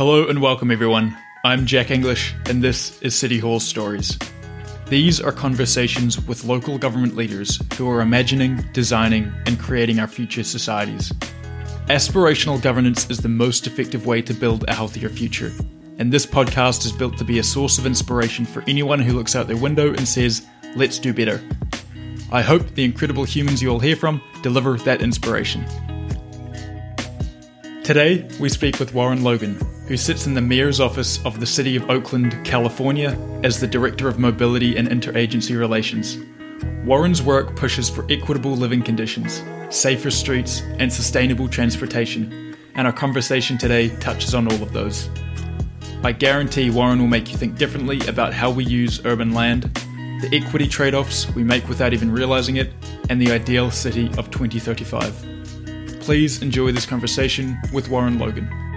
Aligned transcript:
Hello 0.00 0.26
and 0.28 0.40
welcome, 0.40 0.70
everyone. 0.70 1.14
I'm 1.44 1.66
Jack 1.66 1.90
English, 1.90 2.34
and 2.46 2.64
this 2.64 2.98
is 3.02 3.14
City 3.14 3.38
Hall 3.38 3.60
Stories. 3.60 4.18
These 4.86 5.20
are 5.20 5.30
conversations 5.30 6.18
with 6.26 6.42
local 6.44 6.78
government 6.78 7.16
leaders 7.16 7.60
who 7.74 7.86
are 7.90 8.00
imagining, 8.00 8.64
designing, 8.72 9.30
and 9.44 9.60
creating 9.60 10.00
our 10.00 10.06
future 10.06 10.42
societies. 10.42 11.12
Aspirational 11.88 12.62
governance 12.62 13.10
is 13.10 13.18
the 13.18 13.28
most 13.28 13.66
effective 13.66 14.06
way 14.06 14.22
to 14.22 14.32
build 14.32 14.66
a 14.66 14.74
healthier 14.74 15.10
future, 15.10 15.52
and 15.98 16.10
this 16.10 16.24
podcast 16.24 16.86
is 16.86 16.92
built 16.92 17.18
to 17.18 17.24
be 17.24 17.38
a 17.38 17.44
source 17.44 17.76
of 17.76 17.84
inspiration 17.84 18.46
for 18.46 18.64
anyone 18.66 19.00
who 19.00 19.12
looks 19.12 19.36
out 19.36 19.48
their 19.48 19.58
window 19.58 19.88
and 19.88 20.08
says, 20.08 20.46
Let's 20.76 20.98
do 20.98 21.12
better. 21.12 21.42
I 22.32 22.40
hope 22.40 22.66
the 22.70 22.86
incredible 22.86 23.24
humans 23.24 23.60
you 23.60 23.68
will 23.68 23.80
hear 23.80 23.96
from 23.96 24.22
deliver 24.40 24.78
that 24.78 25.02
inspiration. 25.02 25.62
Today, 27.84 28.26
we 28.40 28.48
speak 28.48 28.78
with 28.78 28.94
Warren 28.94 29.22
Logan, 29.22 29.58
who 29.90 29.96
sits 29.96 30.24
in 30.24 30.34
the 30.34 30.40
Mayor's 30.40 30.78
office 30.78 31.18
of 31.26 31.40
the 31.40 31.46
City 31.46 31.74
of 31.74 31.90
Oakland, 31.90 32.44
California, 32.44 33.18
as 33.42 33.58
the 33.58 33.66
Director 33.66 34.06
of 34.06 34.20
Mobility 34.20 34.76
and 34.76 34.86
Interagency 34.86 35.58
Relations. 35.58 36.16
Warren's 36.84 37.20
work 37.20 37.56
pushes 37.56 37.90
for 37.90 38.06
equitable 38.08 38.52
living 38.52 38.82
conditions, 38.82 39.42
safer 39.68 40.12
streets, 40.12 40.62
and 40.78 40.92
sustainable 40.92 41.48
transportation, 41.48 42.56
and 42.76 42.86
our 42.86 42.92
conversation 42.92 43.58
today 43.58 43.88
touches 43.96 44.32
on 44.32 44.46
all 44.46 44.62
of 44.62 44.72
those. 44.72 45.08
I 46.04 46.12
guarantee 46.12 46.70
Warren 46.70 47.00
will 47.00 47.08
make 47.08 47.32
you 47.32 47.36
think 47.36 47.58
differently 47.58 47.98
about 48.06 48.32
how 48.32 48.48
we 48.48 48.64
use 48.64 49.04
urban 49.04 49.32
land, 49.32 49.64
the 50.22 50.30
equity 50.32 50.68
trade 50.68 50.94
offs 50.94 51.28
we 51.34 51.42
make 51.42 51.68
without 51.68 51.92
even 51.92 52.12
realizing 52.12 52.58
it, 52.58 52.72
and 53.08 53.20
the 53.20 53.32
ideal 53.32 53.72
city 53.72 54.06
of 54.16 54.30
2035. 54.30 55.98
Please 55.98 56.42
enjoy 56.42 56.70
this 56.70 56.86
conversation 56.86 57.58
with 57.72 57.88
Warren 57.88 58.20
Logan. 58.20 58.69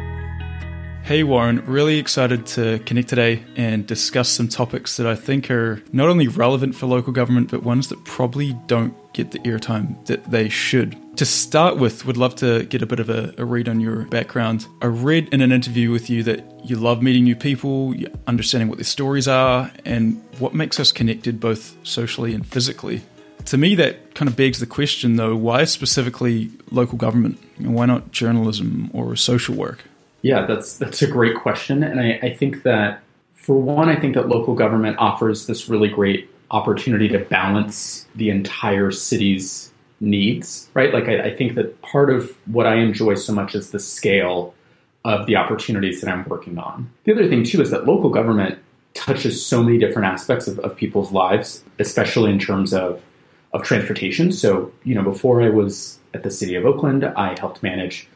Hey 1.04 1.24
Warren, 1.24 1.66
really 1.66 2.00
excited 2.00 2.46
to 2.46 2.80
connect 2.86 3.10
today 3.10 3.44
and 3.58 3.86
discuss 3.86 4.30
some 4.30 4.48
topics 4.48 4.96
that 4.96 5.06
I 5.06 5.16
think 5.16 5.52
are 5.52 5.84
not 5.92 6.08
only 6.08 6.30
relevant 6.30 6.76
for 6.76 6.86
local 6.86 7.12
government, 7.12 7.52
but 7.52 7.62
ones 7.62 7.90
that 7.90 8.06
probably 8.06 8.54
don't 8.68 8.96
get 9.12 9.32
the 9.32 9.40
airtime 9.40 10.06
that 10.06 10.32
they 10.32 10.48
should. 10.48 10.96
To 11.18 11.26
start 11.26 11.76
with, 11.76 12.06
would 12.06 12.16
love 12.16 12.36
to 12.36 12.64
get 12.64 12.82
a 12.82 12.86
bit 12.86 13.02
of 13.02 13.10
a, 13.10 13.34
a, 13.38 13.44
read 13.44 13.68
on 13.68 13.82
your 13.82 14.06
background. 14.06 14.66
I 14.82 14.86
read 14.86 15.28
in 15.34 15.42
an 15.42 15.52
interview 15.52 15.92
with 15.92 16.10
you 16.10 16.24
that 16.24 16.42
you 16.64 16.78
love 16.78 17.04
meeting 17.04 17.26
new 17.26 17.36
people, 17.36 17.94
understanding 18.26 18.70
what 18.70 18.78
their 18.78 18.86
stories 18.86 19.28
are, 19.28 19.74
and 19.84 20.24
what 20.40 20.54
makes 20.54 20.80
us 20.80 20.94
connected 20.94 21.38
both 21.42 21.76
socially 21.86 22.34
and 22.34 22.48
physically. 22.48 23.02
To 23.48 23.58
me, 23.58 23.76
that 23.76 24.16
kind 24.16 24.30
of 24.30 24.38
begs 24.38 24.62
the 24.62 24.66
question, 24.66 25.18
though 25.18 25.36
why 25.36 25.66
specifically 25.66 26.50
local 26.72 26.98
government? 26.98 27.40
And 27.58 27.76
why 27.76 27.88
not 27.88 28.14
journalism 28.14 28.90
or 28.94 29.18
social 29.18 29.54
work? 29.54 29.84
Yeah, 30.24 30.46
that's 30.48 30.78
that's 30.78 31.02
a 31.02 31.08
great 31.08 31.36
question, 31.36 31.84
and 31.84 32.00
I, 32.00 32.20
I 32.24 32.34
think 32.34 32.64
that 32.64 33.04
for 33.36 33.60
one, 33.62 33.90
I 33.90 33.96
think 33.98 34.16
that 34.16 34.30
local 34.30 34.56
government 34.56 34.98
offers 34.98 35.48
this 35.48 35.70
really 35.70 35.90
great 35.90 36.30
opportunity 36.50 37.10
to 37.10 37.20
balance 37.20 38.08
the 38.16 38.30
entire 38.30 38.90
city's 38.90 39.72
needs, 40.00 40.70
right? 40.74 40.94
Like, 40.94 41.10
I, 41.10 41.26
I, 41.26 41.36
think 41.36 41.56
that 41.56 41.82
part 41.82 42.10
of 42.10 42.38
what 42.46 42.66
I 42.66 42.76
enjoy 42.76 43.16
so 43.16 43.34
much 43.34 43.56
is 43.56 43.72
the 43.72 43.80
scale 43.80 44.54
of 45.04 45.26
the 45.26 45.36
opportunities 45.36 46.00
that 46.02 46.10
I'm 46.10 46.24
working 46.26 46.58
on. 46.58 46.90
The 47.04 47.14
other 47.14 47.28
thing, 47.28 47.44
too, 47.44 47.62
is 47.62 47.72
that 47.72 47.86
local 47.86 48.10
government 48.10 48.60
touches 48.94 49.44
so 49.46 49.62
many 49.64 49.78
different 49.78 50.08
aspects 50.08 50.48
of, 50.48 50.60
of 50.60 50.76
people's 50.76 51.12
lives, 51.12 51.64
especially 51.80 52.32
in 52.32 52.40
terms 52.40 52.74
of 52.74 53.04
of 53.54 53.64
transportation. 53.64 54.32
So, 54.32 54.72
you 54.84 54.96
know, 54.96 55.04
before 55.04 55.42
I 55.42 55.50
was 55.50 56.00
at 56.14 56.24
the 56.24 56.32
city 56.32 56.56
of 56.56 56.66
Oakland, 56.66 57.06
I 57.06 57.38
helped 57.40 57.62
manage 57.62 58.08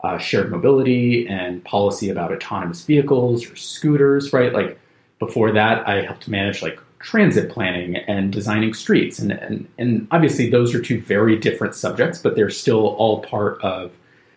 uh, 0.00 0.18
shared 0.18 0.50
mobility 0.50 1.26
and 1.28 1.64
policy 1.64 2.08
about 2.08 2.32
autonomous 2.32 2.84
vehicles 2.84 3.50
or 3.50 3.56
scooters, 3.56 4.32
right? 4.32 4.52
Like 4.52 4.78
before 5.18 5.52
that, 5.52 5.86
I 5.88 6.02
helped 6.02 6.28
manage 6.28 6.62
like 6.62 6.78
transit 7.00 7.50
planning 7.50 7.96
and 7.96 8.32
designing 8.32 8.74
streets. 8.74 9.18
And, 9.18 9.32
and, 9.32 9.68
and 9.78 10.08
obviously, 10.10 10.50
those 10.50 10.74
are 10.74 10.82
two 10.82 11.00
very 11.00 11.36
different 11.36 11.74
subjects, 11.74 12.18
but 12.18 12.34
they're 12.36 12.50
still 12.50 12.88
all 12.96 13.22
part 13.22 13.60
of 13.62 13.92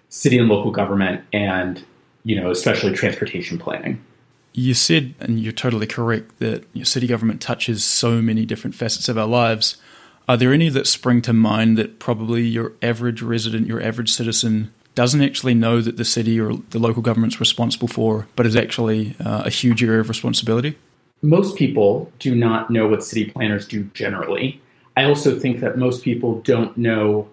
city 0.10 0.38
and 0.38 0.50
local 0.50 0.72
government 0.72 1.24
and, 1.32 1.84
you 2.24 2.40
know, 2.40 2.52
especially 2.52 2.94
transportation 2.94 3.58
planning. 3.58 4.04
You 4.54 4.74
said, 4.74 5.14
and 5.20 5.40
you're 5.40 5.54
totally 5.54 5.88
correct, 5.88 6.40
that 6.40 6.66
city 6.86 7.08
government 7.08 7.42
touches 7.42 7.86
so 7.86 8.22
many 8.22 8.46
different 8.46 8.76
facets 8.76 9.08
of 9.08 9.18
our 9.18 9.28
lives. 9.28 9.78
Are 10.28 10.36
there 10.36 10.54
any 10.54 10.70
that 10.70 10.88
spring 10.88 11.22
to 11.24 11.34
mind 11.34 11.78
that 11.78 12.00
probably 12.00 12.44
your 12.44 12.74
average 12.82 13.22
resident, 13.22 13.68
your 13.68 13.82
average 13.82 14.12
citizen 14.12 14.74
doesn't 14.96 15.22
actually 15.22 15.54
know 15.54 15.82
that 15.82 15.98
the 15.98 16.06
city 16.06 16.40
or 16.40 16.54
the 16.72 16.80
local 16.80 17.02
government's 17.02 17.40
responsible 17.40 17.88
for, 17.88 18.28
but 18.36 18.46
is 18.46 18.56
actually 18.56 19.16
uh, 19.24 19.44
a 19.46 19.50
huge 19.50 19.84
area 19.84 20.02
of 20.02 20.10
responsibility? 20.10 20.78
Most 21.22 21.56
people 21.56 22.12
do 22.20 22.36
not 22.36 22.70
know 22.70 22.88
what 22.88 23.04
city 23.04 23.26
planners 23.26 23.68
do 23.68 23.84
generally. 23.94 24.60
I 24.98 25.04
also 25.04 25.40
think 25.40 25.60
that 25.62 25.78
most 25.78 26.04
people 26.04 26.42
don't 26.42 26.76
know 26.78 27.30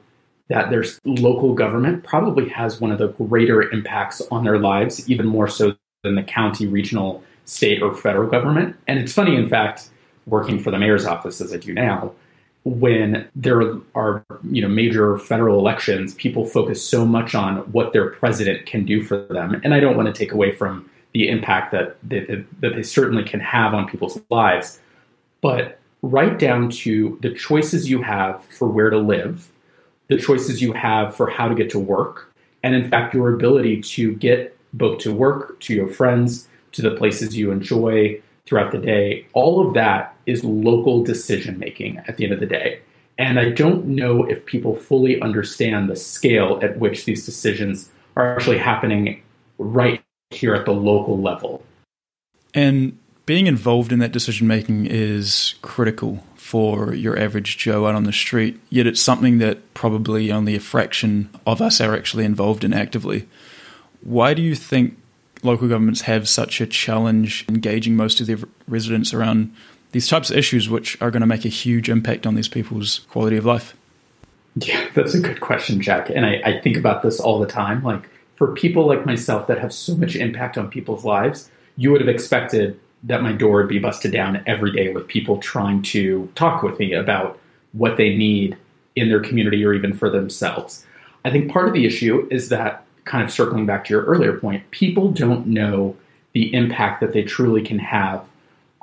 that 0.49 0.71
their 0.71 0.85
local 1.05 1.55
government 1.55 2.05
probably 2.05 2.49
has 2.49 2.81
one 2.81 2.91
of 2.91 2.99
the 2.99 3.09
greater 3.09 3.71
impacts 3.71 4.21
on 4.31 4.45
their 4.45 4.59
lives, 4.59 5.09
even 5.11 5.27
more 5.27 5.49
so 5.49 5.75
than 6.03 6.15
the 6.15 6.23
county, 6.23 6.67
regional, 6.67 7.23
state, 7.45 7.83
or 7.83 7.95
federal 7.95 8.29
government. 8.29 8.77
And 8.87 8.99
it's 8.99 9.13
funny, 9.13 9.37
in 9.37 9.49
fact, 9.49 9.91
working 10.27 10.59
for 10.59 10.71
the 10.71 10.79
mayor's 10.79 11.05
office 11.05 11.41
as 11.41 11.53
I 11.53 11.57
do 11.57 11.75
now, 11.75 12.13
when 12.69 13.29
there 13.35 13.63
are 13.95 14.25
you 14.51 14.63
know 14.63 14.69
major 14.69 15.19
federal 15.19 15.59
elections, 15.59 16.15
people 16.15 16.45
focus 16.45 16.85
so 16.85 17.07
much 17.07 17.35
on 17.35 17.59
what 17.73 17.93
their 17.93 18.11
president 18.11 18.67
can 18.67 18.85
do 18.85 19.03
for 19.03 19.27
them, 19.31 19.61
and 19.65 19.75
I 19.75 19.81
don't 19.81 19.97
want 19.97 20.07
to 20.07 20.19
take 20.19 20.33
away 20.33 20.53
from 20.53 20.89
the 21.15 21.29
impact 21.29 21.73
that 21.73 21.97
they, 22.03 22.45
that 22.61 22.75
they 22.75 22.83
certainly 22.83 23.25
can 23.25 23.41
have 23.41 23.73
on 23.73 23.89
people's 23.89 24.21
lives, 24.31 24.81
but 25.41 25.79
right 26.03 26.39
down 26.39 26.71
to 26.71 27.19
the 27.23 27.33
choices 27.33 27.89
you 27.89 28.03
have 28.03 28.45
for 28.45 28.69
where 28.69 28.91
to 28.91 28.99
live, 28.99 29.51
the 30.09 30.19
choices 30.19 30.61
you 30.61 30.73
have 30.73 31.17
for 31.17 31.31
how 31.31 31.49
to 31.49 31.55
get 31.55 31.71
to 31.71 31.79
work, 31.79 32.33
and 32.63 32.75
in 32.75 32.89
fact 32.91 33.15
your 33.15 33.35
ability 33.35 33.81
to 33.81 34.15
get 34.17 34.57
both 34.75 34.99
to 34.99 35.15
work, 35.15 35.59
to 35.61 35.75
your 35.75 35.89
friends, 35.89 36.47
to 36.73 36.83
the 36.83 36.91
places 36.91 37.37
you 37.37 37.51
enjoy, 37.51 38.21
throughout 38.49 38.73
the 38.73 38.79
day. 38.79 39.27
All 39.35 39.67
of 39.67 39.75
that 39.75 40.17
is 40.27 40.43
local 40.43 41.05
decision 41.05 41.59
making 41.59 41.99
at 42.09 42.17
the 42.17 42.25
end 42.25 42.33
of 42.33 42.41
the 42.41 42.47
day. 42.47 42.81
And 43.19 43.39
I 43.39 43.51
don't 43.51 43.87
know 43.87 44.25
if 44.25 44.47
people 44.47 44.75
fully 44.75 45.21
understand 45.21 45.91
the 45.91 45.97
scale 45.97 46.59
at 46.63 46.79
which 46.79 47.05
these 47.05 47.27
decisions 47.27 47.91
are 48.17 48.37
actually 48.37 48.59
happening 48.59 49.23
right 49.59 50.03
here 50.31 50.55
at 50.55 50.65
the 50.65 50.73
local 50.73 51.21
level. 51.21 51.63
And 52.55 52.99
being 53.27 53.47
involved 53.47 53.93
in 53.93 53.99
that 53.99 54.13
decision 54.13 54.47
making 54.47 54.87
is 54.87 55.57
critical 55.61 56.25
for 56.37 56.95
your 56.95 57.19
average 57.19 57.59
Joe 57.59 57.87
out 57.87 57.95
on 57.95 58.05
the 58.05 58.13
street, 58.13 58.59
yet 58.71 58.87
it's 58.87 59.01
something 59.01 59.39
that 59.39 59.75
probably 59.75 60.33
only 60.33 60.55
a 60.55 60.61
fraction 60.61 61.29
of 61.47 61.61
us 61.61 61.81
are 61.81 61.95
actually 61.95 62.25
involved 62.25 62.65
in 62.65 62.73
actively. 62.73 63.29
Why 64.01 64.33
do 64.33 64.41
you 64.41 64.55
think 64.55 64.98
local 65.43 65.69
governments 65.69 66.03
have 66.03 66.29
such 66.29 66.61
a 66.61 66.67
challenge 66.67 67.45
engaging 67.49 67.97
most 67.97 68.21
of 68.21 68.27
their 68.27 68.39
residents 68.67 69.15
around 69.15 69.55
these 69.93 70.09
types 70.09 70.31
of 70.31 70.37
issues, 70.37 70.69
which 70.69 71.01
are 71.01 71.11
going 71.11 71.21
to 71.21 71.27
make 71.27 71.45
a 71.45 71.49
huge 71.49 71.89
impact 71.89 72.27
on 72.27 72.35
these 72.35 72.49
people's 72.49 73.01
quality 73.11 73.37
of 73.37 73.45
life? 73.45 73.75
Yeah, 74.57 74.89
that's 74.95 75.15
a 75.15 75.21
good 75.21 75.41
question, 75.41 75.81
Jack. 75.81 76.11
And 76.11 76.27
I, 76.27 76.41
I 76.45 76.61
think 76.61 76.77
about 76.77 77.03
this 77.03 77.21
all 77.21 77.39
the 77.39 77.47
time. 77.47 77.83
Like, 77.83 78.09
for 78.37 78.55
people 78.55 78.87
like 78.87 79.07
myself 79.07 79.47
that 79.47 79.59
have 79.59 79.73
so 79.73 79.97
much 79.97 80.15
impact 80.15 80.59
on 80.59 80.69
people's 80.69 81.05
lives, 81.05 81.51
you 81.77 81.91
would 81.91 82.01
have 82.01 82.09
expected 82.09 82.79
that 83.05 83.23
my 83.23 83.33
door 83.33 83.57
would 83.57 83.69
be 83.69 83.79
busted 83.79 84.13
down 84.13 84.43
every 84.47 84.73
day 84.73 84.93
with 84.93 85.07
people 85.07 85.39
trying 85.39 85.83
to 85.83 86.31
talk 86.35 86.63
with 86.63 86.79
me 86.79 86.93
about 86.93 87.39
what 87.73 87.97
they 87.97 88.17
need 88.17 88.57
in 88.97 89.09
their 89.09 89.21
community 89.21 89.65
or 89.65 89.73
even 89.73 89.95
for 89.95 90.11
themselves. 90.11 90.85
I 91.25 91.31
think 91.31 91.51
part 91.51 91.69
of 91.69 91.75
the 91.75 91.87
issue 91.87 92.27
is 92.31 92.49
that 92.49 92.85
kind 93.09 93.25
of 93.25 93.33
circling 93.33 93.67
back 93.67 93.85
to 93.87 93.95
your 93.95 94.05
earlier 94.05 94.39
point, 94.39 94.71
people 94.71 95.11
don't 95.11 95.47
know 95.47 95.97
the 96.35 96.55
impact 96.55 97.01
that 97.01 97.13
they 97.13 97.23
truly 97.23 97.63
can 97.63 97.79
have 97.79 98.29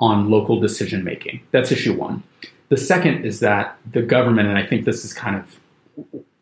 on 0.00 0.28
local 0.28 0.60
decision 0.60 1.04
making. 1.04 1.40
That's 1.52 1.72
issue 1.72 1.94
one. 1.94 2.22
The 2.68 2.76
second 2.76 3.24
is 3.24 3.40
that 3.40 3.78
the 3.90 4.02
government, 4.02 4.48
and 4.48 4.58
I 4.58 4.66
think 4.66 4.84
this 4.84 5.04
is 5.04 5.14
kind 5.14 5.36
of 5.36 5.58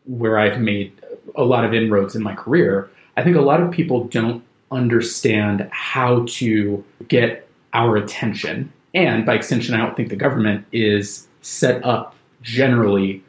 where 0.05 0.39
I've 0.39 0.59
made 0.59 0.91
a 1.35 1.43
lot 1.43 1.63
of 1.63 1.73
inroads 1.73 2.15
in 2.15 2.23
my 2.23 2.33
career, 2.33 2.89
I 3.15 3.23
think 3.23 3.35
a 3.35 3.41
lot 3.41 3.61
of 3.61 3.71
people 3.71 4.05
don't 4.05 4.43
understand 4.71 5.69
how 5.71 6.25
to 6.27 6.83
get 7.07 7.47
our 7.73 7.95
attention. 7.95 8.73
And 8.93 9.25
by 9.25 9.35
extension, 9.35 9.75
I 9.75 9.77
don't 9.77 9.95
think 9.95 10.09
the 10.09 10.15
government 10.15 10.65
is 10.71 11.27
set 11.41 11.85
up 11.85 12.15
generally 12.41 13.23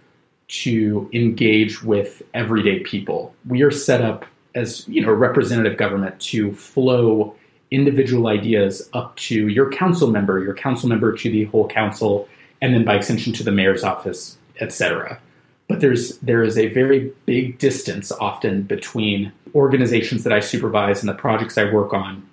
to 0.49 1.11
engage 1.13 1.83
with 1.83 2.23
everyday 2.33 2.81
people. 2.81 3.35
We 3.47 3.63
are 3.63 3.71
set 3.71 4.01
up 4.01 4.25
as 4.57 4.87
you 4.89 5.01
know 5.01 5.13
representative 5.13 5.79
government 5.79 6.19
to 6.21 6.53
flow 6.55 7.35
individual 7.71 8.27
ideas 8.27 8.89
up 8.93 9.15
to 9.17 9.49
your 9.49 9.71
council 9.71 10.11
member, 10.11 10.43
your 10.43 10.55
council 10.55 10.89
member 10.89 11.13
to 11.17 11.31
the 11.31 11.45
whole 11.45 11.69
council, 11.69 12.29
and 12.61 12.75
then 12.75 12.85
by 12.85 12.97
extension 12.97 13.33
to 13.33 13.45
the 13.45 13.53
mayor's 13.53 13.85
office, 13.85 14.39
etc. 14.61 15.21
but 15.69 15.81
there's 15.81 16.19
there 16.19 16.43
is 16.43 16.59
a 16.59 16.69
very 16.69 17.13
big 17.27 17.59
distance 17.59 18.11
often 18.13 18.63
between 18.63 19.33
organizations 19.55 20.25
that 20.25 20.33
I 20.33 20.41
supervise 20.41 21.01
and 21.01 21.09
the 21.09 21.15
projects 21.15 21.57
I 21.57 21.73
work 21.73 21.95
on 21.95 22.27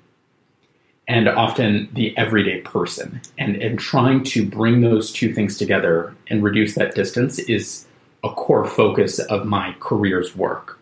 and 1.07 1.27
often 1.27 1.89
the 1.93 2.17
everyday 2.17 2.61
person. 2.61 3.21
And, 3.37 3.55
and 3.57 3.77
trying 3.77 4.23
to 4.25 4.45
bring 4.45 4.81
those 4.81 5.11
two 5.11 5.33
things 5.33 5.57
together 5.57 6.15
and 6.27 6.43
reduce 6.43 6.75
that 6.75 6.95
distance 6.95 7.39
is 7.39 7.85
a 8.23 8.29
core 8.29 8.65
focus 8.65 9.19
of 9.19 9.45
my 9.45 9.75
career's 9.79 10.35
work. 10.35 10.79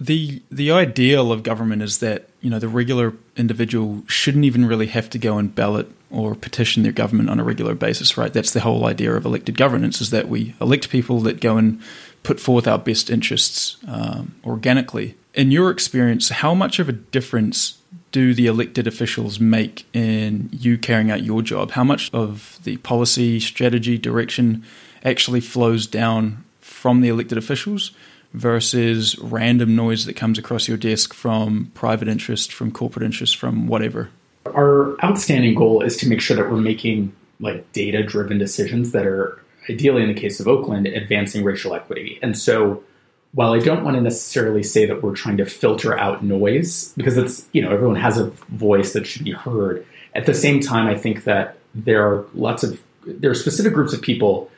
The 0.00 0.42
the 0.50 0.70
ideal 0.72 1.30
of 1.30 1.42
government 1.42 1.82
is 1.82 1.98
that, 1.98 2.28
you 2.40 2.48
know, 2.48 2.58
the 2.58 2.68
regular 2.68 3.12
individual 3.36 4.02
shouldn't 4.06 4.46
even 4.46 4.64
really 4.64 4.86
have 4.86 5.10
to 5.10 5.18
go 5.18 5.36
and 5.36 5.54
ballot 5.54 5.90
or 6.10 6.34
petition 6.34 6.82
their 6.82 6.92
government 6.92 7.28
on 7.28 7.38
a 7.38 7.44
regular 7.44 7.74
basis, 7.74 8.16
right? 8.16 8.32
That's 8.32 8.52
the 8.52 8.60
whole 8.60 8.86
idea 8.86 9.14
of 9.14 9.24
elected 9.24 9.56
governance 9.56 10.00
is 10.00 10.10
that 10.10 10.28
we 10.28 10.54
elect 10.60 10.90
people 10.90 11.20
that 11.20 11.40
go 11.40 11.56
and 11.56 11.80
put 12.22 12.40
forth 12.40 12.66
our 12.66 12.78
best 12.78 13.10
interests 13.10 13.76
um, 13.86 14.34
organically. 14.44 15.16
In 15.34 15.50
your 15.50 15.70
experience, 15.70 16.30
how 16.30 16.54
much 16.54 16.78
of 16.78 16.88
a 16.88 16.92
difference 16.92 17.78
do 18.10 18.34
the 18.34 18.46
elected 18.46 18.86
officials 18.86 19.38
make 19.38 19.86
in 19.94 20.48
you 20.52 20.76
carrying 20.76 21.10
out 21.10 21.22
your 21.22 21.42
job? 21.42 21.72
How 21.72 21.84
much 21.84 22.12
of 22.12 22.58
the 22.64 22.78
policy, 22.78 23.38
strategy, 23.38 23.96
direction 23.98 24.64
actually 25.04 25.40
flows 25.40 25.86
down 25.86 26.44
from 26.60 27.00
the 27.00 27.08
elected 27.08 27.38
officials 27.38 27.92
versus 28.32 29.18
random 29.18 29.74
noise 29.74 30.06
that 30.06 30.14
comes 30.14 30.38
across 30.38 30.68
your 30.68 30.76
desk 30.76 31.12
from 31.12 31.70
private 31.74 32.08
interest, 32.08 32.52
from 32.52 32.70
corporate 32.70 33.04
interest, 33.04 33.36
from 33.36 33.66
whatever? 33.66 34.10
Our 34.46 34.96
outstanding 35.04 35.54
goal 35.54 35.82
is 35.82 35.96
to 35.98 36.08
make 36.08 36.20
sure 36.20 36.36
that 36.36 36.50
we're 36.50 36.56
making 36.56 37.14
like 37.40 37.70
data 37.72 38.02
driven 38.02 38.38
decisions 38.38 38.92
that 38.92 39.06
are 39.06 39.42
ideally 39.68 40.02
in 40.02 40.08
the 40.08 40.20
case 40.20 40.40
of 40.40 40.48
Oakland 40.48 40.86
advancing 40.86 41.44
racial 41.44 41.74
equity. 41.74 42.18
And 42.22 42.36
so 42.36 42.82
while 43.32 43.52
I 43.52 43.58
don't 43.58 43.84
want 43.84 43.96
to 43.96 44.00
necessarily 44.00 44.62
say 44.62 44.86
that 44.86 45.02
we're 45.02 45.14
trying 45.14 45.36
to 45.36 45.46
filter 45.46 45.96
out 45.96 46.24
noise, 46.24 46.92
because 46.96 47.16
it's, 47.16 47.46
you 47.52 47.62
know, 47.62 47.70
everyone 47.70 47.96
has 47.96 48.18
a 48.18 48.26
voice 48.48 48.92
that 48.92 49.06
should 49.06 49.24
be 49.24 49.32
heard. 49.32 49.86
At 50.14 50.26
the 50.26 50.34
same 50.34 50.60
time, 50.60 50.88
I 50.88 50.96
think 50.96 51.24
that 51.24 51.56
there 51.74 52.04
are 52.04 52.26
lots 52.34 52.64
of, 52.64 52.82
there 53.06 53.30
are 53.30 53.34
specific 53.34 53.72
groups 53.72 53.92
of 53.92 54.02
people 54.02 54.50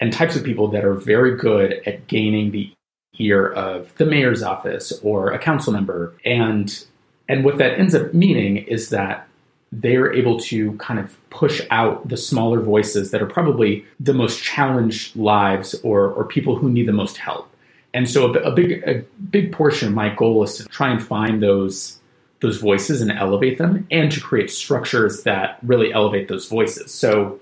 and 0.00 0.12
types 0.12 0.36
of 0.36 0.44
people 0.44 0.68
that 0.68 0.84
are 0.84 0.94
very 0.94 1.36
good 1.36 1.80
at 1.86 2.06
gaining 2.06 2.50
the 2.50 2.70
ear 3.18 3.48
of 3.48 3.94
the 3.96 4.06
mayor's 4.06 4.42
office 4.42 4.92
or 5.02 5.32
a 5.32 5.38
council 5.38 5.72
member. 5.72 6.14
And, 6.24 6.84
and 7.28 7.44
what 7.44 7.58
that 7.58 7.78
ends 7.78 7.94
up 7.94 8.14
meaning 8.14 8.58
is 8.58 8.90
that 8.90 9.28
they're 9.70 10.12
able 10.12 10.38
to 10.40 10.72
kind 10.74 10.98
of 10.98 11.16
push 11.30 11.60
out 11.70 12.08
the 12.08 12.16
smaller 12.16 12.60
voices 12.60 13.10
that 13.10 13.20
are 13.20 13.26
probably 13.26 13.84
the 14.00 14.14
most 14.14 14.42
challenged 14.42 15.14
lives 15.14 15.74
or, 15.82 16.10
or 16.10 16.24
people 16.24 16.56
who 16.56 16.70
need 16.70 16.86
the 16.88 16.92
most 16.92 17.18
help. 17.18 17.50
And 17.92 18.08
so 18.08 18.32
a, 18.32 18.38
a, 18.40 18.50
big 18.50 18.82
a 18.86 19.04
big 19.30 19.52
portion 19.52 19.88
of 19.88 19.94
my 19.94 20.14
goal 20.14 20.42
is 20.42 20.56
to 20.56 20.64
try 20.66 20.90
and 20.90 21.02
find 21.02 21.42
those 21.42 21.98
those 22.40 22.58
voices 22.58 23.00
and 23.00 23.10
elevate 23.10 23.58
them 23.58 23.86
and 23.90 24.12
to 24.12 24.20
create 24.20 24.48
structures 24.48 25.24
that 25.24 25.58
really 25.62 25.92
elevate 25.92 26.28
those 26.28 26.46
voices. 26.46 26.94
So, 26.94 27.40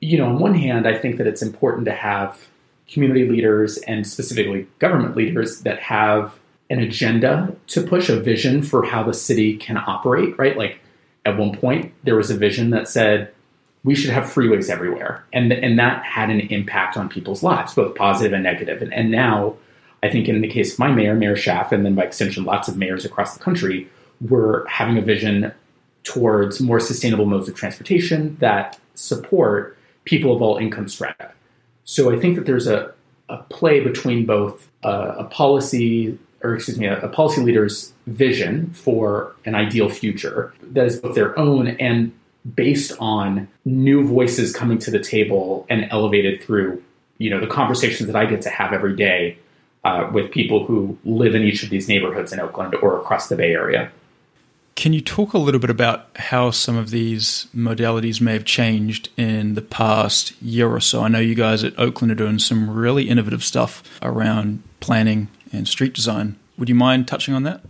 you 0.00 0.18
know, 0.18 0.26
on 0.26 0.40
one 0.40 0.54
hand, 0.54 0.88
I 0.88 0.98
think 0.98 1.18
that 1.18 1.28
it's 1.28 1.42
important 1.42 1.84
to 1.84 1.92
have 1.92 2.48
community 2.88 3.28
leaders 3.28 3.78
and 3.78 4.06
specifically 4.06 4.66
government 4.78 5.16
leaders 5.16 5.60
that 5.62 5.78
have 5.78 6.38
an 6.70 6.80
agenda 6.80 7.54
to 7.68 7.82
push 7.82 8.08
a 8.08 8.18
vision 8.18 8.62
for 8.62 8.84
how 8.84 9.02
the 9.02 9.14
city 9.14 9.56
can 9.56 9.76
operate, 9.76 10.36
right? 10.38 10.56
Like 10.56 10.80
at 11.24 11.36
one 11.36 11.56
point 11.56 11.92
there 12.04 12.16
was 12.16 12.30
a 12.30 12.36
vision 12.36 12.70
that 12.70 12.88
said 12.88 13.32
we 13.84 13.94
should 13.94 14.10
have 14.10 14.24
freeways 14.24 14.68
everywhere. 14.68 15.24
And, 15.32 15.52
and 15.52 15.78
that 15.78 16.04
had 16.04 16.30
an 16.30 16.40
impact 16.40 16.96
on 16.96 17.08
people's 17.08 17.42
lives, 17.42 17.74
both 17.74 17.94
positive 17.94 18.32
and 18.32 18.42
negative. 18.42 18.82
And, 18.82 18.92
and 18.92 19.10
now 19.10 19.56
I 20.02 20.10
think 20.10 20.28
in 20.28 20.40
the 20.40 20.48
case 20.48 20.72
of 20.72 20.78
my 20.78 20.90
mayor, 20.90 21.14
Mayor 21.14 21.36
Schaaf, 21.36 21.72
and 21.72 21.84
then 21.84 21.94
by 21.94 22.04
extension, 22.04 22.44
lots 22.44 22.68
of 22.68 22.76
mayors 22.76 23.04
across 23.04 23.36
the 23.36 23.42
country, 23.42 23.88
we're 24.20 24.66
having 24.66 24.98
a 24.98 25.02
vision 25.02 25.52
towards 26.02 26.60
more 26.60 26.80
sustainable 26.80 27.26
modes 27.26 27.48
of 27.48 27.54
transportation 27.54 28.36
that 28.36 28.78
support 28.94 29.76
people 30.04 30.34
of 30.34 30.42
all 30.42 30.56
income 30.56 30.88
strata. 30.88 31.32
So 31.86 32.14
I 32.14 32.18
think 32.18 32.36
that 32.36 32.44
there's 32.44 32.66
a, 32.66 32.92
a 33.28 33.38
play 33.38 33.80
between 33.80 34.26
both 34.26 34.68
a 34.82 35.24
policy, 35.24 36.18
or 36.42 36.54
excuse 36.54 36.78
me, 36.78 36.86
a, 36.86 37.00
a 37.00 37.08
policy 37.08 37.40
leader's 37.40 37.92
vision 38.06 38.70
for 38.72 39.34
an 39.44 39.54
ideal 39.54 39.88
future 39.88 40.52
that 40.62 40.86
is 40.86 41.00
both 41.00 41.14
their 41.14 41.36
own 41.38 41.68
and 41.68 42.12
based 42.54 42.92
on 43.00 43.48
new 43.64 44.06
voices 44.06 44.54
coming 44.54 44.78
to 44.78 44.90
the 44.90 45.00
table 45.00 45.66
and 45.68 45.88
elevated 45.90 46.40
through 46.42 46.80
you 47.18 47.30
know 47.30 47.40
the 47.40 47.46
conversations 47.46 48.06
that 48.06 48.14
I 48.14 48.26
get 48.26 48.42
to 48.42 48.50
have 48.50 48.72
every 48.72 48.94
day 48.94 49.38
uh, 49.84 50.08
with 50.12 50.30
people 50.30 50.64
who 50.64 50.98
live 51.04 51.34
in 51.34 51.42
each 51.42 51.62
of 51.62 51.70
these 51.70 51.88
neighborhoods 51.88 52.32
in 52.32 52.40
Oakland 52.40 52.74
or 52.76 53.00
across 53.00 53.28
the 53.28 53.36
Bay 53.36 53.52
Area. 53.52 53.90
Can 54.76 54.92
you 54.92 55.00
talk 55.00 55.32
a 55.32 55.38
little 55.38 55.58
bit 55.58 55.70
about 55.70 56.06
how 56.16 56.50
some 56.50 56.76
of 56.76 56.90
these 56.90 57.46
modalities 57.56 58.20
may 58.20 58.34
have 58.34 58.44
changed 58.44 59.08
in 59.16 59.54
the 59.54 59.62
past 59.62 60.40
year 60.42 60.68
or 60.68 60.80
so? 60.80 61.02
I 61.02 61.08
know 61.08 61.18
you 61.18 61.34
guys 61.34 61.64
at 61.64 61.76
Oakland 61.78 62.12
are 62.12 62.14
doing 62.14 62.38
some 62.38 62.68
really 62.68 63.08
innovative 63.08 63.42
stuff 63.42 63.82
around 64.02 64.62
planning 64.80 65.28
and 65.50 65.66
street 65.66 65.94
design. 65.94 66.36
Would 66.58 66.68
you 66.68 66.74
mind 66.74 67.08
touching 67.08 67.32
on 67.32 67.42
that? 67.44 67.62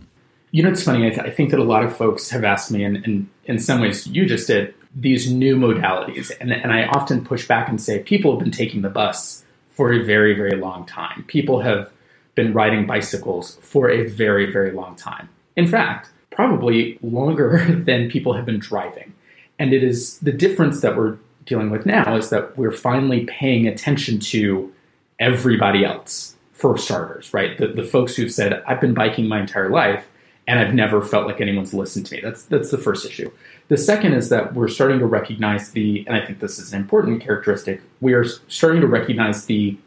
You 0.51 0.63
know, 0.63 0.69
it's 0.69 0.83
funny. 0.83 1.07
I, 1.07 1.09
th- 1.09 1.21
I 1.21 1.29
think 1.29 1.51
that 1.51 1.59
a 1.59 1.63
lot 1.63 1.83
of 1.83 1.95
folks 1.95 2.29
have 2.29 2.43
asked 2.43 2.71
me, 2.71 2.83
and, 2.83 2.97
and 3.05 3.29
in 3.45 3.57
some 3.57 3.79
ways, 3.79 4.05
you 4.05 4.25
just 4.25 4.47
did 4.47 4.73
these 4.93 5.31
new 5.31 5.55
modalities. 5.55 6.31
And, 6.41 6.51
and 6.51 6.73
I 6.73 6.87
often 6.87 7.23
push 7.23 7.47
back 7.47 7.69
and 7.69 7.81
say 7.81 7.99
people 7.99 8.31
have 8.31 8.39
been 8.41 8.51
taking 8.51 8.81
the 8.81 8.89
bus 8.89 9.45
for 9.69 9.93
a 9.93 10.03
very, 10.03 10.35
very 10.35 10.57
long 10.57 10.85
time. 10.85 11.23
People 11.27 11.61
have 11.61 11.89
been 12.35 12.51
riding 12.51 12.85
bicycles 12.85 13.55
for 13.61 13.89
a 13.89 14.07
very, 14.07 14.51
very 14.51 14.71
long 14.71 14.95
time. 14.97 15.29
In 15.55 15.67
fact, 15.67 16.09
probably 16.37 16.99
longer 17.01 17.65
than 17.85 18.09
people 18.09 18.33
have 18.33 18.45
been 18.45 18.59
driving. 18.59 19.11
And 19.57 19.73
it 19.73 19.83
is 19.83 20.19
the 20.19 20.31
difference 20.31 20.81
that 20.81 20.95
we're 20.95 21.17
dealing 21.45 21.71
with 21.71 21.83
now 21.85 22.15
is 22.15 22.29
that 22.29 22.55
we're 22.55 22.71
finally 22.71 23.25
paying 23.25 23.65
attention 23.65 24.19
to 24.19 24.71
everybody 25.19 25.83
else, 25.83 26.35
for 26.53 26.77
starters, 26.77 27.33
right? 27.33 27.57
The, 27.57 27.67
the 27.67 27.83
folks 27.83 28.15
who've 28.15 28.31
said, 28.31 28.63
I've 28.67 28.81
been 28.81 28.93
biking 28.93 29.27
my 29.27 29.39
entire 29.39 29.69
life 29.69 30.07
and 30.47 30.59
I've 30.59 30.73
never 30.73 31.01
felt 31.01 31.27
like 31.27 31.41
anyone's 31.41 31.73
listened 31.73 32.05
to 32.07 32.15
me. 32.15 32.21
That's, 32.21 32.43
that's 32.43 32.71
the 32.71 32.77
first 32.77 33.05
issue. 33.05 33.31
The 33.67 33.77
second 33.77 34.13
is 34.13 34.29
that 34.29 34.53
we're 34.53 34.67
starting 34.67 34.99
to 34.99 35.05
recognize 35.05 35.71
the, 35.71 36.03
and 36.07 36.15
I 36.15 36.25
think 36.25 36.39
this 36.39 36.57
is 36.59 36.73
an 36.73 36.81
important 36.81 37.21
characteristic, 37.21 37.81
we 37.99 38.13
are 38.13 38.25
starting 38.47 38.81
to 38.81 38.87
recognize 38.87 39.45
the 39.45 39.77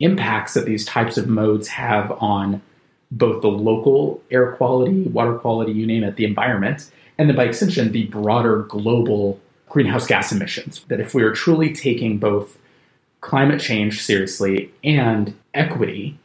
impacts 0.00 0.54
that 0.54 0.66
these 0.66 0.84
types 0.84 1.18
of 1.18 1.28
modes 1.28 1.68
have 1.68 2.10
on 2.12 2.62
both 3.14 3.42
the 3.42 3.48
local 3.48 4.22
air 4.30 4.52
quality, 4.52 5.02
water 5.02 5.34
quality, 5.34 5.72
you 5.72 5.86
name 5.86 6.02
it, 6.02 6.16
the 6.16 6.24
environment, 6.24 6.90
and 7.16 7.28
then 7.28 7.36
by 7.36 7.44
extension, 7.44 7.92
the 7.92 8.06
broader 8.06 8.62
global 8.62 9.40
greenhouse 9.68 10.06
gas 10.06 10.32
emissions. 10.32 10.84
That 10.88 11.00
if 11.00 11.14
we 11.14 11.22
are 11.22 11.32
truly 11.32 11.72
taking 11.72 12.18
both 12.18 12.58
climate 13.20 13.60
change 13.60 14.02
seriously 14.02 14.72
and 14.82 15.34
equity, 15.54 16.18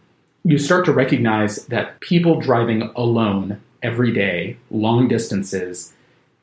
you 0.43 0.58
start 0.58 0.86
to 0.86 0.91
recognize 0.91 1.65
that 1.67 2.00
people 2.00 2.39
driving 2.39 2.91
alone 2.96 3.62
every 3.84 4.12
day, 4.12 4.58
long 4.72 5.08
distances, 5.08 5.93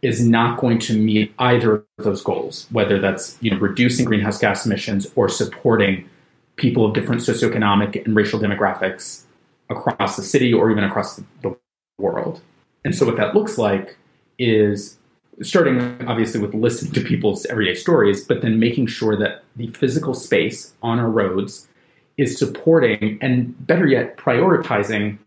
is 0.00 0.24
not 0.24 0.60
going 0.60 0.78
to 0.78 0.96
meet 0.96 1.34
either 1.38 1.84
of 1.98 2.04
those 2.04 2.22
goals, 2.22 2.66
whether 2.70 3.00
that's 3.00 3.36
you 3.40 3.50
know, 3.50 3.58
reducing 3.58 4.04
greenhouse 4.04 4.38
gas 4.38 4.64
emissions 4.64 5.06
or 5.16 5.28
supporting 5.28 6.08
people 6.54 6.86
of 6.86 6.94
different 6.94 7.20
socioeconomic 7.20 8.02
and 8.04 8.14
racial 8.14 8.38
demographics 8.38 9.25
across 9.70 10.16
the 10.16 10.22
city 10.22 10.52
or 10.52 10.70
even 10.70 10.84
across 10.84 11.20
the 11.42 11.56
world. 11.98 12.40
And 12.84 12.94
so, 12.94 13.06
what 13.06 13.16
that 13.16 13.34
looks 13.34 13.58
like 13.58 13.96
is 14.38 14.98
starting 15.42 16.06
obviously 16.06 16.40
with 16.40 16.54
listening 16.54 16.92
to 16.92 17.00
people's 17.00 17.44
everyday 17.46 17.74
stories, 17.74 18.24
but 18.24 18.42
then 18.42 18.58
making 18.58 18.86
sure 18.86 19.16
that 19.16 19.44
the 19.56 19.66
physical 19.68 20.14
space 20.14 20.72
on 20.82 20.98
our 20.98 21.10
roads 21.10 21.68
is 22.16 22.38
supporting 22.38 23.18
and 23.20 23.66
better 23.66 23.86
yet, 23.86 24.16
prioritizing 24.16 25.18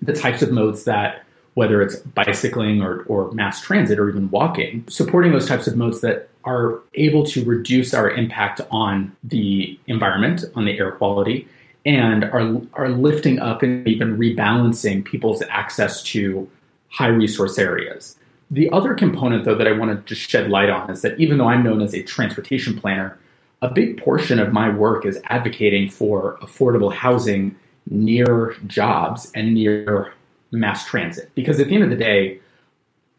the 0.00 0.12
types 0.12 0.40
of 0.40 0.50
modes 0.50 0.84
that 0.84 1.24
whether 1.54 1.82
it's 1.82 1.96
bicycling 1.96 2.80
or, 2.80 3.02
or 3.02 3.30
mass 3.32 3.60
transit 3.60 3.98
or 3.98 4.08
even 4.08 4.30
walking, 4.30 4.84
supporting 4.88 5.32
those 5.32 5.46
types 5.46 5.66
of 5.66 5.76
modes 5.76 6.00
that 6.00 6.28
are 6.44 6.80
able 6.94 7.24
to 7.24 7.44
reduce 7.44 7.92
our 7.92 8.10
impact 8.10 8.60
on 8.70 9.14
the 9.24 9.78
environment, 9.86 10.44
on 10.54 10.64
the 10.64 10.78
air 10.78 10.92
quality, 10.92 11.46
and 11.84 12.24
are, 12.24 12.60
are 12.74 12.88
lifting 12.90 13.38
up 13.38 13.62
and 13.62 13.86
even 13.88 14.18
rebalancing 14.18 15.04
people's 15.04 15.42
access 15.48 16.02
to 16.02 16.48
high 16.88 17.08
resource 17.08 17.58
areas. 17.58 18.16
The 18.50 18.70
other 18.70 18.94
component, 18.94 19.44
though, 19.44 19.54
that 19.54 19.68
I 19.68 19.72
want 19.72 19.90
to 20.06 20.14
just 20.14 20.28
shed 20.28 20.50
light 20.50 20.70
on 20.70 20.90
is 20.90 21.02
that 21.02 21.18
even 21.20 21.38
though 21.38 21.48
I'm 21.48 21.62
known 21.62 21.80
as 21.80 21.94
a 21.94 22.02
transportation 22.02 22.78
planner, 22.78 23.16
a 23.62 23.68
big 23.68 24.02
portion 24.02 24.38
of 24.38 24.52
my 24.52 24.68
work 24.68 25.06
is 25.06 25.20
advocating 25.24 25.88
for 25.88 26.38
affordable 26.42 26.92
housing 26.92 27.54
near 27.88 28.56
jobs 28.66 29.30
and 29.34 29.54
near 29.54 30.12
mass 30.50 30.84
transit. 30.84 31.30
Because 31.34 31.60
at 31.60 31.68
the 31.68 31.74
end 31.74 31.84
of 31.84 31.90
the 31.90 31.96
day, 31.96 32.40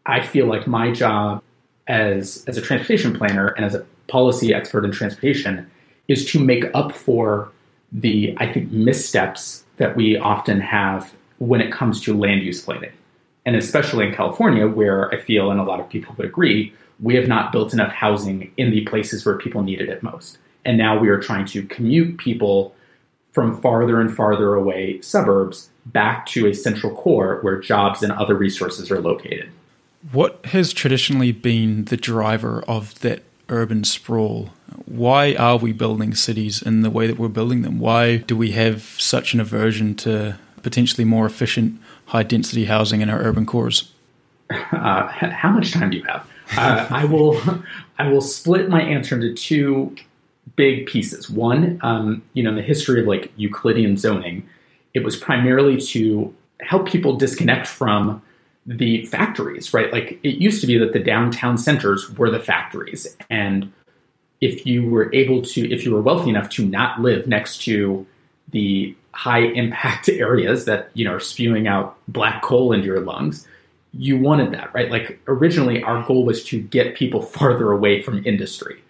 I 0.06 0.22
feel 0.22 0.48
like 0.48 0.68
my 0.68 0.92
job 0.92 1.42
as, 1.88 2.44
as 2.48 2.58
a 2.58 2.62
transportation 2.62 3.16
planner 3.16 3.48
and 3.50 3.66
as 3.66 3.76
a 3.76 3.86
policy 4.08 4.54
expert 4.54 4.84
in 4.84 4.92
transportation 4.92 5.70
is 6.08 6.30
to 6.32 6.40
make 6.40 6.66
up 6.74 6.92
for 6.92 7.52
the, 7.92 8.36
I 8.38 8.52
think, 8.52 8.72
missteps 8.72 9.64
that 9.78 9.96
we 9.96 10.18
often 10.18 10.62
have 10.62 11.14
when 11.40 11.62
it 11.62 11.72
comes 11.72 12.00
to 12.02 12.18
land 12.18 12.44
use 12.44 12.62
planning. 12.62 12.92
And 13.46 13.56
especially 13.56 14.06
in 14.06 14.14
California, 14.14 14.68
where 14.68 15.12
I 15.14 15.18
feel, 15.18 15.50
and 15.50 15.60
a 15.60 15.64
lot 15.64 15.80
of 15.80 15.90
people 15.90 16.14
would 16.18 16.28
agree, 16.28 16.74
we 17.00 17.16
have 17.16 17.28
not 17.28 17.52
built 17.52 17.74
enough 17.74 17.92
housing 17.92 18.52
in 18.58 18.70
the 18.70 18.82
places 18.82 19.26
where 19.26 19.38
people 19.38 19.64
needed 19.64 19.90
it 19.90 20.04
most. 20.04 20.38
And 20.64 20.78
now 20.78 21.00
we 21.00 21.10
are 21.10 21.20
trying 21.20 21.46
to 21.48 21.64
commute 21.64 22.20
people 22.20 22.76
from 23.32 23.60
farther 23.62 24.00
and 24.00 24.16
farther 24.16 24.54
away 24.54 25.02
suburbs 25.02 25.70
back 25.88 26.26
to 26.28 26.48
a 26.48 26.54
central 26.54 26.96
core 26.96 27.40
where 27.42 27.60
jobs 27.60 28.04
and 28.04 28.12
other 28.12 28.36
resources 28.36 28.92
are 28.92 29.02
located. 29.02 29.50
What 30.12 30.46
has 30.48 30.74
traditionally 30.74 31.32
been 31.32 31.86
the 31.86 31.98
driver 31.98 32.64
of 32.68 33.00
that 33.00 33.24
urban 33.50 33.84
sprawl? 33.84 34.50
Why 34.92 35.36
are 35.36 35.58
we 35.58 35.72
building 35.72 36.14
cities 36.16 36.62
in 36.62 36.82
the 36.82 36.90
way 36.90 37.08
that 37.08 37.18
we're 37.18 37.30
building 37.30 37.62
them? 37.62 37.80
Why 37.80 38.18
do 38.18 38.36
we 38.36 38.52
have 38.52 38.84
such 38.98 39.34
an 39.34 39.40
aversion 39.40 39.96
to 39.96 40.38
potentially 40.64 41.06
more 41.06 41.26
efficient, 41.26 41.80
high 42.08 42.24
density 42.24 42.66
housing 42.66 43.00
in 43.00 43.10
our 43.10 43.20
urban 43.20 43.46
cores? 43.46 43.92
Uh, 44.74 45.08
how 45.08 45.50
much 45.50 45.72
time 45.72 45.92
do 45.92 45.98
you 45.98 46.04
have? 46.04 46.28
Uh, 46.58 46.86
I 46.92 47.06
will 47.06 47.40
I 47.98 48.10
will 48.10 48.20
split 48.20 48.68
my 48.68 48.82
answer 48.82 49.16
into 49.16 49.34
two 49.34 49.96
big 50.58 50.88
pieces. 50.88 51.30
One, 51.30 51.80
um, 51.84 52.22
you 52.34 52.44
know, 52.44 52.50
in 52.50 52.58
the 52.58 52.62
history 52.62 53.00
of 53.00 53.08
like 53.08 53.32
Euclidean 53.38 53.96
zoning, 53.96 54.46
it 54.94 55.06
was 55.06 55.16
primarily 55.16 55.80
to 55.80 56.36
help 56.60 56.86
people 56.86 57.16
disconnect 57.16 57.66
from 57.66 58.22
the 58.66 59.06
factories, 59.06 59.74
right? 59.74 59.92
Like 59.94 60.20
it 60.24 60.36
used 60.36 60.60
to 60.62 60.68
be 60.68 60.78
that 60.78 60.92
the 60.92 61.00
downtown 61.00 61.58
centers 61.58 62.10
were 62.18 62.30
the 62.30 62.40
factories. 62.40 63.16
And 63.30 63.72
if 64.42 64.66
you 64.66 64.90
were 64.90 65.14
able 65.14 65.42
to, 65.42 65.72
if 65.72 65.86
you 65.86 65.94
were 65.94 66.02
wealthy 66.02 66.30
enough 66.32 66.50
to 66.50 66.66
not 66.66 67.00
live 67.00 67.28
next 67.28 67.62
to 67.64 68.06
the 68.50 68.96
high 69.14 69.44
impact 69.44 70.10
areas 70.10 70.66
that, 70.66 70.90
you 70.94 71.06
know, 71.06 71.14
are 71.14 71.20
spewing 71.20 71.68
out 71.68 71.98
black 72.08 72.42
coal 72.42 72.74
into 72.74 72.88
your 72.88 73.00
lungs, 73.00 73.48
you 73.94 74.18
wanted 74.18 74.52
that, 74.52 74.74
right? 74.74 74.90
Like 74.90 75.20
originally 75.28 75.84
our 75.84 76.04
goal 76.04 76.26
was 76.26 76.44
to 76.46 76.62
get 76.62 76.96
people 76.96 77.22
farther 77.38 77.72
away 77.72 78.02
from 78.02 78.26
industry. 78.26 78.84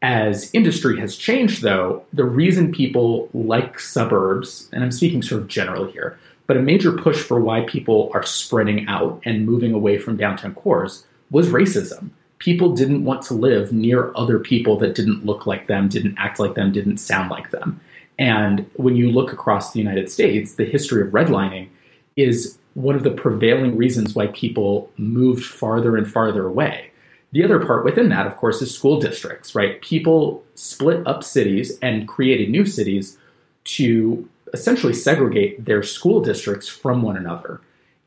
As 0.00 0.50
industry 0.52 1.00
has 1.00 1.16
changed, 1.16 1.62
though, 1.62 2.04
the 2.12 2.24
reason 2.24 2.72
people 2.72 3.30
like 3.32 3.80
suburbs, 3.80 4.68
and 4.70 4.84
I'm 4.84 4.92
speaking 4.92 5.22
sort 5.22 5.40
of 5.40 5.48
generally 5.48 5.92
here, 5.92 6.18
but 6.46 6.58
a 6.58 6.62
major 6.62 6.92
push 6.92 7.22
for 7.22 7.40
why 7.40 7.62
people 7.62 8.10
are 8.12 8.22
spreading 8.22 8.86
out 8.86 9.22
and 9.24 9.46
moving 9.46 9.72
away 9.72 9.96
from 9.96 10.18
downtown 10.18 10.54
cores 10.54 11.06
was 11.30 11.48
racism. 11.48 12.10
People 12.44 12.74
didn't 12.74 13.04
want 13.04 13.22
to 13.22 13.32
live 13.32 13.72
near 13.72 14.12
other 14.14 14.38
people 14.38 14.76
that 14.76 14.94
didn't 14.94 15.24
look 15.24 15.46
like 15.46 15.66
them, 15.66 15.88
didn't 15.88 16.18
act 16.18 16.38
like 16.38 16.52
them, 16.52 16.72
didn't 16.72 16.98
sound 16.98 17.30
like 17.30 17.50
them. 17.52 17.80
And 18.18 18.70
when 18.74 18.96
you 18.96 19.10
look 19.10 19.32
across 19.32 19.72
the 19.72 19.78
United 19.78 20.10
States, 20.10 20.56
the 20.56 20.66
history 20.66 21.00
of 21.00 21.08
redlining 21.08 21.70
is 22.16 22.58
one 22.74 22.96
of 22.96 23.02
the 23.02 23.12
prevailing 23.12 23.78
reasons 23.78 24.14
why 24.14 24.26
people 24.26 24.90
moved 24.98 25.42
farther 25.42 25.96
and 25.96 26.06
farther 26.06 26.46
away. 26.46 26.90
The 27.32 27.42
other 27.42 27.64
part 27.64 27.82
within 27.82 28.10
that, 28.10 28.26
of 28.26 28.36
course, 28.36 28.60
is 28.60 28.74
school 28.74 29.00
districts, 29.00 29.54
right? 29.54 29.80
People 29.80 30.44
split 30.54 31.06
up 31.06 31.24
cities 31.24 31.78
and 31.80 32.06
created 32.06 32.50
new 32.50 32.66
cities 32.66 33.16
to 33.64 34.28
essentially 34.52 34.92
segregate 34.92 35.64
their 35.64 35.82
school 35.82 36.20
districts 36.20 36.68
from 36.68 37.00
one 37.00 37.16
another. 37.16 37.62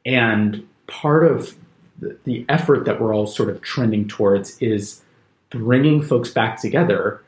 And 0.06 0.68
part 0.86 1.26
of 1.26 1.56
the 2.24 2.46
effort 2.50 2.86
that 2.86 3.02
we're 3.02 3.14
all 3.14 3.28
sort 3.28 3.50
of 3.50 3.62
trending 3.62 4.08
towards 4.08 4.58
is 4.62 5.02
bringing 5.50 6.02
folks 6.02 6.30
back 6.30 6.62
together 6.62 7.22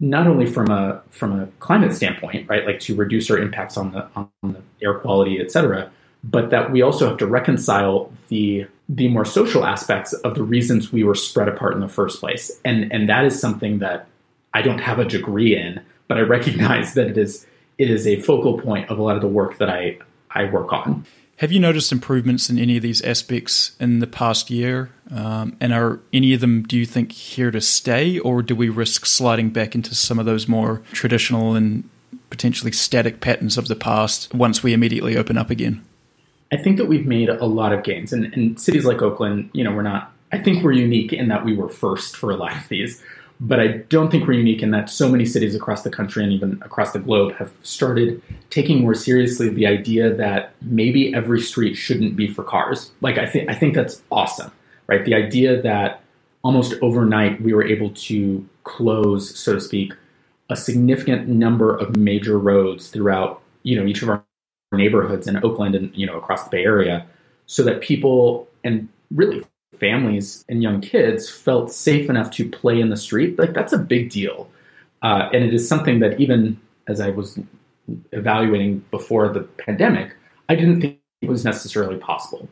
not 0.00 0.26
only 0.26 0.46
from 0.46 0.70
a 0.70 1.02
from 1.10 1.38
a 1.38 1.46
climate 1.58 1.92
standpoint 1.92 2.48
right 2.48 2.66
like 2.66 2.80
to 2.80 2.94
reduce 2.94 3.30
our 3.30 3.38
impacts 3.38 3.76
on 3.76 3.92
the 3.92 4.06
on 4.16 4.30
the 4.42 4.62
air 4.82 4.94
quality 4.94 5.38
et 5.40 5.50
cetera 5.50 5.90
but 6.24 6.50
that 6.50 6.70
we 6.70 6.82
also 6.82 7.08
have 7.08 7.18
to 7.18 7.26
reconcile 7.26 8.10
the 8.28 8.66
the 8.88 9.08
more 9.08 9.24
social 9.24 9.64
aspects 9.64 10.12
of 10.12 10.34
the 10.34 10.42
reasons 10.42 10.90
we 10.92 11.04
were 11.04 11.14
spread 11.14 11.48
apart 11.48 11.74
in 11.74 11.80
the 11.80 11.88
first 11.88 12.18
place 12.18 12.50
and 12.64 12.90
and 12.92 13.08
that 13.08 13.24
is 13.24 13.38
something 13.38 13.78
that 13.78 14.06
I 14.54 14.62
don't 14.62 14.80
have 14.80 14.98
a 14.98 15.04
degree 15.04 15.54
in 15.54 15.80
but 16.08 16.16
I 16.18 16.22
recognize 16.22 16.94
that 16.94 17.06
it 17.06 17.18
is 17.18 17.46
it 17.80 17.90
is 17.90 18.06
a 18.06 18.20
focal 18.20 18.58
point 18.58 18.90
of 18.90 18.98
a 18.98 19.02
lot 19.02 19.16
of 19.16 19.22
the 19.22 19.28
work 19.28 19.56
that 19.56 19.70
I, 19.70 19.98
I 20.30 20.44
work 20.44 20.70
on. 20.70 21.06
Have 21.40 21.50
you 21.50 21.58
noticed 21.58 21.90
improvements 21.90 22.50
in 22.50 22.58
any 22.58 22.76
of 22.76 22.82
these 22.82 23.00
aspects 23.00 23.74
in 23.80 24.00
the 24.00 24.06
past 24.06 24.50
year? 24.50 24.90
Um, 25.10 25.56
and 25.58 25.72
are 25.72 25.98
any 26.12 26.34
of 26.34 26.42
them, 26.42 26.64
do 26.64 26.76
you 26.76 26.84
think, 26.84 27.12
here 27.12 27.50
to 27.50 27.62
stay, 27.62 28.18
or 28.18 28.42
do 28.42 28.54
we 28.54 28.68
risk 28.68 29.06
sliding 29.06 29.48
back 29.48 29.74
into 29.74 29.94
some 29.94 30.18
of 30.18 30.26
those 30.26 30.46
more 30.46 30.82
traditional 30.92 31.54
and 31.54 31.88
potentially 32.28 32.72
static 32.72 33.22
patterns 33.22 33.56
of 33.56 33.68
the 33.68 33.74
past 33.74 34.34
once 34.34 34.62
we 34.62 34.74
immediately 34.74 35.16
open 35.16 35.38
up 35.38 35.48
again? 35.48 35.82
I 36.52 36.58
think 36.58 36.76
that 36.76 36.88
we've 36.88 37.06
made 37.06 37.30
a 37.30 37.46
lot 37.46 37.72
of 37.72 37.84
gains. 37.84 38.12
And, 38.12 38.26
and 38.34 38.60
cities 38.60 38.84
like 38.84 39.00
Oakland, 39.00 39.48
you 39.54 39.64
know, 39.64 39.72
we're 39.72 39.80
not, 39.80 40.12
I 40.32 40.38
think 40.40 40.62
we're 40.62 40.72
unique 40.72 41.14
in 41.14 41.28
that 41.28 41.46
we 41.46 41.56
were 41.56 41.70
first 41.70 42.18
for 42.18 42.30
a 42.30 42.36
lot 42.36 42.54
of 42.54 42.68
these. 42.68 43.02
But 43.42 43.58
I 43.58 43.68
don't 43.88 44.10
think 44.10 44.26
we're 44.26 44.34
unique 44.34 44.62
in 44.62 44.70
that 44.72 44.90
so 44.90 45.08
many 45.08 45.24
cities 45.24 45.54
across 45.54 45.82
the 45.82 45.90
country 45.90 46.22
and 46.22 46.30
even 46.30 46.60
across 46.62 46.92
the 46.92 46.98
globe 46.98 47.34
have 47.36 47.50
started 47.62 48.22
taking 48.50 48.82
more 48.82 48.94
seriously 48.94 49.48
the 49.48 49.66
idea 49.66 50.12
that 50.14 50.52
maybe 50.60 51.14
every 51.14 51.40
street 51.40 51.74
shouldn't 51.74 52.16
be 52.16 52.28
for 52.28 52.44
cars. 52.44 52.90
Like 53.00 53.16
I 53.16 53.24
think 53.24 53.48
I 53.48 53.54
think 53.54 53.74
that's 53.74 54.02
awesome, 54.10 54.52
right? 54.88 55.04
The 55.06 55.14
idea 55.14 55.60
that 55.62 56.02
almost 56.42 56.74
overnight 56.82 57.40
we 57.40 57.54
were 57.54 57.64
able 57.64 57.90
to 57.90 58.46
close, 58.64 59.38
so 59.38 59.54
to 59.54 59.60
speak, 59.60 59.94
a 60.50 60.56
significant 60.56 61.28
number 61.28 61.74
of 61.74 61.96
major 61.96 62.38
roads 62.38 62.88
throughout, 62.88 63.40
you 63.62 63.78
know, 63.78 63.86
each 63.86 64.02
of 64.02 64.10
our 64.10 64.22
neighborhoods 64.72 65.26
in 65.26 65.42
Oakland 65.42 65.74
and 65.74 65.94
you 65.96 66.06
know 66.06 66.16
across 66.18 66.44
the 66.44 66.50
Bay 66.50 66.64
Area, 66.64 67.06
so 67.46 67.62
that 67.62 67.80
people 67.80 68.48
and 68.64 68.88
really 69.10 69.42
families 69.80 70.44
and 70.48 70.62
young 70.62 70.80
kids 70.80 71.28
felt 71.28 71.72
safe 71.72 72.08
enough 72.08 72.30
to 72.32 72.48
play 72.48 72.80
in 72.80 72.90
the 72.90 72.96
street, 72.96 73.38
like 73.38 73.54
that's 73.54 73.72
a 73.72 73.78
big 73.78 74.10
deal. 74.10 74.48
Uh, 75.02 75.28
and 75.32 75.42
it 75.42 75.54
is 75.54 75.66
something 75.66 76.00
that 76.00 76.20
even 76.20 76.60
as 76.86 77.00
I 77.00 77.10
was 77.10 77.38
evaluating 78.12 78.84
before 78.90 79.28
the 79.28 79.40
pandemic, 79.40 80.14
I 80.48 80.54
didn't 80.54 80.80
think 80.80 80.98
it 81.22 81.28
was 81.28 81.44
necessarily 81.44 81.96
possible. 81.96 82.48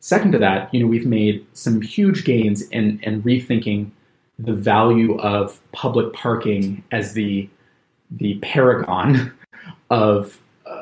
Second 0.00 0.32
to 0.32 0.38
that, 0.38 0.72
you 0.74 0.80
know, 0.80 0.86
we've 0.86 1.06
made 1.06 1.46
some 1.52 1.80
huge 1.80 2.24
gains 2.24 2.62
in, 2.70 2.98
in 3.02 3.22
rethinking 3.22 3.90
the 4.38 4.52
value 4.52 5.16
of 5.18 5.60
public 5.72 6.12
parking 6.12 6.82
as 6.90 7.12
the 7.14 7.48
the 8.10 8.38
paragon 8.42 9.32
of 9.90 10.38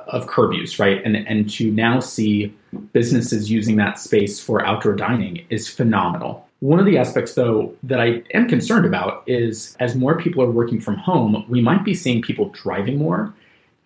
of 0.08 0.26
curb 0.26 0.52
use, 0.52 0.78
right? 0.78 1.02
And 1.04 1.16
and 1.16 1.48
to 1.50 1.70
now 1.70 2.00
see 2.00 2.54
businesses 2.92 3.50
using 3.50 3.76
that 3.76 3.98
space 3.98 4.40
for 4.40 4.64
outdoor 4.64 4.94
dining 4.94 5.44
is 5.50 5.68
phenomenal. 5.68 6.46
One 6.60 6.78
of 6.78 6.86
the 6.86 6.98
aspects, 6.98 7.34
though, 7.34 7.74
that 7.82 8.00
I 8.00 8.22
am 8.34 8.48
concerned 8.48 8.84
about 8.84 9.24
is 9.26 9.76
as 9.80 9.94
more 9.94 10.18
people 10.18 10.42
are 10.42 10.50
working 10.50 10.80
from 10.80 10.96
home, 10.96 11.44
we 11.48 11.60
might 11.60 11.84
be 11.84 11.94
seeing 11.94 12.20
people 12.22 12.50
driving 12.50 12.98
more. 12.98 13.32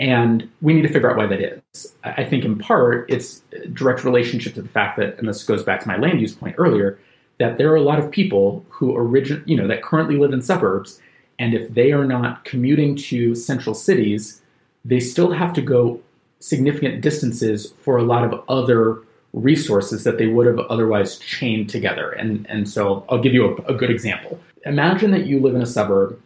And 0.00 0.50
we 0.61 0.73
need 0.73 0.82
to 0.82 0.88
figure 0.88 1.08
out 1.08 1.16
why 1.16 1.26
that 1.26 1.40
is. 1.40 1.94
I 2.02 2.25
think 2.25 2.44
in 2.44 2.58
part 2.58 3.08
it's 3.08 3.42
direct 3.73 4.02
relationship 4.02 4.54
to 4.54 4.62
the 4.62 4.68
fact 4.68 4.96
that, 4.99 5.16
and 5.18 5.28
this 5.28 5.44
goes 5.44 5.62
back 5.62 5.80
to 5.82 5.88
my 5.88 5.96
land 5.96 6.20
use 6.20 6.34
point 6.34 6.56
earlier, 6.58 6.99
that 7.38 7.58
there 7.58 7.70
are 7.70 7.76
a 7.76 7.82
lot 7.82 8.00
of 8.00 8.11
people 8.11 8.66
who 8.70 8.90
origin, 8.90 9.44
you 9.46 9.56
know, 9.56 9.68
that 9.68 9.82
currently 9.82 10.16
live 10.16 10.32
in 10.32 10.42
suburbs, 10.42 11.00
and 11.38 11.54
if 11.54 11.73
they 11.75 11.92
are 11.92 12.04
not 12.04 12.44
commuting 12.44 12.96
to 12.96 13.37
central 13.37 13.75
cities, 13.75 14.42
they 14.84 15.00
still 15.00 15.32
have 15.32 15.52
to 15.54 15.62
go 15.62 16.00
significant 16.40 17.00
distances 17.00 17.72
for 17.80 17.96
a 17.96 18.02
lot 18.02 18.24
of 18.24 18.42
other 18.48 18.98
resources 19.32 20.04
that 20.04 20.18
they 20.18 20.26
would 20.26 20.46
have 20.46 20.58
otherwise 20.58 21.18
chained 21.18 21.68
together. 21.68 22.10
And, 22.12 22.46
and 22.48 22.68
so 22.68 23.04
I'll 23.08 23.20
give 23.20 23.34
you 23.34 23.56
a, 23.56 23.72
a 23.72 23.74
good 23.74 23.90
example. 23.90 24.38
Imagine 24.64 25.10
that 25.10 25.26
you 25.26 25.40
live 25.40 25.54
in 25.54 25.62
a 25.62 25.66
suburb 25.66 26.20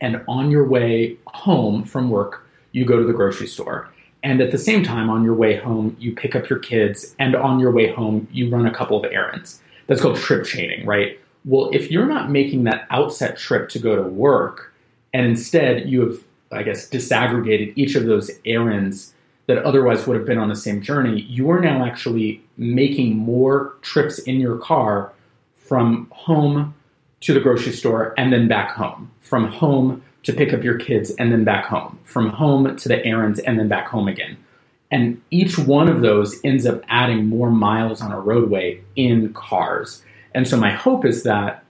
and 0.00 0.22
on 0.28 0.50
your 0.50 0.66
way 0.66 1.16
home 1.28 1.82
from 1.82 2.10
work, 2.10 2.46
you 2.72 2.84
go 2.84 2.98
to 2.98 3.04
the 3.04 3.12
grocery 3.12 3.46
store. 3.46 3.88
And 4.22 4.40
at 4.40 4.50
the 4.50 4.58
same 4.58 4.82
time, 4.82 5.10
on 5.10 5.24
your 5.24 5.34
way 5.34 5.56
home, 5.56 5.96
you 5.98 6.14
pick 6.14 6.34
up 6.34 6.48
your 6.48 6.58
kids, 6.58 7.14
and 7.18 7.36
on 7.36 7.60
your 7.60 7.70
way 7.70 7.92
home, 7.92 8.26
you 8.32 8.50
run 8.50 8.66
a 8.66 8.74
couple 8.74 9.02
of 9.02 9.10
errands. 9.12 9.60
That's 9.86 10.00
called 10.00 10.16
trip 10.16 10.44
chaining, 10.44 10.84
right? 10.84 11.18
Well, 11.44 11.70
if 11.72 11.90
you're 11.90 12.06
not 12.06 12.30
making 12.30 12.64
that 12.64 12.86
outset 12.90 13.38
trip 13.38 13.68
to 13.70 13.78
go 13.78 13.96
to 13.96 14.02
work, 14.02 14.74
and 15.12 15.24
instead 15.24 15.88
you 15.88 16.00
have, 16.00 16.18
I 16.50 16.62
guess, 16.62 16.88
disaggregated 16.88 17.72
each 17.76 17.94
of 17.94 18.06
those 18.06 18.30
errands 18.44 19.14
that 19.46 19.58
otherwise 19.58 20.06
would 20.06 20.16
have 20.16 20.26
been 20.26 20.38
on 20.38 20.48
the 20.48 20.56
same 20.56 20.82
journey, 20.82 21.22
you 21.22 21.50
are 21.50 21.60
now 21.60 21.84
actually 21.84 22.42
making 22.56 23.16
more 23.16 23.74
trips 23.80 24.18
in 24.18 24.40
your 24.40 24.58
car 24.58 25.12
from 25.56 26.06
home 26.10 26.74
to 27.20 27.34
the 27.34 27.40
grocery 27.40 27.72
store 27.72 28.14
and 28.16 28.32
then 28.32 28.46
back 28.46 28.72
home, 28.72 29.10
from 29.20 29.48
home 29.48 30.02
to 30.22 30.32
pick 30.32 30.52
up 30.52 30.62
your 30.62 30.78
kids 30.78 31.10
and 31.12 31.32
then 31.32 31.44
back 31.44 31.64
home, 31.64 31.98
from 32.04 32.28
home 32.28 32.76
to 32.76 32.88
the 32.88 33.04
errands 33.04 33.40
and 33.40 33.58
then 33.58 33.68
back 33.68 33.88
home 33.88 34.06
again. 34.06 34.36
And 34.90 35.20
each 35.30 35.58
one 35.58 35.88
of 35.88 36.00
those 36.00 36.38
ends 36.44 36.66
up 36.66 36.82
adding 36.88 37.26
more 37.26 37.50
miles 37.50 38.00
on 38.00 38.12
a 38.12 38.20
roadway 38.20 38.82
in 38.96 39.32
cars. 39.32 40.02
And 40.34 40.46
so 40.46 40.56
my 40.56 40.70
hope 40.70 41.04
is 41.04 41.22
that 41.22 41.64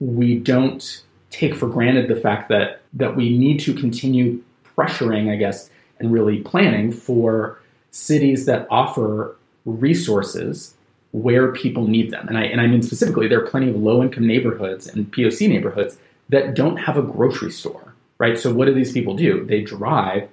we 0.00 0.38
don't 0.38 1.02
take 1.30 1.54
for 1.54 1.68
granted 1.68 2.08
the 2.08 2.16
fact 2.16 2.48
that 2.48 2.82
that 2.94 3.16
we 3.16 3.36
need 3.36 3.60
to 3.60 3.74
continue 3.74 4.42
pressuring, 4.76 5.30
I 5.30 5.36
guess, 5.36 5.70
and 5.98 6.12
really 6.12 6.40
planning 6.40 6.92
for 6.92 7.60
cities 7.90 8.46
that 8.46 8.66
offer 8.70 9.36
resources 9.64 10.74
where 11.12 11.52
people 11.52 11.86
need 11.86 12.10
them. 12.10 12.28
And 12.28 12.38
I, 12.38 12.44
and 12.44 12.60
I 12.60 12.66
mean 12.66 12.82
specifically, 12.82 13.28
there 13.28 13.42
are 13.42 13.46
plenty 13.46 13.70
of 13.70 13.76
low 13.76 14.02
income 14.02 14.26
neighborhoods 14.26 14.86
and 14.86 15.10
POC 15.12 15.48
neighborhoods 15.48 15.98
that 16.28 16.54
don't 16.54 16.76
have 16.76 16.96
a 16.96 17.02
grocery 17.02 17.50
store, 17.50 17.94
right? 18.18 18.38
So 18.38 18.52
what 18.52 18.66
do 18.66 18.74
these 18.74 18.92
people 18.92 19.14
do? 19.14 19.44
They 19.44 19.62
drive 19.62 20.28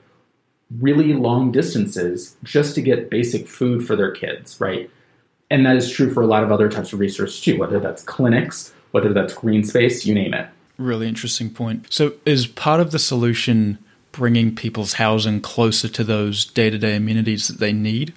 really 0.80 1.14
long 1.14 1.52
distances 1.52 2.36
just 2.44 2.76
to 2.76 2.82
get 2.82 3.10
basic 3.10 3.48
food 3.48 3.86
for 3.86 3.96
their 3.96 4.12
kids, 4.12 4.60
right? 4.60 4.90
And 5.50 5.66
that 5.66 5.76
is 5.76 5.90
true 5.90 6.14
for 6.14 6.22
a 6.22 6.28
lot 6.28 6.44
of 6.44 6.52
other 6.52 6.70
types 6.70 6.92
of 6.92 7.00
research 7.00 7.42
too, 7.42 7.58
whether 7.58 7.80
that's 7.80 8.04
clinics, 8.04 8.74
whether 8.92 9.14
that's 9.14 9.34
green 9.34 9.64
space, 9.64 10.06
you 10.06 10.14
name 10.14 10.34
it. 10.34 10.50
Really 10.78 11.08
interesting 11.08 11.50
point. 11.50 11.92
So, 11.92 12.14
is 12.26 12.48
part 12.48 12.80
of 12.80 12.92
the 12.92 13.00
solution 13.00 13.78
bringing 14.12 14.56
people's 14.56 14.94
housing 14.94 15.42
closer 15.42 15.90
to 15.90 16.04
those 16.04 16.46
day 16.46 16.70
to 16.70 16.78
day 16.78 16.96
amenities 16.96 17.48
that 17.48 17.60
they 17.60 17.74
need? 17.74 18.14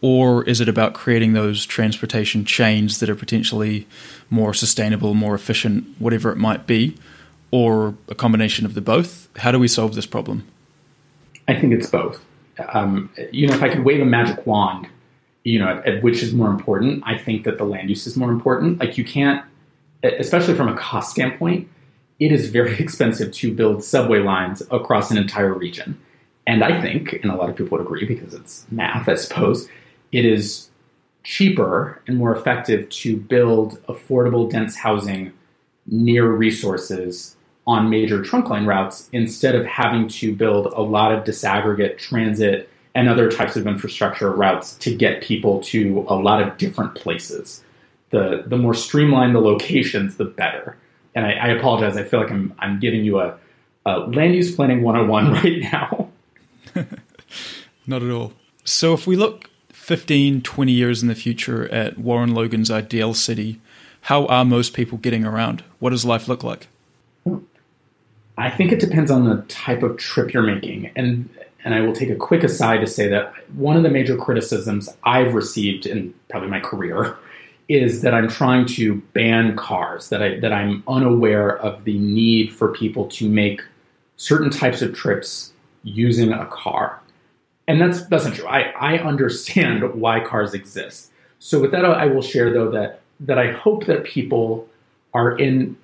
Or 0.00 0.44
is 0.44 0.60
it 0.60 0.68
about 0.68 0.94
creating 0.94 1.32
those 1.32 1.66
transportation 1.66 2.44
chains 2.44 3.00
that 3.00 3.10
are 3.10 3.16
potentially 3.16 3.86
more 4.30 4.54
sustainable, 4.54 5.14
more 5.14 5.34
efficient, 5.34 5.84
whatever 5.98 6.30
it 6.30 6.36
might 6.36 6.66
be? 6.66 6.96
Or 7.50 7.94
a 8.08 8.14
combination 8.14 8.64
of 8.64 8.74
the 8.74 8.80
both? 8.80 9.28
How 9.38 9.50
do 9.50 9.58
we 9.58 9.68
solve 9.68 9.94
this 9.94 10.06
problem? 10.06 10.46
I 11.48 11.58
think 11.58 11.72
it's 11.72 11.88
both. 11.88 12.22
Um, 12.72 13.10
you 13.32 13.48
know, 13.48 13.54
if 13.54 13.62
I 13.62 13.70
could 13.70 13.84
wave 13.84 14.00
a 14.00 14.04
magic 14.04 14.46
wand, 14.46 14.86
you 15.44 15.58
know, 15.58 15.68
at, 15.68 15.86
at 15.86 16.02
which 16.02 16.22
is 16.22 16.32
more 16.32 16.50
important, 16.50 17.02
I 17.06 17.16
think 17.16 17.44
that 17.44 17.58
the 17.58 17.64
land 17.64 17.88
use 17.88 18.06
is 18.06 18.16
more 18.16 18.30
important. 18.30 18.78
Like 18.78 18.98
you 18.98 19.04
can't, 19.04 19.44
especially 20.02 20.54
from 20.54 20.68
a 20.68 20.76
cost 20.76 21.10
standpoint, 21.10 21.68
it 22.18 22.32
is 22.32 22.50
very 22.50 22.78
expensive 22.78 23.32
to 23.32 23.52
build 23.52 23.84
subway 23.84 24.20
lines 24.20 24.62
across 24.70 25.10
an 25.10 25.18
entire 25.18 25.54
region. 25.54 26.00
And 26.46 26.64
I 26.64 26.80
think, 26.80 27.12
and 27.12 27.30
a 27.30 27.36
lot 27.36 27.50
of 27.50 27.56
people 27.56 27.76
would 27.76 27.84
agree 27.84 28.06
because 28.06 28.32
it's 28.32 28.66
math, 28.70 29.08
I 29.08 29.16
suppose, 29.16 29.68
it 30.12 30.24
is 30.24 30.70
cheaper 31.22 32.00
and 32.06 32.16
more 32.16 32.34
effective 32.34 32.88
to 32.88 33.16
build 33.16 33.84
affordable, 33.86 34.50
dense 34.50 34.76
housing 34.76 35.32
near 35.86 36.26
resources 36.30 37.36
on 37.66 37.90
major 37.90 38.22
trunkline 38.22 38.66
routes 38.66 39.10
instead 39.12 39.54
of 39.54 39.66
having 39.66 40.08
to 40.08 40.34
build 40.34 40.72
a 40.72 40.80
lot 40.80 41.12
of 41.12 41.24
disaggregate 41.24 41.98
transit 41.98 42.70
and 42.94 43.10
other 43.10 43.30
types 43.30 43.56
of 43.56 43.66
infrastructure 43.66 44.32
routes 44.32 44.74
to 44.76 44.94
get 44.94 45.22
people 45.22 45.60
to 45.60 46.04
a 46.08 46.14
lot 46.14 46.42
of 46.42 46.56
different 46.56 46.94
places. 46.94 47.62
The, 48.08 48.42
the 48.46 48.56
more 48.56 48.72
streamlined 48.72 49.34
the 49.34 49.40
locations, 49.40 50.16
the 50.16 50.24
better. 50.24 50.78
And 51.18 51.26
I, 51.26 51.32
I 51.32 51.48
apologize, 51.48 51.96
I 51.96 52.04
feel 52.04 52.20
like 52.20 52.30
I'm, 52.30 52.54
I'm 52.60 52.78
giving 52.78 53.04
you 53.04 53.18
a, 53.18 53.36
a 53.84 53.98
land 53.98 54.36
use 54.36 54.54
planning 54.54 54.82
101 54.82 55.32
right 55.32 55.58
now. 55.58 56.10
Not 57.88 58.04
at 58.04 58.10
all. 58.12 58.34
So 58.62 58.94
if 58.94 59.04
we 59.04 59.16
look 59.16 59.50
15, 59.70 60.42
20 60.42 60.70
years 60.70 61.02
in 61.02 61.08
the 61.08 61.16
future 61.16 61.68
at 61.72 61.98
Warren 61.98 62.32
Logan's 62.32 62.70
ideal 62.70 63.14
city, 63.14 63.60
how 64.02 64.26
are 64.26 64.44
most 64.44 64.74
people 64.74 64.96
getting 64.96 65.24
around? 65.24 65.64
What 65.80 65.90
does 65.90 66.04
life 66.04 66.28
look 66.28 66.44
like? 66.44 66.68
I 68.36 68.50
think 68.50 68.70
it 68.70 68.78
depends 68.78 69.10
on 69.10 69.24
the 69.24 69.42
type 69.48 69.82
of 69.82 69.96
trip 69.96 70.32
you're 70.32 70.44
making. 70.44 70.92
And 70.94 71.28
and 71.64 71.74
I 71.74 71.80
will 71.80 71.92
take 71.92 72.10
a 72.10 72.14
quick 72.14 72.44
aside 72.44 72.78
to 72.78 72.86
say 72.86 73.08
that 73.08 73.34
one 73.56 73.76
of 73.76 73.82
the 73.82 73.90
major 73.90 74.16
criticisms 74.16 74.88
I've 75.02 75.34
received 75.34 75.84
in 75.84 76.14
probably 76.28 76.48
my 76.48 76.60
career 76.60 77.18
is 77.68 78.00
that 78.02 78.14
I'm 78.14 78.28
trying 78.28 78.66
to 78.66 78.96
ban 79.12 79.56
cars, 79.56 80.08
that 80.08 80.22
I 80.22 80.40
that 80.40 80.52
I'm 80.52 80.82
unaware 80.88 81.58
of 81.58 81.84
the 81.84 81.98
need 81.98 82.52
for 82.52 82.72
people 82.72 83.06
to 83.08 83.28
make 83.28 83.62
certain 84.16 84.50
types 84.50 84.82
of 84.82 84.94
trips 84.94 85.52
using 85.84 86.32
a 86.32 86.46
car 86.46 87.00
and 87.68 87.80
that's 87.80 88.02
that's 88.06 88.24
not 88.24 88.34
true. 88.34 88.48
I, 88.48 88.72
I 88.80 88.98
understand 88.98 89.94
why 90.00 90.18
cars 90.18 90.54
exist. 90.54 91.12
So 91.38 91.60
with 91.60 91.70
that, 91.70 91.84
I 91.84 92.06
will 92.06 92.22
share 92.22 92.52
though 92.52 92.70
that 92.72 93.02
that 93.20 93.38
I 93.38 93.52
hope 93.52 93.86
that 93.86 94.04
people 94.04 94.66
are 95.14 95.38
in 95.38 95.76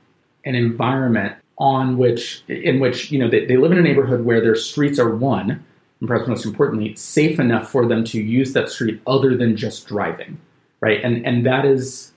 an 0.45 0.55
environment 0.55 1.37
on 1.59 1.97
which 1.97 2.43
in 2.49 2.81
which 2.81 3.13
you 3.13 3.19
know 3.19 3.29
they, 3.29 3.45
they 3.45 3.57
live 3.57 3.71
in 3.71 3.79
a 3.79 3.83
neighborhood 3.83 4.25
where 4.25 4.41
their 4.41 4.57
streets 4.57 4.99
are 4.99 5.15
one, 5.15 5.65
and 6.01 6.09
perhaps 6.09 6.27
most 6.27 6.45
importantly, 6.47 6.97
safe 6.97 7.39
enough 7.39 7.71
for 7.71 7.87
them 7.87 8.03
to 8.05 8.21
use 8.21 8.55
that 8.55 8.71
street 8.71 9.01
other 9.07 9.37
than 9.37 9.57
just 9.57 9.87
driving, 9.87 10.41
right? 10.85 11.03
And 11.03 11.25
and 11.25 11.47
that 11.47 11.65
is, 11.65 12.13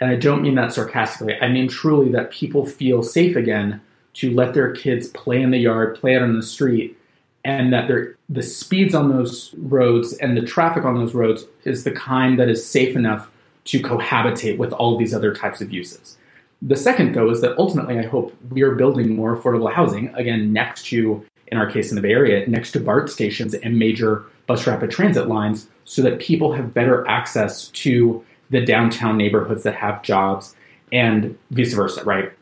and 0.00 0.10
I 0.10 0.16
don't 0.16 0.42
mean 0.42 0.54
that 0.56 0.72
sarcastically. 0.72 1.34
I 1.40 1.48
mean 1.48 1.66
truly 1.66 2.12
that 2.12 2.30
people 2.30 2.66
feel 2.66 3.02
safe 3.02 3.36
again 3.36 3.80
to 4.14 4.30
let 4.30 4.52
their 4.52 4.72
kids 4.72 5.08
play 5.08 5.40
in 5.40 5.50
the 5.50 5.58
yard, 5.58 5.98
play 5.98 6.14
out 6.14 6.22
on 6.22 6.36
the 6.36 6.42
street, 6.42 6.98
and 7.42 7.72
that 7.72 7.90
the 8.28 8.42
speeds 8.42 8.94
on 8.94 9.08
those 9.08 9.54
roads 9.56 10.12
and 10.18 10.36
the 10.36 10.42
traffic 10.42 10.84
on 10.84 10.94
those 10.94 11.14
roads 11.14 11.46
is 11.64 11.84
the 11.84 11.90
kind 11.90 12.38
that 12.38 12.50
is 12.50 12.66
safe 12.66 12.94
enough 12.94 13.30
to 13.64 13.80
cohabitate 13.80 14.58
with 14.58 14.72
all 14.74 14.98
these 14.98 15.14
other 15.14 15.34
types 15.34 15.62
of 15.62 15.72
uses. 15.72 16.18
The 16.60 16.76
second, 16.76 17.14
though, 17.14 17.30
is 17.30 17.40
that 17.40 17.56
ultimately 17.58 17.98
I 17.98 18.06
hope 18.06 18.34
we 18.50 18.62
are 18.62 18.74
building 18.74 19.16
more 19.16 19.36
affordable 19.36 19.72
housing, 19.72 20.14
again, 20.14 20.52
next 20.52 20.86
to, 20.86 21.24
in 21.48 21.58
our 21.58 21.70
case 21.70 21.90
in 21.90 21.96
the 21.96 22.02
Bay 22.02 22.12
Area, 22.12 22.48
next 22.48 22.72
to 22.72 22.80
BART 22.80 23.10
stations 23.10 23.54
and 23.54 23.78
major 23.78 24.24
bus 24.46 24.66
rapid 24.66 24.90
transit 24.90 25.28
lines 25.28 25.68
so 25.84 26.02
that 26.02 26.18
people 26.18 26.52
have 26.52 26.74
better 26.74 27.06
access 27.06 27.68
to 27.68 28.24
the 28.50 28.64
downtown 28.64 29.16
neighborhoods 29.16 29.62
that 29.64 29.74
have 29.74 30.02
jobs 30.02 30.54
and 30.92 31.36
vice 31.50 31.74
versa, 31.74 32.04
right? 32.04 32.32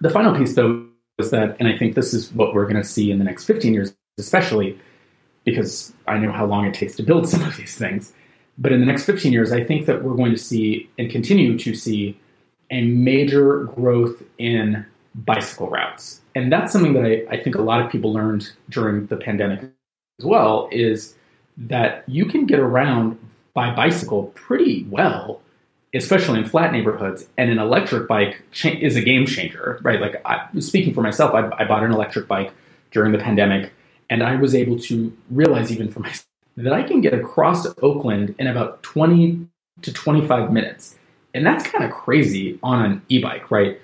The 0.00 0.10
final 0.10 0.34
piece, 0.34 0.54
though, 0.54 0.86
is 1.18 1.30
that, 1.30 1.56
and 1.58 1.68
I 1.68 1.76
think 1.76 1.94
this 1.94 2.14
is 2.14 2.32
what 2.32 2.54
we're 2.54 2.64
going 2.64 2.76
to 2.76 2.84
see 2.84 3.10
in 3.10 3.18
the 3.18 3.24
next 3.24 3.44
15 3.44 3.74
years, 3.74 3.94
especially 4.18 4.78
because 5.44 5.92
I 6.06 6.18
know 6.18 6.32
how 6.32 6.46
long 6.46 6.66
it 6.66 6.74
takes 6.74 6.94
to 6.96 7.02
build 7.02 7.28
some 7.30 7.42
of 7.42 7.56
these 7.56 7.76
things. 7.76 8.12
But 8.56 8.72
in 8.72 8.80
the 8.80 8.86
next 8.86 9.04
15 9.04 9.32
years, 9.32 9.52
I 9.52 9.62
think 9.62 9.86
that 9.86 10.02
we're 10.02 10.16
going 10.16 10.32
to 10.32 10.38
see 10.38 10.90
and 10.98 11.10
continue 11.10 11.58
to 11.58 11.74
see 11.74 12.18
a 12.70 12.82
major 12.82 13.64
growth 13.64 14.22
in 14.38 14.84
bicycle 15.14 15.68
routes. 15.68 16.20
And 16.34 16.52
that's 16.52 16.72
something 16.72 16.92
that 16.94 17.04
I, 17.04 17.24
I 17.30 17.42
think 17.42 17.56
a 17.56 17.62
lot 17.62 17.80
of 17.80 17.90
people 17.90 18.12
learned 18.12 18.50
during 18.68 19.06
the 19.06 19.16
pandemic 19.16 19.62
as 20.18 20.24
well 20.24 20.68
is 20.70 21.14
that 21.58 22.04
you 22.06 22.24
can 22.24 22.46
get 22.46 22.60
around 22.60 23.18
by 23.52 23.74
bicycle 23.74 24.24
pretty 24.34 24.86
well, 24.88 25.42
especially 25.94 26.38
in 26.38 26.44
flat 26.46 26.72
neighborhoods. 26.72 27.26
And 27.36 27.50
an 27.50 27.58
electric 27.58 28.06
bike 28.08 28.42
cha- 28.52 28.68
is 28.68 28.96
a 28.96 29.02
game 29.02 29.26
changer, 29.26 29.78
right? 29.82 30.00
Like 30.00 30.22
I, 30.24 30.46
speaking 30.60 30.94
for 30.94 31.02
myself, 31.02 31.34
I, 31.34 31.50
I 31.58 31.64
bought 31.66 31.82
an 31.82 31.92
electric 31.92 32.28
bike 32.28 32.52
during 32.92 33.12
the 33.12 33.18
pandemic 33.18 33.72
and 34.08 34.22
I 34.22 34.36
was 34.36 34.54
able 34.54 34.78
to 34.80 35.14
realize, 35.30 35.70
even 35.70 35.90
for 35.90 36.00
myself, 36.00 36.24
that 36.56 36.72
I 36.72 36.82
can 36.82 37.00
get 37.00 37.14
across 37.14 37.66
Oakland 37.82 38.34
in 38.38 38.46
about 38.46 38.82
20 38.82 39.46
to 39.82 39.92
25 39.92 40.52
minutes. 40.52 40.96
And 41.34 41.46
that's 41.46 41.68
kind 41.68 41.84
of 41.84 41.90
crazy 41.90 42.58
on 42.62 42.84
an 42.84 43.02
e 43.08 43.20
bike, 43.20 43.50
right? 43.50 43.80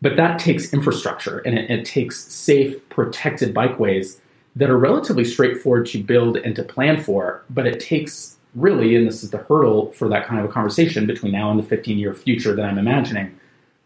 But 0.00 0.16
that 0.16 0.38
takes 0.38 0.72
infrastructure 0.72 1.38
and 1.40 1.58
it, 1.58 1.70
it, 1.70 1.84
takes 1.84 2.24
safe, 2.32 2.88
protected 2.88 3.54
bikeways 3.54 4.18
that 4.56 4.70
are 4.70 4.78
relatively 4.78 5.24
straightforward 5.24 5.86
to 5.86 6.02
build 6.02 6.36
and 6.36 6.54
to 6.56 6.62
plan 6.62 7.02
for. 7.02 7.42
But 7.50 7.66
it 7.66 7.80
takes 7.80 8.36
really, 8.54 8.94
and 8.94 9.06
this 9.06 9.22
is 9.24 9.30
the 9.30 9.38
hurdle 9.38 9.92
for 9.92 10.08
that 10.08 10.26
kind 10.26 10.40
of 10.40 10.48
a 10.48 10.52
conversation 10.52 11.06
between 11.06 11.32
now 11.32 11.50
and 11.50 11.58
the 11.58 11.64
15 11.64 11.98
year 11.98 12.14
future 12.14 12.54
that 12.54 12.64
I'm 12.64 12.78
imagining, 12.78 13.38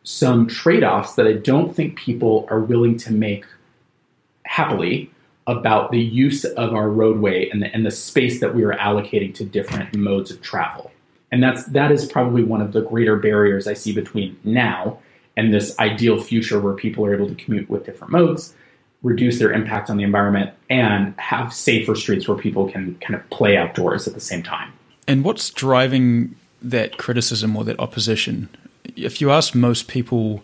some 0.02 0.46
trade 0.46 0.84
offs 0.84 1.14
that 1.14 1.26
I 1.26 1.34
don't 1.34 1.74
think 1.74 1.98
people 1.98 2.46
are 2.50 2.60
willing 2.60 2.96
to 2.98 3.12
make 3.12 3.46
happily 4.44 5.10
about 5.46 5.90
the 5.90 6.00
use 6.00 6.44
of 6.44 6.74
our 6.74 6.90
roadway 6.90 7.48
and 7.48 7.62
the, 7.62 7.74
and 7.74 7.84
the 7.84 7.90
space 7.90 8.40
that 8.40 8.54
we 8.54 8.62
are 8.64 8.74
allocating 8.74 9.34
to 9.34 9.44
different 9.44 9.94
modes 9.94 10.30
of 10.30 10.42
travel. 10.42 10.90
And 11.30 11.42
that's 11.42 11.64
that 11.66 11.92
is 11.92 12.06
probably 12.06 12.42
one 12.42 12.60
of 12.60 12.72
the 12.72 12.80
greater 12.80 13.16
barriers 13.16 13.66
I 13.66 13.74
see 13.74 13.92
between 13.92 14.38
now 14.44 14.98
and 15.36 15.52
this 15.52 15.78
ideal 15.78 16.20
future 16.20 16.58
where 16.60 16.74
people 16.74 17.04
are 17.04 17.14
able 17.14 17.28
to 17.28 17.34
commute 17.34 17.68
with 17.68 17.84
different 17.84 18.12
modes, 18.12 18.54
reduce 19.02 19.38
their 19.38 19.52
impact 19.52 19.90
on 19.90 19.96
the 19.96 20.04
environment, 20.04 20.50
and 20.68 21.14
have 21.18 21.52
safer 21.52 21.94
streets 21.94 22.26
where 22.26 22.36
people 22.36 22.68
can 22.68 22.96
kind 22.96 23.14
of 23.14 23.28
play 23.30 23.56
outdoors 23.56 24.08
at 24.08 24.14
the 24.14 24.20
same 24.20 24.42
time. 24.42 24.72
And 25.06 25.24
what's 25.24 25.50
driving 25.50 26.34
that 26.60 26.98
criticism 26.98 27.56
or 27.56 27.64
that 27.64 27.78
opposition? 27.78 28.48
If 28.96 29.20
you 29.20 29.30
ask 29.30 29.54
most 29.54 29.88
people 29.88 30.42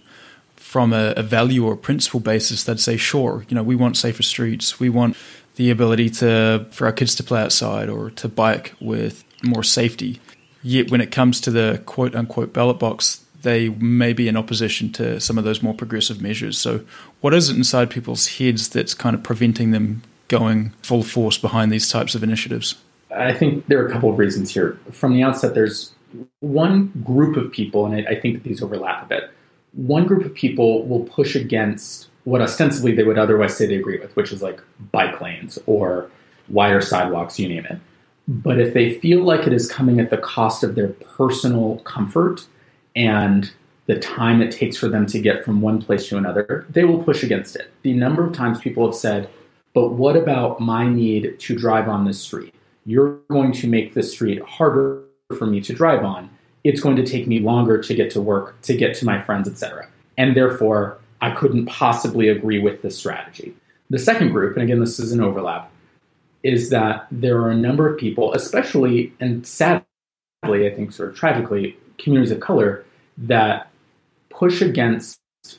from 0.56 0.92
a, 0.92 1.12
a 1.16 1.22
value 1.22 1.66
or 1.66 1.74
a 1.74 1.76
principle 1.76 2.20
basis, 2.20 2.64
they'd 2.64 2.80
say, 2.80 2.96
sure, 2.96 3.44
you 3.48 3.54
know, 3.54 3.62
we 3.62 3.76
want 3.76 3.96
safer 3.96 4.22
streets, 4.22 4.78
we 4.80 4.88
want 4.88 5.16
the 5.56 5.70
ability 5.70 6.10
to 6.10 6.66
for 6.70 6.86
our 6.86 6.92
kids 6.92 7.14
to 7.16 7.22
play 7.22 7.40
outside 7.40 7.88
or 7.88 8.10
to 8.10 8.28
bike 8.28 8.74
with 8.80 9.24
more 9.42 9.62
safety. 9.62 10.20
Yet 10.62 10.90
when 10.90 11.00
it 11.00 11.10
comes 11.10 11.40
to 11.42 11.50
the 11.50 11.82
quote 11.86 12.14
unquote 12.14 12.52
ballot 12.52 12.78
box, 12.78 13.23
they 13.44 13.68
may 13.68 14.12
be 14.12 14.26
in 14.26 14.36
opposition 14.36 14.90
to 14.92 15.20
some 15.20 15.38
of 15.38 15.44
those 15.44 15.62
more 15.62 15.74
progressive 15.74 16.20
measures. 16.20 16.58
So, 16.58 16.84
what 17.20 17.32
is 17.32 17.48
it 17.48 17.56
inside 17.56 17.90
people's 17.90 18.26
heads 18.38 18.68
that's 18.68 18.94
kind 18.94 19.14
of 19.14 19.22
preventing 19.22 19.70
them 19.70 20.02
going 20.28 20.72
full 20.82 21.04
force 21.04 21.38
behind 21.38 21.70
these 21.70 21.88
types 21.88 22.14
of 22.14 22.22
initiatives? 22.22 22.74
I 23.14 23.32
think 23.32 23.66
there 23.68 23.80
are 23.80 23.86
a 23.86 23.92
couple 23.92 24.10
of 24.10 24.18
reasons 24.18 24.52
here. 24.52 24.78
From 24.90 25.14
the 25.14 25.22
outset, 25.22 25.54
there's 25.54 25.92
one 26.40 26.92
group 27.04 27.36
of 27.36 27.52
people, 27.52 27.86
and 27.86 28.06
I, 28.08 28.16
think 28.16 28.34
that 28.34 28.42
these 28.42 28.62
overlap 28.62 29.04
a 29.04 29.06
bit 29.06 29.30
one 29.74 30.06
group 30.06 30.24
of 30.24 30.34
people 30.34 30.86
will 30.86 31.04
push 31.04 31.34
against 31.34 32.08
what 32.24 32.40
ostensibly 32.40 32.94
they 32.94 33.02
would 33.02 33.18
otherwise 33.18 33.56
say 33.56 33.66
they 33.66 33.74
agree 33.74 33.98
with, 33.98 34.14
which 34.16 34.32
is 34.32 34.42
like 34.42 34.60
bike 34.92 35.20
lanes 35.20 35.58
or 35.66 36.10
wider 36.48 36.80
sidewalks, 36.80 37.38
you 37.38 37.48
name 37.48 37.66
it. 37.66 37.78
But 38.26 38.58
if 38.58 38.72
they 38.72 38.98
feel 39.00 39.22
like 39.22 39.46
it 39.46 39.52
is 39.52 39.70
coming 39.70 40.00
at 40.00 40.10
the 40.10 40.16
cost 40.16 40.62
of 40.62 40.74
their 40.74 40.88
personal 40.88 41.78
comfort 41.80 42.46
and 42.94 43.52
the 43.86 43.98
time 43.98 44.40
it 44.40 44.50
takes 44.50 44.76
for 44.76 44.88
them 44.88 45.06
to 45.06 45.18
get 45.18 45.44
from 45.44 45.60
one 45.60 45.80
place 45.80 46.08
to 46.08 46.16
another, 46.16 46.66
they 46.70 46.84
will 46.84 47.02
push 47.02 47.22
against 47.22 47.56
it. 47.56 47.70
The 47.82 47.92
number 47.92 48.24
of 48.24 48.32
times 48.32 48.60
people 48.60 48.86
have 48.86 48.94
said, 48.94 49.28
but 49.74 49.90
what 49.90 50.16
about 50.16 50.60
my 50.60 50.88
need 50.88 51.38
to 51.38 51.56
drive 51.56 51.88
on 51.88 52.04
this 52.04 52.20
street? 52.20 52.54
You're 52.86 53.18
going 53.30 53.52
to 53.52 53.66
make 53.66 53.94
this 53.94 54.12
street 54.12 54.42
harder 54.42 55.02
for 55.36 55.46
me 55.46 55.60
to 55.62 55.72
drive 55.72 56.04
on. 56.04 56.30
It's 56.62 56.80
going 56.80 56.96
to 56.96 57.06
take 57.06 57.26
me 57.26 57.40
longer 57.40 57.82
to 57.82 57.94
get 57.94 58.10
to 58.12 58.20
work, 58.20 58.60
to 58.62 58.76
get 58.76 58.94
to 58.96 59.04
my 59.04 59.20
friends, 59.20 59.48
etc. 59.48 59.88
And 60.16 60.36
therefore, 60.36 60.98
I 61.20 61.32
couldn't 61.32 61.66
possibly 61.66 62.28
agree 62.28 62.58
with 62.58 62.82
this 62.82 62.96
strategy. 62.96 63.54
The 63.90 63.98
second 63.98 64.30
group, 64.30 64.56
and 64.56 64.62
again, 64.62 64.80
this 64.80 64.98
is 64.98 65.12
an 65.12 65.20
overlap, 65.20 65.70
is 66.42 66.70
that 66.70 67.06
there 67.10 67.40
are 67.40 67.50
a 67.50 67.56
number 67.56 67.90
of 67.90 67.98
people, 67.98 68.32
especially 68.34 69.12
and 69.20 69.46
sadly, 69.46 69.84
I 70.44 70.70
think 70.74 70.92
sort 70.92 71.10
of 71.10 71.16
tragically, 71.16 71.76
communities 71.98 72.32
of 72.32 72.40
color 72.40 72.84
that 73.18 73.70
push 74.30 74.60
against 74.60 75.18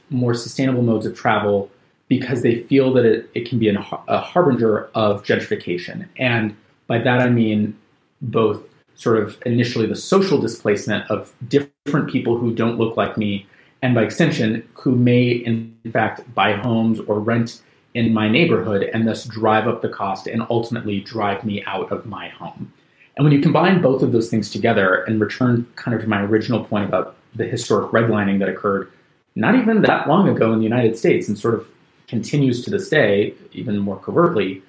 more 0.10 0.34
sustainable 0.34 0.82
modes 0.82 1.06
of 1.06 1.16
travel 1.16 1.70
because 2.08 2.42
they 2.42 2.62
feel 2.64 2.94
that 2.94 3.06
it, 3.06 3.30
it 3.34 3.48
can 3.48 3.58
be 3.60 3.70
an, 3.70 3.78
a 4.08 4.20
harbinger 4.20 4.90
of 4.94 5.24
gentrification. 5.24 6.08
And 6.18 6.56
by 6.88 7.00
that 7.00 7.20
I 7.20 7.30
mean 7.30 7.78
both 8.22 8.62
sort 8.96 9.18
of 9.18 9.38
initially 9.46 9.86
the 9.86 9.96
social 9.96 10.40
displacement 10.40 11.10
of 11.12 11.34
different 11.48 12.10
people 12.10 12.38
who 12.38 12.54
don't 12.54 12.78
look 12.78 12.96
like 12.96 13.18
me, 13.18 13.46
and 13.82 13.94
by 13.94 14.04
extension, 14.04 14.68
who 14.74 14.96
may 14.96 15.30
in 15.30 15.78
fact 15.92 16.34
buy 16.34 16.54
homes 16.54 17.00
or 17.02 17.20
rent 17.20 17.62
in 17.94 18.14
my 18.14 18.28
neighborhood 18.28 18.90
and 18.94 19.08
thus 19.08 19.26
drive 19.26 19.68
up 19.68 19.82
the 19.82 19.90
cost 19.90 20.28
and 20.28 20.46
ultimately 20.50 21.00
drive 21.00 21.44
me 21.44 21.64
out 21.66 21.92
of 21.92 22.06
my 22.06 22.30
home. 22.30 22.72
And 23.18 23.24
when 23.24 23.34
you 23.34 23.42
combine 23.42 23.82
both 23.82 24.02
of 24.02 24.12
those 24.12 24.30
things 24.30 24.50
together 24.50 25.04
and 25.04 25.22
return 25.22 25.68
kind 25.76 25.96
of 25.96 26.02
to 26.02 26.08
my 26.08 26.22
original 26.22 26.66
point 26.66 26.86
about 26.86 27.16
the 27.34 27.46
historic 27.46 27.92
redlining 27.92 28.40
that 28.40 28.50
occurred 28.50 28.92
not 29.36 29.56
even 29.56 29.82
that 29.82 30.08
long 30.08 30.30
ago 30.30 30.54
in 30.54 30.60
the 30.60 30.64
United 30.64 30.98
States 30.98 31.28
and 31.28 31.38
sort 31.38 31.56
of 31.56 31.68
continues 32.08 32.64
to 32.64 32.70
this 32.70 32.90
day, 32.90 33.34
even 33.52 33.78
more 33.78 34.00
covertly, 34.00 34.62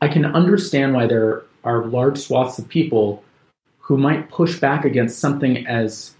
I 0.00 0.08
can 0.08 0.24
understand 0.24 0.94
why 0.94 1.06
there 1.06 1.42
are 1.64 1.84
large 1.86 2.18
swaths 2.18 2.58
of 2.58 2.68
people 2.68 3.24
who 3.78 3.96
might 3.96 4.28
push 4.28 4.58
back 4.58 4.84
against 4.84 5.18
something 5.18 5.66
as 5.66 6.14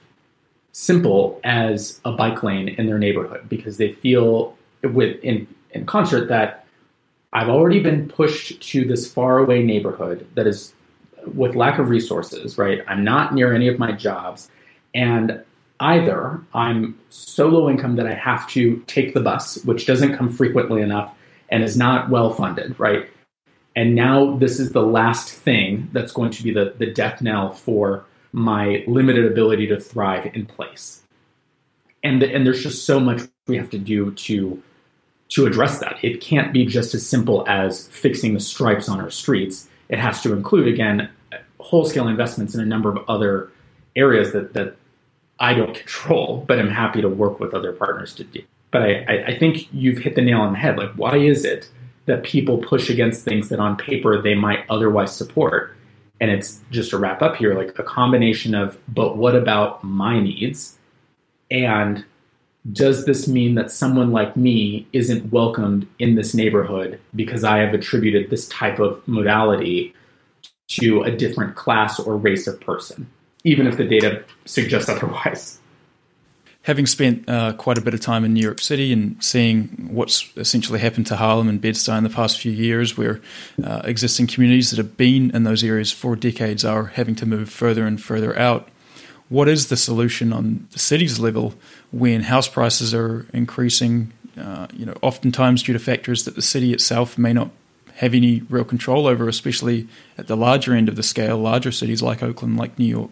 simple 0.73 1.41
as 1.45 2.01
a 2.05 2.13
bike 2.13 2.43
lane 2.43 2.69
in 2.69 2.87
their 2.87 2.99
neighborhood 2.99 3.49
because 3.49 3.77
they 3.77 3.93
feel 3.93 4.57
with 4.83 5.23
in, 5.23 5.47
in 5.71 5.87
concert 5.87 6.29
that 6.29 6.67
I've 7.33 7.49
already 7.49 7.81
been 7.81 8.09
pushed 8.09 8.61
to 8.71 8.85
this 8.85 9.11
faraway 9.11 9.63
neighborhood 9.63 10.27
that 10.35 10.47
is 10.47 10.73
with 11.27 11.55
lack 11.55 11.79
of 11.79 11.89
resources, 11.89 12.59
right? 12.59 12.83
I'm 12.87 13.05
not 13.05 13.35
near 13.35 13.55
any 13.55 13.69
of 13.69 13.79
my 13.79 13.93
jobs. 13.93 14.51
And 14.95 15.43
either 15.81 16.41
I'm 16.55 16.99
so 17.09 17.49
low 17.49 17.69
income 17.69 17.97
that 17.97 18.07
I 18.07 18.15
have 18.15 18.49
to 18.51 18.83
take 18.87 19.15
the 19.15 19.21
bus, 19.21 19.63
which 19.65 19.87
doesn't 19.87 20.17
come 20.17 20.29
frequently 20.29 20.83
enough 20.83 21.15
and 21.49 21.63
is 21.63 21.77
not 21.77 22.11
well 22.11 22.31
funded, 22.31 22.79
right? 22.79 23.09
And 23.77 23.95
now 23.95 24.37
this 24.37 24.61
is 24.61 24.73
the 24.73 24.83
last 24.83 25.33
thing 25.33 25.89
that's 25.93 26.13
going 26.13 26.31
to 26.31 26.43
be 26.43 26.53
the, 26.53 26.75
the 26.79 26.87
death 26.87 27.21
knell 27.21 27.51
for 27.51 28.05
my 28.33 28.85
limited 28.87 29.27
ability 29.27 29.67
to 29.69 29.81
thrive 29.81 30.31
in 30.35 30.47
place. 30.47 31.03
And, 32.03 32.23
and 32.23 32.47
there's 32.47 32.63
just 32.63 32.85
so 32.85 33.01
much 33.01 33.23
we 33.47 33.57
have 33.57 33.71
to 33.71 33.79
do 33.79 34.13
to 34.13 34.63
to 35.31 35.47
address 35.47 35.81
that. 35.81 35.99
It 36.03 36.21
can't 36.21 36.53
be 36.53 36.65
just 36.65 36.95
as 36.95 37.09
simple 37.09 37.45
as 37.49 37.89
fixing 37.89 38.35
the 38.35 38.41
stripes 38.41 38.89
on 38.89 39.01
our 39.01 39.11
streets. 39.11 39.69
It 39.89 39.99
has 39.99 40.23
to 40.23 40.33
include, 40.33 40.69
again, 40.69 41.11
whole 41.59 41.85
scale 41.85 42.09
investments 42.09 42.55
in 42.55 42.61
a 42.61 42.67
number 42.67 42.91
of 42.91 42.99
other 43.09 43.51
areas 43.97 44.33
that, 44.33 44.53
that 44.55 44.77
I 45.41 45.55
don't 45.55 45.75
control, 45.75 46.45
but 46.47 46.59
I'm 46.59 46.71
happy 46.71 47.01
to 47.01 47.09
work 47.09 47.41
with 47.41 47.55
other 47.55 47.73
partners 47.73 48.15
to 48.15 48.25
do. 48.25 48.43
But 48.71 48.83
I, 48.83 49.25
I 49.29 49.39
think 49.39 49.73
you've 49.73 49.99
hit 49.99 50.15
the 50.15 50.23
nail 50.23 50.41
on 50.41 50.53
the 50.53 50.59
head. 50.59 50.77
Like, 50.77 50.93
why 50.95 51.17
is 51.17 51.45
it 51.45 51.69
that 52.07 52.23
people 52.23 52.59
push 52.59 52.91
against 52.91 53.25
things 53.25 53.49
that 53.49 53.61
on 53.61 53.77
paper 53.77 54.21
they 54.21 54.35
might 54.35 54.65
otherwise 54.69 55.15
support? 55.15 55.77
And 56.21 56.31
it's 56.31 56.61
just 56.71 56.91
to 56.91 56.99
wrap 56.99 57.23
up 57.23 57.37
here, 57.37 57.55
like 57.55 57.79
a 57.79 57.83
combination 57.83 58.55
of, 58.55 58.79
but 58.89 59.17
what 59.17 59.35
about 59.35 59.83
my 59.85 60.21
needs? 60.21 60.79
And 61.51 62.05
does 62.73 63.05
this 63.05 63.29
mean 63.29 63.55
that 63.57 63.71
someone 63.71 64.11
like 64.11 64.37
me 64.37 64.87
isn't 64.93 65.31
welcomed 65.31 65.87
in 65.99 66.15
this 66.15 66.35
neighborhood 66.35 66.99
because 67.15 67.45
I 67.45 67.59
have 67.59 67.75
attributed 67.75 68.31
this 68.31 68.49
type 68.49 68.79
of 68.79 69.07
modality 69.07 69.95
to 70.69 71.03
a 71.03 71.11
different 71.11 71.57
class 71.57 72.01
or 72.01 72.17
race 72.17 72.47
of 72.47 72.61
person? 72.61 73.11
even 73.45 73.67
if 73.67 73.77
the 73.77 73.85
data 73.85 74.25
suggests 74.47 74.89
otherwise. 74.89 75.59
Having 76.63 76.87
spent 76.87 77.29
uh, 77.29 77.53
quite 77.53 77.77
a 77.77 77.83
bit 77.83 77.93
of 77.93 78.01
time 78.01 78.25
in 78.25 78.33
New 78.33 78.41
York 78.41 78.59
City 78.59 78.91
and 78.91 79.23
seeing 79.23 79.91
what's 79.93 80.33
essentially 80.37 80.79
happened 80.79 81.07
to 81.09 81.17
Harlem 81.17 81.47
and 81.47 81.61
Bed-Stuy 81.61 81.99
in 81.99 82.05
the 82.05 82.11
past 82.11 82.39
few 82.39 82.53
years, 82.53 82.97
where 82.97 83.21
uh, 83.63 83.83
existing 83.85 84.29
communities 84.29 84.71
that 84.71 84.79
have 84.79 84.97
been 84.97 85.31
in 85.37 85.45
those 85.45 85.63
areas 85.63 85.93
for 85.93 86.17
decades 86.17 86.65
are 86.65 86.87
having 86.87 87.15
to 87.17 87.27
move 87.27 87.51
further 87.51 87.87
and 87.87 88.03
further 88.03 88.37
out, 88.39 88.71
what 89.35 89.49
is 89.49 89.69
the 89.69 89.77
solution 89.77 90.33
on 90.33 90.67
the 90.73 90.79
city's 90.79 91.19
level 91.19 91.55
when 91.91 92.23
house 92.23 92.49
prices 92.49 92.95
are 92.95 93.27
increasing? 93.33 94.13
Uh, 94.39 94.67
you 94.73 94.85
know, 94.85 94.97
oftentimes 95.03 95.63
due 95.63 95.73
to 95.73 95.79
factors 95.79 96.25
that 96.25 96.35
the 96.35 96.43
city 96.43 96.73
itself 96.73 97.17
may 97.17 97.33
not 97.33 97.51
have 97.97 98.15
any 98.15 98.43
real 98.51 98.65
control 98.65 99.07
over, 99.07 99.29
especially 99.29 99.87
at 100.19 100.27
the 100.27 100.37
larger 100.37 100.75
end 100.75 100.89
of 100.89 100.97
the 100.97 101.03
scale, 101.03 101.39
larger 101.39 101.71
cities 101.71 102.03
like 102.03 102.23
Oakland, 102.23 102.57
like 102.57 102.79
New 102.79 102.87
York 102.87 103.11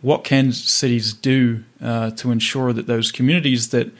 what 0.00 0.24
can 0.24 0.52
cities 0.52 1.12
do 1.12 1.64
uh, 1.82 2.10
to 2.12 2.30
ensure 2.30 2.72
that 2.72 2.86
those 2.86 3.10
communities 3.10 3.70
that 3.70 3.90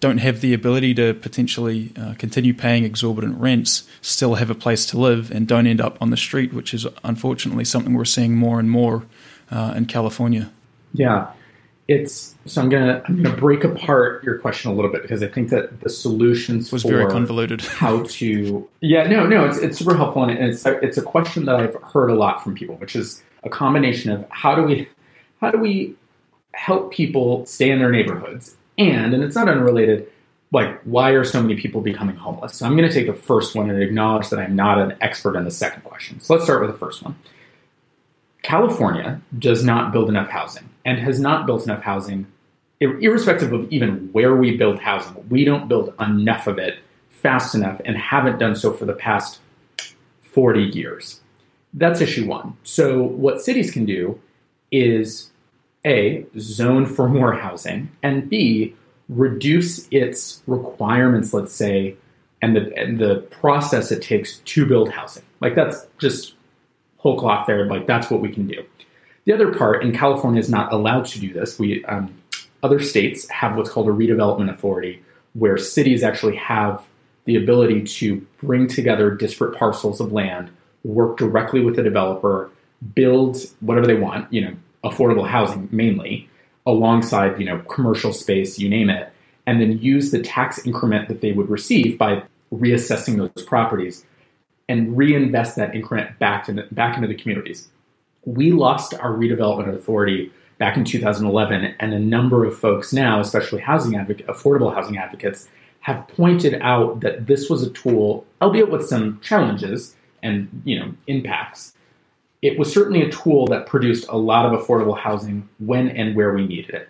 don't 0.00 0.18
have 0.18 0.40
the 0.40 0.52
ability 0.52 0.94
to 0.94 1.14
potentially 1.14 1.92
uh, 1.96 2.14
continue 2.18 2.52
paying 2.52 2.84
exorbitant 2.84 3.38
rents 3.38 3.84
still 4.00 4.34
have 4.34 4.50
a 4.50 4.54
place 4.54 4.84
to 4.86 4.98
live 4.98 5.30
and 5.30 5.46
don't 5.46 5.66
end 5.66 5.80
up 5.80 5.96
on 6.00 6.10
the 6.10 6.16
street, 6.16 6.52
which 6.52 6.74
is 6.74 6.86
unfortunately 7.04 7.64
something 7.64 7.94
we're 7.94 8.04
seeing 8.04 8.34
more 8.36 8.58
and 8.58 8.70
more 8.70 9.04
uh, 9.50 9.74
in 9.76 9.86
California. 9.86 10.50
Yeah, 10.92 11.30
it's 11.88 12.34
so 12.46 12.62
I'm 12.62 12.68
gonna 12.68 13.02
I'm 13.06 13.22
gonna 13.22 13.36
break 13.36 13.64
apart 13.64 14.22
your 14.24 14.38
question 14.38 14.70
a 14.70 14.74
little 14.74 14.90
bit 14.90 15.02
because 15.02 15.22
I 15.22 15.28
think 15.28 15.50
that 15.50 15.80
the 15.80 15.90
solutions 15.90 16.72
was 16.72 16.82
very 16.82 17.06
convoluted. 17.06 17.60
how 17.60 18.02
to 18.04 18.68
yeah 18.80 19.04
no 19.04 19.26
no 19.26 19.44
it's 19.46 19.58
it's 19.58 19.78
super 19.78 19.96
helpful 19.96 20.24
and 20.24 20.38
it's 20.38 20.64
it's 20.64 20.96
a 20.96 21.02
question 21.02 21.44
that 21.46 21.56
I've 21.56 21.74
heard 21.82 22.10
a 22.10 22.14
lot 22.14 22.42
from 22.42 22.54
people, 22.54 22.76
which 22.76 22.94
is 22.94 23.22
a 23.42 23.50
combination 23.50 24.12
of 24.12 24.24
how 24.30 24.54
do 24.54 24.62
we 24.62 24.88
how 25.40 25.50
do 25.50 25.58
we 25.58 25.96
help 26.54 26.92
people 26.92 27.44
stay 27.46 27.70
in 27.70 27.78
their 27.78 27.90
neighborhoods? 27.90 28.56
And, 28.78 29.14
and 29.14 29.22
it's 29.22 29.34
not 29.36 29.48
unrelated, 29.48 30.10
like, 30.52 30.80
why 30.82 31.10
are 31.10 31.24
so 31.24 31.42
many 31.42 31.60
people 31.60 31.80
becoming 31.80 32.16
homeless? 32.16 32.54
So 32.54 32.66
I'm 32.66 32.76
going 32.76 32.88
to 32.88 32.94
take 32.94 33.06
the 33.06 33.12
first 33.12 33.54
one 33.54 33.70
and 33.70 33.82
acknowledge 33.82 34.30
that 34.30 34.38
I'm 34.38 34.56
not 34.56 34.78
an 34.78 34.96
expert 35.00 35.36
on 35.36 35.44
the 35.44 35.50
second 35.50 35.82
question. 35.82 36.20
So 36.20 36.34
let's 36.34 36.44
start 36.44 36.60
with 36.60 36.70
the 36.70 36.78
first 36.78 37.02
one. 37.02 37.16
California 38.42 39.20
does 39.38 39.64
not 39.64 39.92
build 39.92 40.08
enough 40.08 40.28
housing 40.28 40.68
and 40.84 40.98
has 40.98 41.20
not 41.20 41.46
built 41.46 41.64
enough 41.64 41.82
housing, 41.82 42.26
irrespective 42.80 43.52
of 43.52 43.70
even 43.72 44.08
where 44.12 44.34
we 44.36 44.56
build 44.56 44.80
housing. 44.80 45.28
We 45.28 45.44
don't 45.44 45.68
build 45.68 45.94
enough 46.00 46.46
of 46.46 46.58
it 46.58 46.78
fast 47.10 47.54
enough 47.54 47.80
and 47.84 47.96
haven't 47.96 48.38
done 48.38 48.56
so 48.56 48.72
for 48.72 48.84
the 48.84 48.94
past 48.94 49.40
40 50.22 50.62
years. 50.62 51.20
That's 51.74 52.00
issue 52.00 52.26
one. 52.26 52.56
So, 52.64 53.02
what 53.02 53.40
cities 53.40 53.70
can 53.70 53.86
do 53.86 54.20
is 54.70 55.30
a, 55.84 56.26
zone 56.38 56.86
for 56.86 57.08
more 57.08 57.32
housing, 57.32 57.90
and 58.02 58.28
B, 58.28 58.74
reduce 59.08 59.88
its 59.90 60.42
requirements, 60.46 61.32
let's 61.32 61.52
say, 61.52 61.96
and 62.40 62.56
the, 62.56 62.74
and 62.76 62.98
the 62.98 63.16
process 63.30 63.92
it 63.92 64.02
takes 64.02 64.38
to 64.38 64.66
build 64.66 64.90
housing. 64.90 65.22
Like 65.40 65.54
that's 65.54 65.86
just 65.98 66.34
whole 66.98 67.18
cloth 67.18 67.46
there. 67.46 67.66
Like 67.66 67.86
that's 67.86 68.10
what 68.10 68.20
we 68.20 68.30
can 68.30 68.46
do. 68.46 68.64
The 69.24 69.32
other 69.32 69.52
part, 69.54 69.84
and 69.84 69.94
California 69.94 70.40
is 70.40 70.50
not 70.50 70.72
allowed 70.72 71.06
to 71.06 71.20
do 71.20 71.32
this. 71.32 71.58
We 71.58 71.84
um, 71.84 72.14
other 72.62 72.80
states 72.80 73.28
have 73.28 73.56
what's 73.56 73.70
called 73.70 73.88
a 73.88 73.92
redevelopment 73.92 74.50
authority, 74.50 75.02
where 75.34 75.56
cities 75.56 76.02
actually 76.02 76.36
have 76.36 76.84
the 77.24 77.36
ability 77.36 77.84
to 77.84 78.26
bring 78.42 78.66
together 78.66 79.10
disparate 79.10 79.56
parcels 79.56 80.00
of 80.00 80.12
land, 80.12 80.50
work 80.82 81.16
directly 81.18 81.64
with 81.64 81.76
the 81.76 81.82
developer, 81.82 82.50
build 82.94 83.36
whatever 83.60 83.86
they 83.86 83.94
want. 83.94 84.32
You 84.32 84.42
know, 84.42 84.56
affordable 84.84 85.28
housing 85.28 85.68
mainly, 85.70 86.28
alongside 86.66 87.38
you 87.38 87.46
know 87.46 87.58
commercial 87.60 88.12
space, 88.12 88.58
you 88.58 88.68
name 88.68 88.90
it, 88.90 89.12
and 89.46 89.60
then 89.60 89.78
use 89.78 90.10
the 90.10 90.20
tax 90.20 90.66
increment 90.66 91.08
that 91.08 91.20
they 91.20 91.32
would 91.32 91.48
receive 91.48 91.96
by 91.96 92.22
reassessing 92.52 93.16
those 93.16 93.44
properties 93.44 94.04
and 94.68 94.96
reinvest 94.96 95.56
that 95.56 95.74
increment 95.74 96.18
back 96.18 96.44
to 96.44 96.52
the, 96.52 96.62
back 96.72 96.96
into 96.96 97.08
the 97.08 97.14
communities. 97.14 97.68
We 98.24 98.52
lost 98.52 98.94
our 98.94 99.12
redevelopment 99.12 99.74
authority 99.74 100.32
back 100.58 100.76
in 100.76 100.84
2011, 100.84 101.74
and 101.80 101.92
a 101.92 101.98
number 101.98 102.44
of 102.44 102.56
folks 102.56 102.92
now, 102.92 103.20
especially 103.20 103.60
housing 103.60 103.94
affordable 103.94 104.72
housing 104.72 104.96
advocates, 104.96 105.48
have 105.80 106.06
pointed 106.06 106.60
out 106.62 107.00
that 107.00 107.26
this 107.26 107.50
was 107.50 107.62
a 107.62 107.70
tool, 107.70 108.24
albeit 108.40 108.70
with 108.70 108.86
some 108.86 109.20
challenges 109.20 109.96
and 110.22 110.62
you 110.64 110.78
know 110.78 110.94
impacts. 111.06 111.74
It 112.40 112.58
was 112.58 112.72
certainly 112.72 113.02
a 113.02 113.10
tool 113.10 113.46
that 113.48 113.66
produced 113.66 114.06
a 114.08 114.16
lot 114.16 114.46
of 114.46 114.58
affordable 114.58 114.98
housing 114.98 115.48
when 115.58 115.88
and 115.88 116.14
where 116.16 116.32
we 116.32 116.46
needed 116.46 116.74
it. 116.74 116.88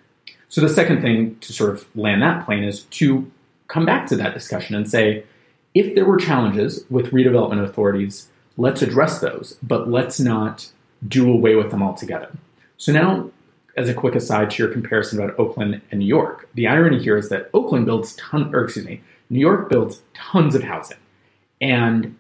So 0.49 0.61
the 0.61 0.69
second 0.69 1.01
thing 1.01 1.37
to 1.41 1.53
sort 1.53 1.71
of 1.71 1.87
land 1.97 2.23
that 2.23 2.45
plane 2.45 2.65
is 2.65 2.83
to 2.85 3.31
come 3.69 3.87
back 3.87 4.07
to 4.09 4.17
that 4.17 4.35
discussion 4.35 4.77
and 4.77 4.89
say, 4.89 5.25
if 5.75 5.95
there 5.95 6.05
were 6.05 6.19
challenges 6.19 6.85
with 6.91 7.13
redevelopment 7.13 7.65
authorities, 7.65 8.29
let's 8.59 8.83
address 8.83 9.21
those, 9.21 9.59
but 9.63 9.89
let's 9.89 10.21
not 10.21 10.71
do 11.09 11.31
away 11.31 11.55
with 11.55 11.71
them 11.71 11.83
altogether. 11.83 12.31
So 12.77 12.93
now, 12.93 13.31
as 13.77 13.89
a 13.89 13.95
quick 13.95 14.15
aside 14.15 14.51
to 14.51 14.63
your 14.63 14.73
comparison 14.73 15.21
about 15.21 15.39
Oakland 15.39 15.81
and 15.91 16.01
New 16.01 16.07
York, 16.07 16.49
the 16.55 16.67
irony 16.67 17.03
here 17.03 17.17
is 17.17 17.29
that 17.31 17.49
Oakland 17.55 17.87
builds 17.87 18.15
ton, 18.17 18.55
or 18.55 18.65
excuse 18.65 18.87
me, 18.87 19.01
New 19.31 19.41
York 19.41 19.69
builds 19.69 20.03
tons 20.15 20.55
of 20.55 20.63
housing, 20.63 20.99
and 21.61 22.17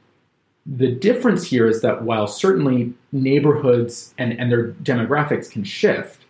the 0.64 0.92
difference 0.92 1.44
here 1.44 1.66
is 1.66 1.82
that 1.82 2.02
while 2.02 2.26
certainly 2.26 2.94
neighborhoods 3.10 4.14
and, 4.16 4.32
and 4.38 4.50
their 4.50 4.68
demographics 4.68 5.50
can 5.50 5.64
shift, 5.64 6.24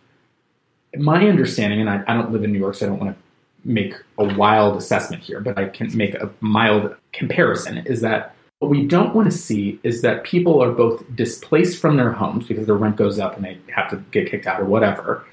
my 0.96 1.28
understanding, 1.28 1.80
and 1.80 1.90
I, 1.90 2.02
I 2.06 2.14
don't 2.14 2.32
live 2.32 2.44
in 2.44 2.52
New 2.52 2.58
York, 2.58 2.74
so 2.74 2.86
I 2.86 2.88
don't 2.88 2.98
want 2.98 3.16
to 3.16 3.22
make 3.64 3.94
a 4.18 4.34
wild 4.34 4.76
assessment 4.76 5.22
here, 5.22 5.40
but 5.40 5.58
I 5.58 5.68
can 5.68 5.94
make 5.96 6.14
a 6.14 6.30
mild 6.40 6.96
comparison, 7.12 7.78
is 7.78 8.00
that 8.00 8.34
what 8.62 8.70
we 8.70 8.86
don't 8.86 9.12
want 9.12 9.28
to 9.28 9.36
see 9.36 9.80
is 9.82 10.02
that 10.02 10.22
people 10.22 10.62
are 10.62 10.70
both 10.70 11.02
displaced 11.16 11.80
from 11.80 11.96
their 11.96 12.12
homes 12.12 12.46
because 12.46 12.64
their 12.64 12.76
rent 12.76 12.94
goes 12.94 13.18
up 13.18 13.34
and 13.34 13.44
they 13.44 13.58
have 13.74 13.90
to 13.90 13.96
get 14.12 14.30
kicked 14.30 14.46
out 14.46 14.60
or 14.60 14.64
whatever, 14.64 15.24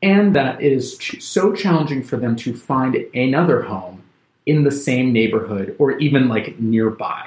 and 0.00 0.36
that 0.36 0.62
it 0.62 0.72
is 0.72 0.96
ch- 0.96 1.20
so 1.20 1.52
challenging 1.52 2.04
for 2.04 2.16
them 2.16 2.36
to 2.36 2.54
find 2.54 2.94
another 3.14 3.62
home 3.62 4.04
in 4.46 4.62
the 4.62 4.70
same 4.70 5.12
neighborhood 5.12 5.74
or 5.80 5.98
even 5.98 6.28
like 6.28 6.56
nearby. 6.60 7.26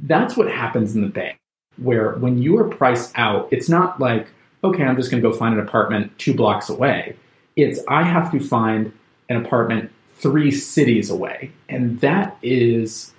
That's 0.00 0.36
what 0.36 0.50
happens 0.50 0.96
in 0.96 1.02
the 1.02 1.08
Bay, 1.08 1.36
where 1.76 2.14
when 2.14 2.42
you 2.42 2.58
are 2.58 2.68
priced 2.68 3.12
out, 3.14 3.46
it's 3.52 3.68
not 3.68 4.00
like, 4.00 4.26
okay, 4.64 4.82
I'm 4.82 4.96
just 4.96 5.12
going 5.12 5.22
to 5.22 5.30
go 5.30 5.32
find 5.32 5.54
an 5.54 5.60
apartment 5.60 6.18
two 6.18 6.34
blocks 6.34 6.68
away. 6.68 7.14
It's 7.54 7.78
I 7.86 8.02
have 8.02 8.32
to 8.32 8.40
find 8.40 8.92
an 9.28 9.36
apartment 9.36 9.92
three 10.16 10.50
cities 10.50 11.08
away. 11.08 11.52
And 11.68 12.00
that 12.00 12.36
is 12.42 13.12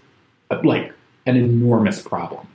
like 0.62 0.91
an 1.25 1.35
enormous 1.35 2.01
problem. 2.01 2.47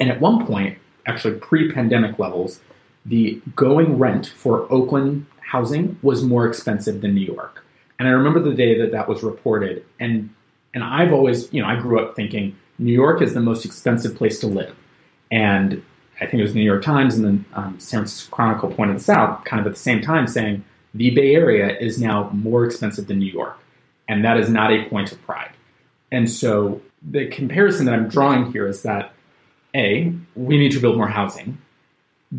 And 0.00 0.10
at 0.10 0.20
one 0.20 0.46
point, 0.46 0.78
actually 1.06 1.34
pre 1.38 1.72
pandemic 1.72 2.18
levels, 2.18 2.60
the 3.04 3.40
going 3.56 3.98
rent 3.98 4.26
for 4.26 4.70
Oakland 4.72 5.26
housing 5.40 5.98
was 6.02 6.22
more 6.22 6.46
expensive 6.46 7.00
than 7.00 7.14
New 7.14 7.24
York. 7.24 7.64
And 7.98 8.06
I 8.06 8.12
remember 8.12 8.40
the 8.40 8.54
day 8.54 8.78
that 8.78 8.92
that 8.92 9.08
was 9.08 9.22
reported. 9.22 9.84
And, 9.98 10.30
and 10.74 10.84
I've 10.84 11.12
always, 11.12 11.52
you 11.52 11.62
know, 11.62 11.68
I 11.68 11.76
grew 11.76 11.98
up 11.98 12.14
thinking 12.14 12.56
New 12.78 12.92
York 12.92 13.22
is 13.22 13.34
the 13.34 13.40
most 13.40 13.64
expensive 13.64 14.14
place 14.14 14.38
to 14.40 14.46
live. 14.46 14.76
And 15.30 15.82
I 16.20 16.26
think 16.26 16.34
it 16.34 16.42
was 16.42 16.52
the 16.52 16.60
New 16.60 16.64
York 16.64 16.82
Times 16.82 17.16
and 17.16 17.24
then 17.24 17.44
um, 17.54 17.80
San 17.80 18.00
Francisco 18.00 18.34
Chronicle 18.34 18.70
pointed 18.70 18.96
this 18.96 19.08
out 19.08 19.44
kind 19.44 19.60
of 19.60 19.66
at 19.66 19.72
the 19.72 19.78
same 19.78 20.00
time, 20.00 20.26
saying 20.26 20.64
the 20.94 21.10
Bay 21.10 21.34
Area 21.34 21.76
is 21.78 22.00
now 22.00 22.30
more 22.30 22.64
expensive 22.64 23.06
than 23.06 23.18
New 23.18 23.32
York. 23.32 23.58
And 24.08 24.24
that 24.24 24.38
is 24.38 24.48
not 24.48 24.70
a 24.70 24.84
point 24.88 25.12
of 25.12 25.20
pride. 25.22 25.50
And 26.10 26.30
so 26.30 26.80
the 27.02 27.26
comparison 27.26 27.86
that 27.86 27.94
I'm 27.94 28.08
drawing 28.08 28.52
here 28.52 28.66
is 28.66 28.82
that 28.82 29.12
A, 29.74 30.12
we 30.34 30.58
need 30.58 30.72
to 30.72 30.80
build 30.80 30.96
more 30.96 31.08
housing. 31.08 31.58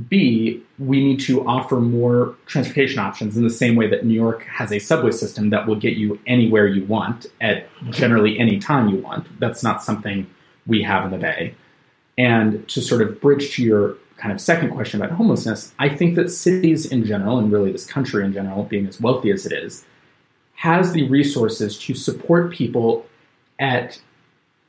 B, 0.08 0.62
we 0.78 1.04
need 1.04 1.20
to 1.22 1.48
offer 1.48 1.80
more 1.80 2.36
transportation 2.46 3.00
options 3.00 3.36
in 3.36 3.44
the 3.44 3.50
same 3.50 3.76
way 3.76 3.88
that 3.88 4.06
New 4.06 4.14
York 4.14 4.44
has 4.44 4.72
a 4.72 4.78
subway 4.78 5.12
system 5.12 5.50
that 5.50 5.66
will 5.68 5.76
get 5.76 5.98
you 5.98 6.20
anywhere 6.28 6.68
you 6.68 6.86
want 6.86 7.26
at 7.42 7.68
generally 7.90 8.38
any 8.38 8.60
time 8.60 8.90
you 8.90 8.98
want. 8.98 9.40
That's 9.40 9.64
not 9.64 9.82
something 9.82 10.30
we 10.68 10.84
have 10.84 11.06
in 11.06 11.12
the 11.12 11.18
Bay. 11.18 11.56
And 12.18 12.68
to 12.70 12.82
sort 12.82 13.02
of 13.02 13.20
bridge 13.20 13.56
to 13.56 13.64
your 13.64 13.96
kind 14.18 14.32
of 14.32 14.40
second 14.40 14.72
question 14.72 15.02
about 15.02 15.16
homelessness, 15.16 15.74
I 15.80 15.90
think 15.90 16.16
that 16.16 16.30
cities 16.30 16.86
in 16.86 17.06
general, 17.06 17.40
and 17.40 17.52
really 17.52 17.72
this 17.72 17.86
country 17.86 18.24
in 18.24 18.32
general, 18.32 18.66
being 18.66 18.86
as 18.86 19.02
wealthy 19.02 19.32
as 19.32 19.46
it 19.46 19.54
is, 19.54 19.86
has 20.56 20.92
the 20.92 21.08
resources 21.10 21.80
to 21.80 21.96
support 21.96 22.52
people 22.52 23.08
at 23.58 24.00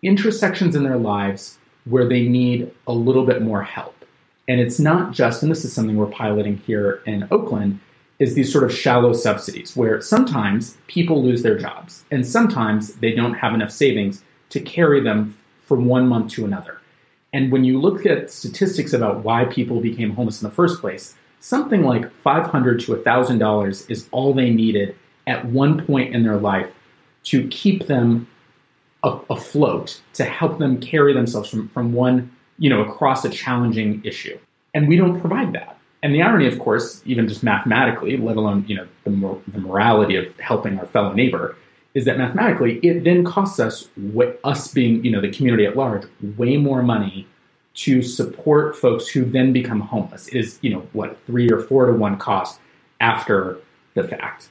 intersections 0.02 0.74
in 0.74 0.84
their 0.84 0.98
lives 0.98 1.58
where 1.84 2.08
they 2.08 2.26
need 2.26 2.70
a 2.86 2.92
little 2.92 3.24
bit 3.24 3.42
more 3.42 3.62
help. 3.62 4.04
And 4.48 4.60
it's 4.60 4.78
not 4.78 5.12
just, 5.12 5.42
and 5.42 5.50
this 5.50 5.64
is 5.64 5.72
something 5.72 5.96
we're 5.96 6.06
piloting 6.06 6.58
here 6.58 7.02
in 7.06 7.28
Oakland, 7.30 7.80
is 8.18 8.34
these 8.34 8.52
sort 8.52 8.64
of 8.64 8.72
shallow 8.72 9.12
subsidies 9.12 9.76
where 9.76 10.00
sometimes 10.00 10.76
people 10.88 11.22
lose 11.22 11.42
their 11.42 11.56
jobs 11.56 12.04
and 12.10 12.26
sometimes 12.26 12.94
they 12.96 13.12
don't 13.12 13.34
have 13.34 13.54
enough 13.54 13.70
savings 13.70 14.22
to 14.50 14.60
carry 14.60 15.00
them 15.00 15.36
from 15.62 15.86
one 15.86 16.06
month 16.06 16.32
to 16.32 16.44
another. 16.44 16.80
And 17.32 17.50
when 17.52 17.64
you 17.64 17.80
look 17.80 18.04
at 18.04 18.30
statistics 18.30 18.92
about 18.92 19.24
why 19.24 19.44
people 19.44 19.80
became 19.80 20.10
homeless 20.10 20.42
in 20.42 20.48
the 20.48 20.54
first 20.54 20.80
place, 20.80 21.14
something 21.38 21.82
like 21.82 22.12
500 22.12 22.80
to 22.80 22.96
$1,000 22.96 23.90
is 23.90 24.08
all 24.10 24.34
they 24.34 24.50
needed 24.50 24.96
at 25.26 25.46
one 25.46 25.84
point 25.86 26.14
in 26.14 26.22
their 26.22 26.36
life 26.36 26.74
to 27.22 27.46
keep 27.48 27.86
them 27.86 28.26
afloat, 29.02 30.00
to 30.14 30.24
help 30.24 30.58
them 30.58 30.80
carry 30.80 31.12
themselves 31.12 31.48
from, 31.48 31.68
from 31.68 31.92
one, 31.92 32.34
you 32.58 32.68
know, 32.68 32.82
across 32.82 33.24
a 33.24 33.30
challenging 33.30 34.02
issue. 34.04 34.38
And 34.74 34.88
we 34.88 34.96
don't 34.96 35.18
provide 35.20 35.52
that. 35.54 35.78
And 36.02 36.14
the 36.14 36.22
irony, 36.22 36.46
of 36.46 36.58
course, 36.58 37.02
even 37.04 37.28
just 37.28 37.42
mathematically, 37.42 38.16
let 38.16 38.36
alone, 38.36 38.64
you 38.66 38.76
know, 38.76 38.86
the, 39.04 39.10
mor- 39.10 39.40
the 39.48 39.58
morality 39.58 40.16
of 40.16 40.38
helping 40.38 40.78
our 40.78 40.86
fellow 40.86 41.12
neighbor, 41.12 41.56
is 41.94 42.04
that 42.04 42.18
mathematically 42.18 42.78
it 42.78 43.04
then 43.04 43.24
costs 43.24 43.58
us, 43.58 43.88
us 44.44 44.68
being 44.68 45.04
you 45.04 45.10
know 45.10 45.20
the 45.20 45.30
community 45.30 45.66
at 45.66 45.76
large, 45.76 46.04
way 46.36 46.56
more 46.56 46.82
money 46.82 47.26
to 47.74 48.02
support 48.02 48.76
folks 48.76 49.08
who 49.08 49.24
then 49.24 49.52
become 49.52 49.80
homeless. 49.80 50.28
It 50.28 50.36
is 50.36 50.58
you 50.62 50.70
know 50.70 50.86
what 50.92 51.18
three 51.26 51.50
or 51.50 51.60
four 51.60 51.86
to 51.86 51.92
one 51.92 52.16
cost 52.16 52.60
after 53.00 53.58
the 53.94 54.04
fact. 54.04 54.48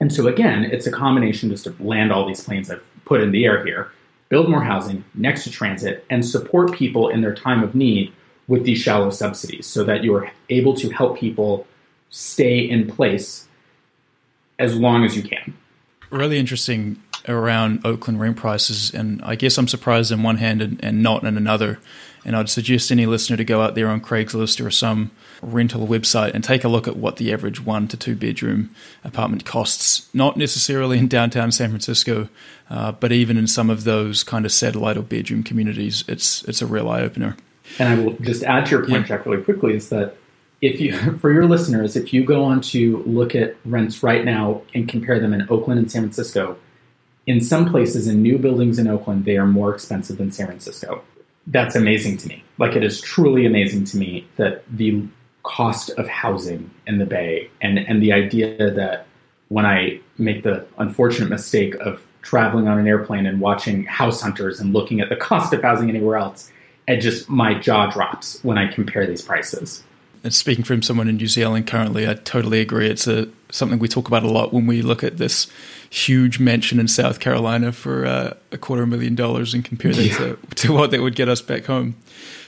And 0.00 0.12
so 0.12 0.26
again, 0.26 0.64
it's 0.64 0.86
a 0.86 0.90
combination 0.90 1.50
just 1.50 1.64
to 1.64 1.76
land 1.78 2.10
all 2.10 2.26
these 2.26 2.42
planes 2.42 2.70
I've 2.70 2.84
put 3.12 3.20
in 3.20 3.30
the 3.30 3.44
air 3.44 3.62
here, 3.64 3.92
build 4.30 4.48
more 4.48 4.64
housing 4.64 5.04
next 5.14 5.44
to 5.44 5.50
transit, 5.50 6.04
and 6.08 6.24
support 6.24 6.72
people 6.72 7.10
in 7.10 7.20
their 7.20 7.34
time 7.34 7.62
of 7.62 7.74
need 7.74 8.10
with 8.48 8.64
these 8.64 8.78
shallow 8.78 9.10
subsidies, 9.10 9.66
so 9.66 9.84
that 9.84 10.02
you 10.02 10.14
are 10.14 10.30
able 10.48 10.74
to 10.74 10.88
help 10.88 11.18
people 11.18 11.66
stay 12.08 12.58
in 12.58 12.88
place 12.88 13.46
as 14.58 14.74
long 14.76 15.04
as 15.04 15.14
you 15.14 15.22
can 15.22 15.54
really 16.12 16.38
interesting 16.38 17.02
around 17.26 17.84
Oakland 17.84 18.20
rent 18.20 18.36
prices, 18.36 18.92
and 18.92 19.20
I 19.24 19.34
guess 19.34 19.58
I'm 19.58 19.68
surprised 19.68 20.12
in 20.12 20.22
one 20.22 20.36
hand 20.36 20.60
and, 20.62 20.84
and, 20.84 21.02
not 21.02 21.24
in 21.24 21.36
another. 21.36 21.80
And 22.24 22.36
I'd 22.36 22.48
suggest 22.48 22.92
any 22.92 23.06
listener 23.06 23.36
to 23.36 23.44
go 23.44 23.62
out 23.62 23.74
there 23.74 23.88
on 23.88 24.00
Craigslist 24.00 24.64
or 24.64 24.70
some 24.70 25.10
rental 25.42 25.86
website 25.86 26.34
and 26.34 26.44
take 26.44 26.62
a 26.62 26.68
look 26.68 26.86
at 26.86 26.96
what 26.96 27.16
the 27.16 27.32
average 27.32 27.64
one 27.64 27.88
to 27.88 27.96
two 27.96 28.14
bedroom 28.14 28.74
apartment 29.04 29.44
costs. 29.44 30.08
Not 30.14 30.36
necessarily 30.36 30.98
in 30.98 31.08
downtown 31.08 31.50
San 31.50 31.70
Francisco, 31.70 32.28
uh, 32.70 32.92
but 32.92 33.12
even 33.12 33.36
in 33.36 33.46
some 33.46 33.70
of 33.70 33.84
those 33.84 34.22
kind 34.22 34.44
of 34.44 34.52
satellite 34.52 34.96
or 34.96 35.02
bedroom 35.02 35.42
communities, 35.42 36.04
it's 36.06 36.42
it's 36.44 36.62
a 36.62 36.66
real 36.66 36.88
eye 36.88 37.00
opener. 37.00 37.36
And 37.78 37.88
I 37.88 38.02
will 38.02 38.12
just 38.20 38.42
add 38.44 38.66
to 38.66 38.70
your 38.72 38.80
point, 38.80 39.02
yeah. 39.02 39.16
Jack, 39.16 39.26
really 39.26 39.42
quickly, 39.42 39.74
is 39.74 39.88
that 39.88 40.16
if 40.60 40.80
you 40.80 40.96
for 41.18 41.32
your 41.32 41.46
listeners, 41.46 41.96
if 41.96 42.12
you 42.12 42.24
go 42.24 42.44
on 42.44 42.60
to 42.60 43.02
look 43.04 43.34
at 43.34 43.56
rents 43.64 44.02
right 44.02 44.24
now 44.24 44.62
and 44.74 44.88
compare 44.88 45.18
them 45.18 45.32
in 45.32 45.42
Oakland 45.50 45.80
and 45.80 45.90
San 45.90 46.02
Francisco, 46.02 46.56
in 47.26 47.40
some 47.40 47.68
places 47.70 48.06
in 48.08 48.22
new 48.22 48.38
buildings 48.38 48.78
in 48.78 48.88
Oakland, 48.88 49.24
they 49.24 49.36
are 49.36 49.46
more 49.46 49.74
expensive 49.74 50.18
than 50.18 50.32
San 50.32 50.46
Francisco. 50.46 51.02
That's 51.46 51.74
amazing 51.74 52.18
to 52.18 52.28
me. 52.28 52.44
Like 52.58 52.76
it 52.76 52.84
is 52.84 53.00
truly 53.00 53.46
amazing 53.46 53.84
to 53.86 53.96
me 53.96 54.26
that 54.36 54.64
the 54.70 55.06
cost 55.42 55.90
of 55.90 56.06
housing 56.08 56.70
in 56.86 56.98
the 56.98 57.06
Bay 57.06 57.50
and 57.60 57.78
and 57.78 58.02
the 58.02 58.12
idea 58.12 58.70
that 58.70 59.06
when 59.48 59.66
I 59.66 60.00
make 60.18 60.44
the 60.44 60.66
unfortunate 60.78 61.28
mistake 61.28 61.74
of 61.76 62.06
traveling 62.22 62.68
on 62.68 62.78
an 62.78 62.86
airplane 62.86 63.26
and 63.26 63.40
watching 63.40 63.84
house 63.84 64.22
hunters 64.22 64.60
and 64.60 64.72
looking 64.72 65.00
at 65.00 65.08
the 65.08 65.16
cost 65.16 65.52
of 65.52 65.62
housing 65.62 65.88
anywhere 65.90 66.16
else, 66.16 66.50
it 66.86 66.98
just 66.98 67.28
my 67.28 67.54
jaw 67.54 67.90
drops 67.90 68.42
when 68.44 68.56
I 68.56 68.72
compare 68.72 69.06
these 69.06 69.22
prices 69.22 69.82
and 70.24 70.32
speaking 70.32 70.64
from 70.64 70.82
someone 70.82 71.08
in 71.08 71.16
New 71.16 71.26
Zealand 71.26 71.66
currently, 71.66 72.08
I 72.08 72.14
totally 72.14 72.60
agree. 72.60 72.88
It's 72.88 73.06
a 73.06 73.28
something 73.50 73.78
we 73.78 73.88
talk 73.88 74.08
about 74.08 74.22
a 74.22 74.30
lot 74.30 74.52
when 74.52 74.66
we 74.66 74.80
look 74.82 75.04
at 75.04 75.18
this 75.18 75.46
huge 75.90 76.38
mansion 76.38 76.80
in 76.80 76.88
South 76.88 77.20
Carolina 77.20 77.70
for 77.72 78.06
uh, 78.06 78.34
a 78.50 78.58
quarter 78.58 78.86
million 78.86 79.14
dollars 79.14 79.52
and 79.52 79.64
compare 79.64 79.92
that 79.92 80.06
yeah. 80.06 80.16
to, 80.16 80.38
to 80.54 80.72
what 80.72 80.90
that 80.90 81.02
would 81.02 81.14
get 81.14 81.28
us 81.28 81.42
back 81.42 81.66
home. 81.66 81.96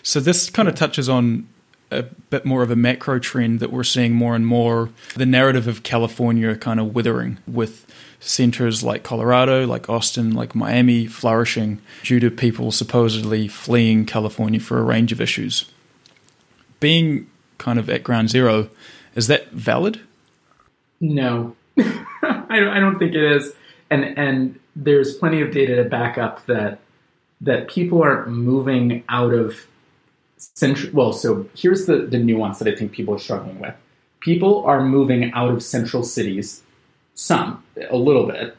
So 0.03 0.21
this 0.21 0.51
kind 0.51 0.69
of 0.69 0.75
touches 0.75 1.09
on 1.09 1.47
a 1.91 2.03
bit 2.03 2.45
more 2.45 2.63
of 2.63 2.71
a 2.71 2.77
macro 2.77 3.19
trend 3.19 3.61
that 3.61 3.71
we're 3.71 3.85
seeing 3.85 4.15
more 4.15 4.35
and 4.35 4.47
more. 4.47 4.91
The 5.15 5.27
narrative 5.27 5.69
of 5.69 5.83
California 5.83 6.55
kind 6.57 6.81
of 6.81 6.95
withering 6.95 7.39
with 7.47 7.87
centers 8.21 8.83
like 8.83 9.03
Colorado, 9.03 9.67
like 9.67 9.91
Austin, 9.91 10.33
like 10.33 10.55
Miami 10.55 11.07
flourishing 11.07 11.81
due 12.03 12.21
to 12.21 12.31
people 12.31 12.73
supposedly 12.73 13.49
fleeing 13.49 14.07
California 14.07 14.61
for 14.61 14.79
a 14.79 14.83
range 14.83 15.13
of 15.13 15.21
issues. 15.21 15.71
Being 16.81 17.31
kind 17.59 17.79
of 17.79 17.89
at 17.91 18.03
ground 18.05 18.31
zero. 18.31 18.69
Is 19.15 19.27
that 19.29 19.51
valid? 19.51 20.01
No, 21.01 21.55
I, 21.79 22.47
don't, 22.51 22.69
I 22.69 22.81
don't 22.81 22.99
think 22.99 23.15
it 23.15 23.23
is. 23.23 23.53
and 23.91 24.05
and 24.19 24.59
there's 24.77 25.15
plenty 25.17 25.41
of 25.41 25.53
data 25.53 25.77
to 25.77 25.85
back 25.89 26.19
up 26.19 26.47
that 26.47 26.81
that 27.41 27.69
people 27.69 28.03
aren't 28.03 28.29
moving 28.29 29.05
out 29.09 29.33
of 29.33 29.67
central. 30.37 30.93
Well, 30.93 31.13
so 31.13 31.49
here's 31.57 31.87
the 31.87 31.99
the 31.99 32.19
nuance 32.19 32.59
that 32.59 32.69
I 32.69 32.75
think 32.77 32.93
people 32.93 33.15
are 33.15 33.19
struggling 33.19 33.61
with. 33.61 33.75
People 34.21 34.65
are 34.65 34.83
moving 34.85 35.33
out 35.33 35.51
of 35.51 35.63
central 35.63 36.03
cities, 36.03 36.63
some 37.15 37.63
a 37.91 37.97
little 37.97 38.27
bit, 38.27 38.57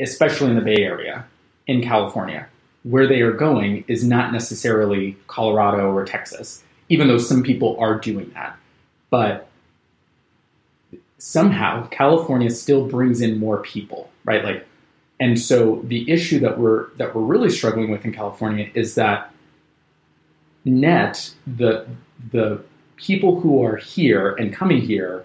especially 0.00 0.50
in 0.50 0.56
the 0.56 0.62
Bay 0.62 0.82
Area, 0.82 1.26
in 1.66 1.82
California. 1.82 2.48
Where 2.84 3.06
they 3.06 3.22
are 3.22 3.32
going 3.32 3.84
is 3.88 4.04
not 4.04 4.32
necessarily 4.32 5.16
Colorado 5.26 5.90
or 5.92 6.04
Texas, 6.04 6.62
even 6.88 7.08
though 7.08 7.18
some 7.18 7.42
people 7.42 7.76
are 7.78 7.98
doing 7.98 8.30
that. 8.34 8.56
But 9.10 9.48
somehow 11.18 11.86
California 11.88 12.50
still 12.50 12.86
brings 12.86 13.20
in 13.20 13.38
more 13.38 13.62
people, 13.62 14.10
right? 14.24 14.44
Like, 14.44 14.66
and 15.20 15.38
so 15.40 15.80
the 15.84 16.10
issue 16.10 16.40
that 16.40 16.58
we're 16.58 16.88
that 16.96 17.14
we're 17.14 17.22
really 17.22 17.50
struggling 17.50 17.90
with 17.90 18.04
in 18.04 18.12
California 18.12 18.70
is 18.74 18.94
that 18.96 19.32
net 20.64 21.32
the 21.46 21.86
the 22.30 22.62
people 22.96 23.40
who 23.40 23.62
are 23.62 23.76
here 23.76 24.34
and 24.34 24.52
coming 24.52 24.80
here 24.80 25.24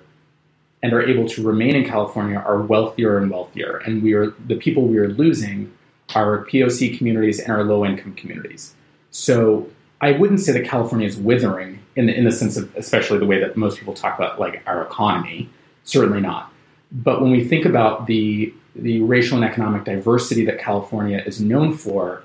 and 0.82 0.94
are 0.94 1.02
able 1.02 1.28
to 1.28 1.46
remain 1.46 1.76
in 1.76 1.86
California 1.86 2.38
are 2.38 2.62
wealthier 2.62 3.18
and 3.18 3.30
wealthier, 3.30 3.78
and 3.78 4.02
we 4.02 4.14
are 4.14 4.32
the 4.48 4.56
people 4.56 4.84
we 4.84 4.98
are 4.98 5.10
losing 5.10 5.72
are 6.16 6.46
POC 6.46 6.98
communities 6.98 7.40
and 7.40 7.52
our 7.52 7.64
low 7.64 7.86
income 7.86 8.14
communities. 8.14 8.74
So 9.12 9.70
I 10.02 10.12
wouldn't 10.14 10.40
say 10.40 10.54
that 10.54 10.66
California 10.66 11.08
is 11.08 11.18
withering 11.18 11.80
in 11.96 12.06
the, 12.06 12.16
in 12.16 12.24
the 12.24 12.32
sense 12.32 12.56
of 12.58 12.74
especially 12.76 13.20
the 13.20 13.26
way 13.26 13.40
that 13.40 13.58
most 13.58 13.78
people 13.78 13.94
talk 13.94 14.18
about 14.18 14.40
like 14.40 14.62
our 14.66 14.82
economy. 14.82 15.50
Certainly 15.84 16.22
not. 16.22 16.52
But 16.92 17.22
when 17.22 17.32
we 17.32 17.44
think 17.44 17.66
about 17.66 18.08
the 18.08 18.54
the 18.76 19.02
racial 19.02 19.36
and 19.36 19.46
economic 19.46 19.84
diversity 19.84 20.46
that 20.46 20.60
California 20.60 21.22
is 21.26 21.42
known 21.42 21.74
for, 21.74 22.24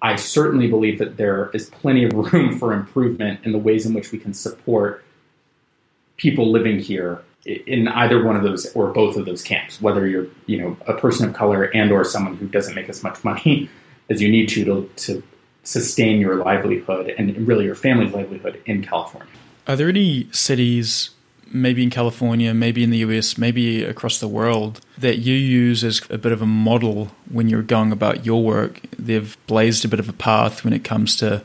I 0.00 0.16
certainly 0.16 0.66
believe 0.66 0.98
that 0.98 1.16
there 1.16 1.50
is 1.54 1.70
plenty 1.70 2.04
of 2.04 2.12
room 2.32 2.58
for 2.58 2.72
improvement 2.72 3.40
in 3.44 3.52
the 3.52 3.58
ways 3.58 3.86
in 3.86 3.94
which 3.94 4.10
we 4.10 4.18
can 4.18 4.34
support 4.34 5.04
people 6.16 6.50
living 6.50 6.78
here 6.78 7.22
in 7.44 7.88
either 7.88 8.24
one 8.24 8.36
of 8.36 8.42
those 8.42 8.72
or 8.74 8.92
both 8.92 9.16
of 9.16 9.24
those 9.24 9.42
camps 9.42 9.80
whether 9.80 10.06
you're 10.06 10.28
you 10.46 10.56
know 10.56 10.76
a 10.86 10.94
person 10.94 11.28
of 11.28 11.34
color 11.34 11.64
and 11.74 11.90
or 11.90 12.04
someone 12.04 12.36
who 12.36 12.46
doesn't 12.46 12.74
make 12.74 12.88
as 12.88 13.02
much 13.02 13.24
money 13.24 13.68
as 14.10 14.22
you 14.22 14.28
need 14.28 14.48
to 14.48 14.64
to, 14.64 14.90
to 14.96 15.22
sustain 15.62 16.20
your 16.20 16.36
livelihood 16.36 17.14
and 17.18 17.46
really 17.46 17.64
your 17.64 17.74
family's 17.74 18.12
livelihood 18.12 18.60
in 18.66 18.82
California. 18.82 19.32
Are 19.66 19.76
there 19.76 19.88
any 19.88 20.28
cities, 20.32 21.10
maybe 21.46 21.82
in 21.82 21.90
California, 21.90 22.52
maybe 22.52 22.82
in 22.82 22.90
the 22.90 22.98
US, 22.98 23.38
maybe 23.38 23.84
across 23.84 24.18
the 24.18 24.28
world, 24.28 24.80
that 24.98 25.18
you 25.18 25.34
use 25.34 25.84
as 25.84 26.02
a 26.10 26.18
bit 26.18 26.32
of 26.32 26.42
a 26.42 26.46
model 26.46 27.12
when 27.30 27.48
you're 27.48 27.62
going 27.62 27.92
about 27.92 28.26
your 28.26 28.42
work? 28.42 28.80
They've 28.98 29.36
blazed 29.46 29.84
a 29.84 29.88
bit 29.88 30.00
of 30.00 30.08
a 30.08 30.12
path 30.12 30.64
when 30.64 30.72
it 30.72 30.82
comes 30.82 31.16
to 31.16 31.44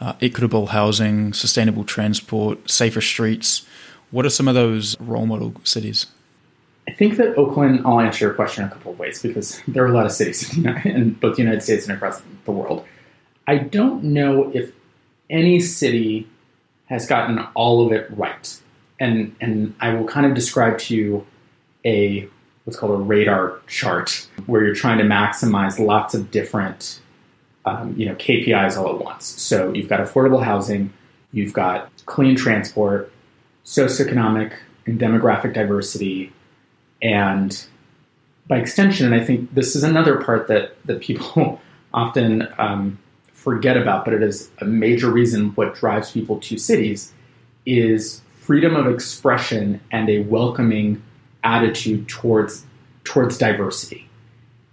uh, 0.00 0.12
equitable 0.20 0.66
housing, 0.66 1.32
sustainable 1.32 1.84
transport, 1.84 2.70
safer 2.70 3.00
streets. 3.00 3.66
What 4.10 4.24
are 4.24 4.30
some 4.30 4.46
of 4.46 4.54
those 4.54 4.98
role 5.00 5.26
model 5.26 5.54
cities? 5.64 6.06
I 6.88 6.92
think 6.92 7.16
that 7.16 7.36
Oakland, 7.36 7.82
I'll 7.84 7.98
answer 7.98 8.26
your 8.26 8.34
question 8.34 8.62
a 8.62 8.68
couple 8.68 8.92
of 8.92 8.98
ways 8.98 9.20
because 9.20 9.60
there 9.66 9.82
are 9.82 9.88
a 9.88 9.92
lot 9.92 10.06
of 10.06 10.12
cities 10.12 10.56
in 10.84 11.14
both 11.14 11.36
the 11.36 11.42
United 11.42 11.62
States 11.62 11.88
and 11.88 11.96
across 11.96 12.22
the 12.44 12.52
world. 12.52 12.86
I 13.46 13.58
don't 13.58 14.02
know 14.02 14.50
if 14.52 14.72
any 15.30 15.60
city 15.60 16.28
has 16.86 17.06
gotten 17.06 17.38
all 17.54 17.84
of 17.84 17.92
it 17.92 18.08
right. 18.16 18.60
And, 18.98 19.34
and 19.40 19.74
I 19.80 19.94
will 19.94 20.06
kind 20.06 20.26
of 20.26 20.34
describe 20.34 20.78
to 20.78 20.94
you 20.94 21.26
a 21.84 22.28
what's 22.64 22.76
called 22.76 22.92
a 22.92 23.02
radar 23.02 23.60
chart 23.68 24.28
where 24.46 24.64
you're 24.64 24.74
trying 24.74 24.98
to 24.98 25.04
maximize 25.04 25.78
lots 25.78 26.14
of 26.14 26.30
different 26.32 27.00
um, 27.64 27.94
you 27.96 28.06
know 28.06 28.14
KPIs 28.14 28.76
all 28.76 28.94
at 28.94 29.04
once. 29.04 29.24
So 29.24 29.72
you've 29.72 29.88
got 29.88 30.00
affordable 30.00 30.42
housing, 30.42 30.92
you've 31.32 31.52
got 31.52 31.90
clean 32.06 32.36
transport, 32.36 33.12
socioeconomic 33.64 34.54
and 34.86 35.00
demographic 35.00 35.52
diversity, 35.52 36.32
and 37.02 37.64
by 38.48 38.58
extension, 38.58 39.06
and 39.12 39.20
I 39.20 39.24
think 39.24 39.52
this 39.54 39.74
is 39.74 39.82
another 39.82 40.20
part 40.20 40.48
that 40.48 40.76
that 40.86 41.00
people 41.00 41.60
often 41.94 42.48
um, 42.58 42.98
forget 43.46 43.76
about, 43.76 44.04
but 44.04 44.12
it 44.12 44.24
is 44.24 44.50
a 44.58 44.64
major 44.64 45.08
reason 45.08 45.50
what 45.50 45.76
drives 45.76 46.10
people 46.10 46.40
to 46.40 46.58
cities, 46.58 47.12
is 47.64 48.20
freedom 48.40 48.74
of 48.74 48.92
expression 48.92 49.80
and 49.92 50.10
a 50.10 50.24
welcoming 50.24 51.00
attitude 51.44 52.08
towards 52.08 52.66
towards 53.04 53.38
diversity. 53.38 54.08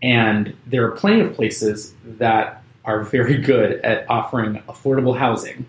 And 0.02 0.58
there 0.66 0.84
are 0.88 0.92
plenty 0.92 1.20
of 1.22 1.36
places 1.36 1.94
that 2.04 2.64
are 2.84 3.04
very 3.04 3.38
good 3.38 3.74
at 3.82 4.10
offering 4.10 4.64
affordable 4.68 5.16
housing 5.16 5.68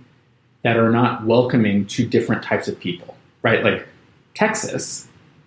that 0.62 0.78
are 0.78 0.90
not 0.90 1.26
welcoming 1.26 1.84
to 1.88 2.06
different 2.06 2.42
types 2.42 2.68
of 2.68 2.80
people, 2.80 3.18
right? 3.42 3.62
Like 3.62 3.86
Texas 4.32 5.06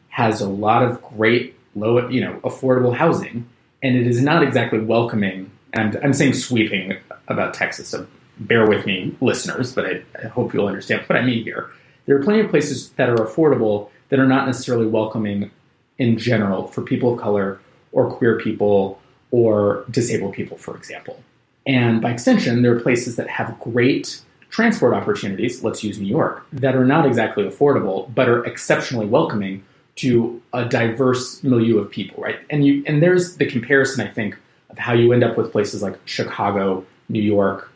has 0.09 0.41
a 0.41 0.47
lot 0.47 0.83
of 0.83 1.01
great 1.01 1.55
low, 1.73 2.07
you 2.07 2.21
know, 2.21 2.39
affordable 2.43 2.95
housing, 2.95 3.49
and 3.81 3.97
it 3.97 4.05
is 4.05 4.21
not 4.21 4.43
exactly 4.43 4.79
welcoming. 4.79 5.49
And 5.73 5.97
I'm, 6.03 6.13
saying 6.13 6.33
sweeping 6.33 6.97
about 7.27 7.53
Texas, 7.53 7.89
so 7.89 8.07
bear 8.39 8.67
with 8.67 8.85
me, 8.85 9.15
listeners, 9.21 9.73
but 9.73 9.85
I, 9.85 10.01
I 10.23 10.27
hope 10.27 10.53
you'll 10.53 10.67
understand 10.67 11.01
what 11.07 11.17
I 11.17 11.21
mean 11.21 11.43
here. 11.43 11.71
There 12.05 12.15
are 12.15 12.23
plenty 12.23 12.39
of 12.39 12.49
places 12.49 12.89
that 12.91 13.09
are 13.09 13.17
affordable 13.17 13.89
that 14.09 14.19
are 14.19 14.27
not 14.27 14.45
necessarily 14.45 14.87
welcoming 14.87 15.51
in 15.97 16.17
general 16.17 16.67
for 16.67 16.81
people 16.81 17.13
of 17.13 17.19
color 17.19 17.59
or 17.91 18.09
queer 18.09 18.39
people 18.39 18.99
or 19.31 19.83
disabled 19.89 20.33
people, 20.33 20.57
for 20.57 20.75
example. 20.75 21.21
And 21.65 22.01
by 22.01 22.11
extension, 22.11 22.61
there 22.61 22.75
are 22.75 22.79
places 22.79 23.17
that 23.17 23.27
have 23.27 23.59
great 23.59 24.21
transport 24.49 24.93
opportunities, 24.93 25.63
let's 25.63 25.83
use 25.83 25.99
New 25.99 26.07
York, 26.07 26.45
that 26.53 26.75
are 26.75 26.85
not 26.85 27.05
exactly 27.05 27.43
affordable, 27.43 28.13
but 28.15 28.29
are 28.29 28.45
exceptionally 28.45 29.05
welcoming 29.05 29.63
to 29.97 30.41
a 30.53 30.63
diverse 30.63 31.43
milieu 31.43 31.79
of 31.79 31.91
people, 31.91 32.23
right? 32.23 32.39
And 32.49 32.65
you 32.65 32.83
and 32.87 33.01
there's 33.01 33.37
the 33.37 33.45
comparison, 33.45 34.07
I 34.07 34.09
think, 34.09 34.37
of 34.69 34.77
how 34.77 34.93
you 34.93 35.13
end 35.13 35.23
up 35.23 35.37
with 35.37 35.51
places 35.51 35.81
like 35.81 35.97
Chicago 36.05 36.85
New 37.09 37.21
York, 37.21 37.71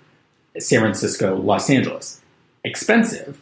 San 0.59 0.81
Francisco, 0.81 1.35
Los 1.35 1.69
Angeles. 1.69 2.21
Expensive, 2.63 3.41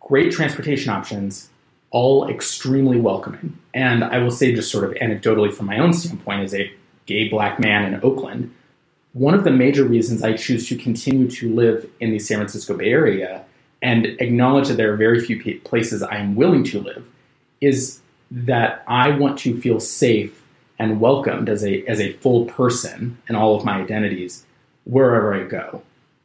great 0.00 0.32
transportation 0.32 0.90
options, 0.90 1.48
all 1.90 2.28
extremely 2.28 3.00
welcoming. 3.00 3.58
And 3.72 4.04
I 4.04 4.18
will 4.18 4.30
say, 4.30 4.54
just 4.54 4.70
sort 4.70 4.84
of 4.84 4.92
anecdotally 4.94 5.52
from 5.52 5.66
my 5.66 5.78
own 5.78 5.92
standpoint, 5.92 6.42
as 6.42 6.54
a 6.54 6.72
gay 7.06 7.28
black 7.28 7.58
man 7.60 7.92
in 7.92 8.00
Oakland, 8.02 8.54
one 9.12 9.34
of 9.34 9.44
the 9.44 9.50
major 9.50 9.84
reasons 9.84 10.22
I 10.22 10.36
choose 10.36 10.68
to 10.68 10.76
continue 10.76 11.28
to 11.30 11.52
live 11.52 11.88
in 11.98 12.10
the 12.10 12.18
San 12.18 12.38
Francisco 12.38 12.76
Bay 12.76 12.90
Area 12.90 13.44
and 13.82 14.06
acknowledge 14.06 14.68
that 14.68 14.76
there 14.76 14.92
are 14.92 14.96
very 14.96 15.20
few 15.20 15.60
places 15.60 16.02
I 16.02 16.16
am 16.16 16.36
willing 16.36 16.64
to 16.64 16.80
live 16.80 17.06
is 17.60 18.00
that 18.30 18.84
I 18.86 19.10
want 19.10 19.38
to 19.40 19.60
feel 19.60 19.80
safe 19.80 20.39
and 20.80 20.98
welcomed 20.98 21.50
as 21.50 21.62
a 21.62 21.84
as 21.84 22.00
a 22.00 22.14
full 22.14 22.46
person 22.46 23.18
in 23.28 23.36
all 23.36 23.54
of 23.54 23.64
my 23.64 23.80
identities 23.80 24.46
wherever 24.84 25.34
I 25.34 25.44
go. 25.44 25.82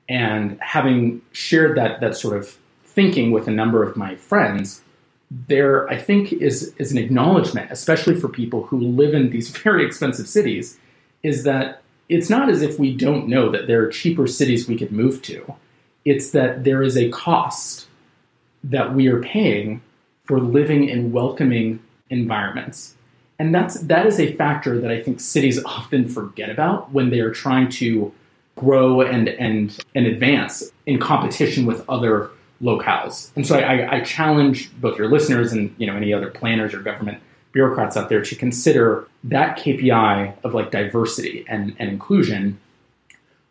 And 0.08 0.58
having 0.62 1.22
shared 1.34 1.78
that 1.78 2.00
that 2.00 2.16
sort 2.16 2.38
of 2.38 2.58
thinking 2.86 3.32
with 3.32 3.50
a 3.50 3.52
number 3.52 3.84
of 3.84 3.98
my 3.98 4.16
friends, 4.16 4.82
there 5.30 5.88
I 5.90 5.98
think 5.98 6.32
is 6.32 6.74
is 6.78 6.94
an 6.94 6.98
acknowledgement, 6.98 7.70
especially 7.70 8.16
for 8.16 8.30
people 8.30 8.64
who 8.68 8.80
live 8.80 9.14
in 9.14 9.30
these 9.30 9.50
very 9.64 9.86
expensive 9.86 10.28
cities, 10.28 10.80
is 11.22 11.44
that 11.44 11.82
it's 12.08 12.30
not 12.30 12.50
as 12.50 12.62
if 12.62 12.80
we 12.80 12.96
don't 12.96 13.28
know 13.28 13.50
that 13.50 13.68
there 13.68 13.84
are 13.84 13.90
cheaper 13.90 14.26
cities 14.26 14.70
we 14.70 14.78
could 14.78 14.92
move 14.92 15.22
to. 15.24 15.56
It's 16.06 16.30
that 16.32 16.64
there 16.64 16.82
is 16.82 16.96
a 16.96 17.10
cost 17.10 17.88
that 18.64 18.94
we 18.94 19.08
are 19.08 19.22
paying 19.22 19.82
for 20.24 20.40
living 20.40 20.88
in 20.88 21.12
welcoming 21.12 21.82
environments. 22.10 22.95
And 23.38 23.54
that's 23.54 23.80
that 23.82 24.06
is 24.06 24.20
a 24.20 24.34
factor 24.36 24.80
that 24.80 24.92
I 24.92 25.02
think 25.02 25.20
cities 25.20 25.64
often 25.66 26.08
forget 26.08 26.50
about 26.50 26.92
when 26.92 27.10
they 27.10 27.20
are 27.20 27.32
trying 27.32 27.70
to 27.70 28.14
grow 28.56 29.02
and 29.02 29.28
and 29.28 29.78
and 29.94 30.06
advance 30.06 30.72
in 30.86 31.00
competition 31.00 31.66
with 31.66 31.88
other 31.90 32.30
locales. 32.62 33.32
And 33.36 33.46
so 33.46 33.60
I, 33.60 33.98
I 33.98 34.00
challenge 34.02 34.72
both 34.80 34.98
your 34.98 35.10
listeners 35.10 35.52
and 35.52 35.76
you 35.78 35.86
know 35.86 35.96
any 35.96 36.14
other 36.14 36.30
planners 36.30 36.74
or 36.74 36.80
government 36.80 37.22
bureaucrats 37.52 37.96
out 37.96 38.10
there 38.10 38.22
to 38.22 38.36
consider 38.36 39.08
that 39.24 39.58
KPI 39.58 40.34
of 40.44 40.54
like 40.54 40.72
diversity 40.72 41.46
and, 41.48 41.74
and 41.80 41.90
inclusion 41.90 42.60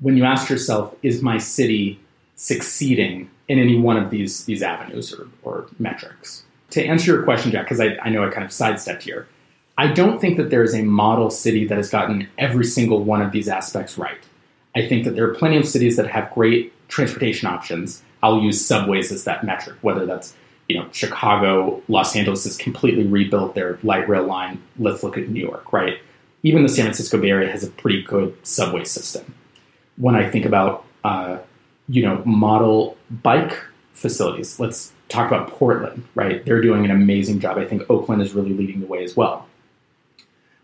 when 0.01 0.17
you 0.17 0.25
ask 0.25 0.51
yourself, 0.51 0.95
is 1.03 1.23
my 1.23 1.39
city 1.39 1.99
succeeding 2.37 3.31
in 3.49 3.59
any 3.59 3.79
one 3.79 3.97
of 3.97 4.11
these 4.11 4.45
these 4.45 4.63
avenues 4.63 5.15
or, 5.15 5.29
or 5.43 5.67
metrics? 5.79 6.45
To 6.71 6.85
answer 6.85 7.15
your 7.15 7.23
question, 7.23 7.53
Jack, 7.53 7.67
because 7.67 7.81
I, 7.81 7.97
I 8.03 8.11
know 8.11 8.27
I 8.27 8.31
kind 8.31 8.45
of 8.45 8.53
sidestepped 8.53 9.05
here, 9.05 9.27
I 9.77 9.89
don't 9.89 10.21
think 10.21 10.37
that 10.37 10.51
there 10.51 10.63
is 10.63 10.75
a 10.75 10.83
model 10.83 11.31
city 11.31 11.67
that 11.67 11.77
has 11.77 11.89
gotten 11.89 12.29
every 12.39 12.65
single 12.65 13.03
one 13.03 13.23
of 13.23 13.33
these 13.33 13.49
aspects 13.49 13.99
right. 13.99 14.19
I 14.77 14.87
think 14.87 15.05
that 15.05 15.15
there 15.15 15.29
are 15.29 15.35
plenty 15.35 15.57
of 15.57 15.67
cities 15.67 15.97
that 15.97 16.07
have 16.09 16.33
great 16.33 16.73
transportation 16.89 17.49
options. 17.49 18.03
I'll 18.23 18.41
use 18.41 18.65
subways 18.65 19.11
as 19.13 19.25
that 19.25 19.45
metric, 19.45 19.77
whether 19.83 20.07
that's 20.07 20.35
you 20.69 20.79
know 20.79 20.89
Chicago, 20.93 21.83
Los 21.89 22.17
Angeles 22.17 22.45
has 22.45 22.57
completely 22.57 23.05
rebuilt 23.05 23.55
their 23.55 23.79
light 23.83 24.09
rail 24.09 24.25
line. 24.25 24.63
Let's 24.79 25.03
look 25.03 25.19
at 25.19 25.29
New 25.29 25.41
York, 25.41 25.73
right? 25.73 25.99
even 26.45 26.63
the 26.63 26.69
San 26.69 26.85
Francisco 26.85 27.19
Bay 27.21 27.31
Area 27.31 27.51
has 27.51 27.65
a 27.65 27.71
pretty 27.71 28.03
good 28.03 28.37
subway 28.47 28.85
system. 28.85 29.35
When 29.97 30.15
I 30.15 30.31
think 30.31 30.45
about, 30.45 30.85
uh, 31.03 31.39
you 31.89 32.03
know, 32.03 32.23
model 32.25 32.97
bike 33.11 33.59
facilities, 33.95 34.61
let's 34.61 34.93
talk 35.09 35.27
about 35.27 35.49
Portland, 35.49 36.07
right? 36.15 36.45
They're 36.45 36.61
doing 36.61 36.85
an 36.85 36.91
amazing 36.91 37.41
job. 37.41 37.57
I 37.57 37.65
think 37.65 37.89
Oakland 37.89 38.21
is 38.21 38.35
really 38.35 38.53
leading 38.53 38.81
the 38.81 38.87
way 38.87 39.03
as 39.03 39.17
well. 39.17 39.49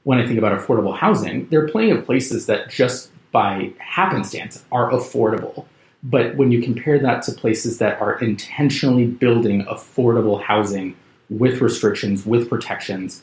When 0.05 0.19
I 0.19 0.27
think 0.27 0.39
about 0.39 0.59
affordable 0.59 0.97
housing, 0.97 1.49
there 1.49 1.63
are 1.63 1.69
plenty 1.69 1.91
of 1.91 2.07
places 2.07 2.47
that 2.47 2.71
just 2.71 3.11
by 3.33 3.73
happenstance 3.79 4.65
are 4.73 4.91
affordable. 4.91 5.67
But 6.03 6.37
when 6.37 6.51
you 6.51 6.63
compare 6.63 6.99
that 6.99 7.23
to 7.25 7.33
places 7.33 7.79
that 7.79 8.01
are 8.01 8.19
intentionally 8.19 9.07
building 9.07 9.65
affordable 9.67 10.43
housing 10.43 10.97
with 11.29 11.61
restrictions, 11.61 12.25
with 12.25 12.49
protections, 12.49 13.23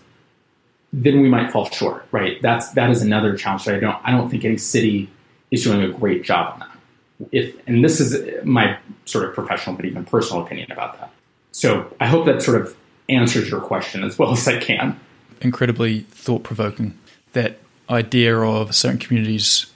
then 0.94 1.22
we 1.22 1.28
might 1.28 1.52
fall 1.52 1.70
short, 1.70 2.06
right? 2.12 2.42
That's 2.42 2.72
that 2.72 2.90
is 2.90 3.02
another 3.02 3.36
challenge 3.36 3.66
that 3.66 3.76
I 3.76 3.80
don't 3.80 3.98
I 4.04 4.12
don't 4.12 4.30
think 4.30 4.46
any 4.46 4.58
city 4.58 5.10
is 5.52 5.64
doing 5.64 5.82
a 5.82 5.90
great 5.90 6.24
job 6.24 6.54
on 6.54 6.60
that. 6.60 7.30
If 7.32 7.56
and 7.68 7.84
this 7.84 8.00
is 8.00 8.44
my 8.46 8.78
sort 9.06 9.26
of 9.26 9.34
professional 9.34 9.76
but 9.76 9.86
even 9.86 10.06
personal 10.06 10.44
opinion 10.44 10.72
about 10.72 11.00
that. 11.00 11.12
So 11.52 11.94
I 12.00 12.08
hope 12.08 12.26
that 12.28 12.42
sort 12.42 12.62
of 12.62 12.76
answers 13.10 13.50
your 13.50 13.62
question 13.62 14.04
as 14.04 14.18
well 14.18 14.32
as 14.34 14.48
I 14.48 14.60
can. 14.60 15.00
Incredibly 15.42 16.02
thought 16.02 16.44
provoking. 16.44 16.98
That 17.34 17.60
idea 17.90 18.38
of 18.38 18.76
certain 18.76 19.00
communities 19.00 19.68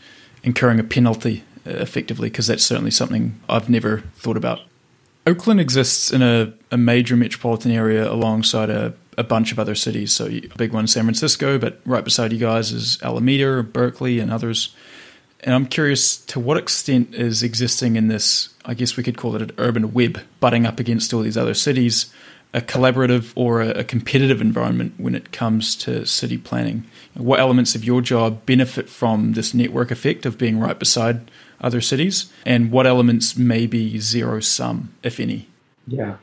incurring 0.43 0.79
a 0.79 0.83
penalty 0.83 1.43
uh, 1.65 1.71
effectively, 1.71 2.29
because 2.29 2.47
that's 2.47 2.63
certainly 2.63 2.91
something 2.91 3.39
I've 3.47 3.69
never 3.69 3.99
thought 4.15 4.37
about. 4.37 4.61
Oakland 5.27 5.59
exists 5.59 6.11
in 6.11 6.23
a, 6.23 6.53
a 6.71 6.77
major 6.77 7.15
metropolitan 7.15 7.71
area 7.71 8.11
alongside 8.11 8.71
a, 8.71 8.93
a 9.17 9.23
bunch 9.23 9.51
of 9.51 9.59
other 9.59 9.75
cities. 9.75 10.11
So, 10.11 10.25
a 10.25 10.41
big 10.57 10.73
one, 10.73 10.87
San 10.87 11.03
Francisco, 11.03 11.59
but 11.59 11.79
right 11.85 12.03
beside 12.03 12.33
you 12.33 12.39
guys 12.39 12.71
is 12.71 13.01
Alameda, 13.03 13.61
Berkeley, 13.61 14.19
and 14.19 14.31
others. 14.31 14.75
And 15.43 15.53
I'm 15.53 15.67
curious 15.67 16.17
to 16.25 16.39
what 16.39 16.57
extent 16.57 17.13
is 17.13 17.43
existing 17.43 17.95
in 17.95 18.07
this, 18.07 18.49
I 18.65 18.73
guess 18.73 18.97
we 18.97 19.03
could 19.03 19.17
call 19.17 19.35
it 19.35 19.41
an 19.41 19.51
urban 19.57 19.93
web, 19.93 20.19
butting 20.39 20.65
up 20.65 20.79
against 20.79 21.13
all 21.13 21.21
these 21.21 21.37
other 21.37 21.53
cities, 21.53 22.11
a 22.53 22.61
collaborative 22.61 23.31
or 23.35 23.61
a, 23.61 23.83
competitive 23.83 24.41
environment 24.41 24.93
when 24.97 25.15
it 25.15 25.31
comes 25.31 25.75
to 25.77 26.05
city 26.05 26.37
planning? 26.37 26.85
What 27.13 27.39
elements 27.39 27.75
of 27.75 27.83
your 27.83 28.01
job 28.01 28.45
benefit 28.45 28.89
from 28.89 29.33
this 29.33 29.53
network 29.53 29.91
effect 29.91 30.25
of 30.25 30.37
being 30.37 30.59
right 30.59 30.77
beside 30.77 31.31
other 31.61 31.81
cities? 31.81 32.31
And 32.45 32.71
what 32.71 32.87
elements 32.87 33.37
may 33.37 33.67
be 33.67 33.99
zero 33.99 34.39
sum, 34.39 34.93
if 35.03 35.19
any? 35.19 35.47
Yeah. 35.87 36.17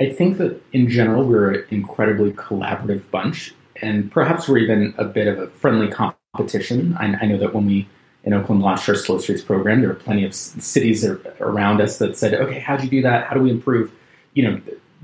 I 0.00 0.10
think 0.12 0.38
that 0.38 0.60
in 0.72 0.88
general, 0.88 1.24
we're 1.24 1.52
an 1.52 1.64
incredibly 1.70 2.32
collaborative 2.32 3.08
bunch, 3.10 3.54
and 3.80 4.10
perhaps 4.10 4.48
we're 4.48 4.58
even 4.58 4.94
a 4.98 5.04
bit 5.04 5.28
of 5.28 5.38
a 5.38 5.46
friendly 5.48 5.88
competition. 5.88 6.96
I, 6.98 7.14
I 7.14 7.26
know 7.26 7.38
that 7.38 7.54
when 7.54 7.66
we 7.66 7.88
in 8.24 8.32
Oakland 8.32 8.62
launched 8.62 8.88
our 8.88 8.94
Slow 8.94 9.18
Streets 9.18 9.42
program, 9.42 9.80
there 9.80 9.90
were 9.90 9.94
plenty 9.94 10.24
of 10.24 10.34
cities 10.34 11.04
around 11.04 11.80
us 11.80 11.98
that 11.98 12.16
said, 12.16 12.34
okay, 12.34 12.58
how'd 12.58 12.82
you 12.82 12.88
do 12.88 13.02
that? 13.02 13.26
How 13.26 13.34
do 13.34 13.40
we 13.40 13.50
improve? 13.50 13.92
You 14.32 14.50
know, 14.50 14.60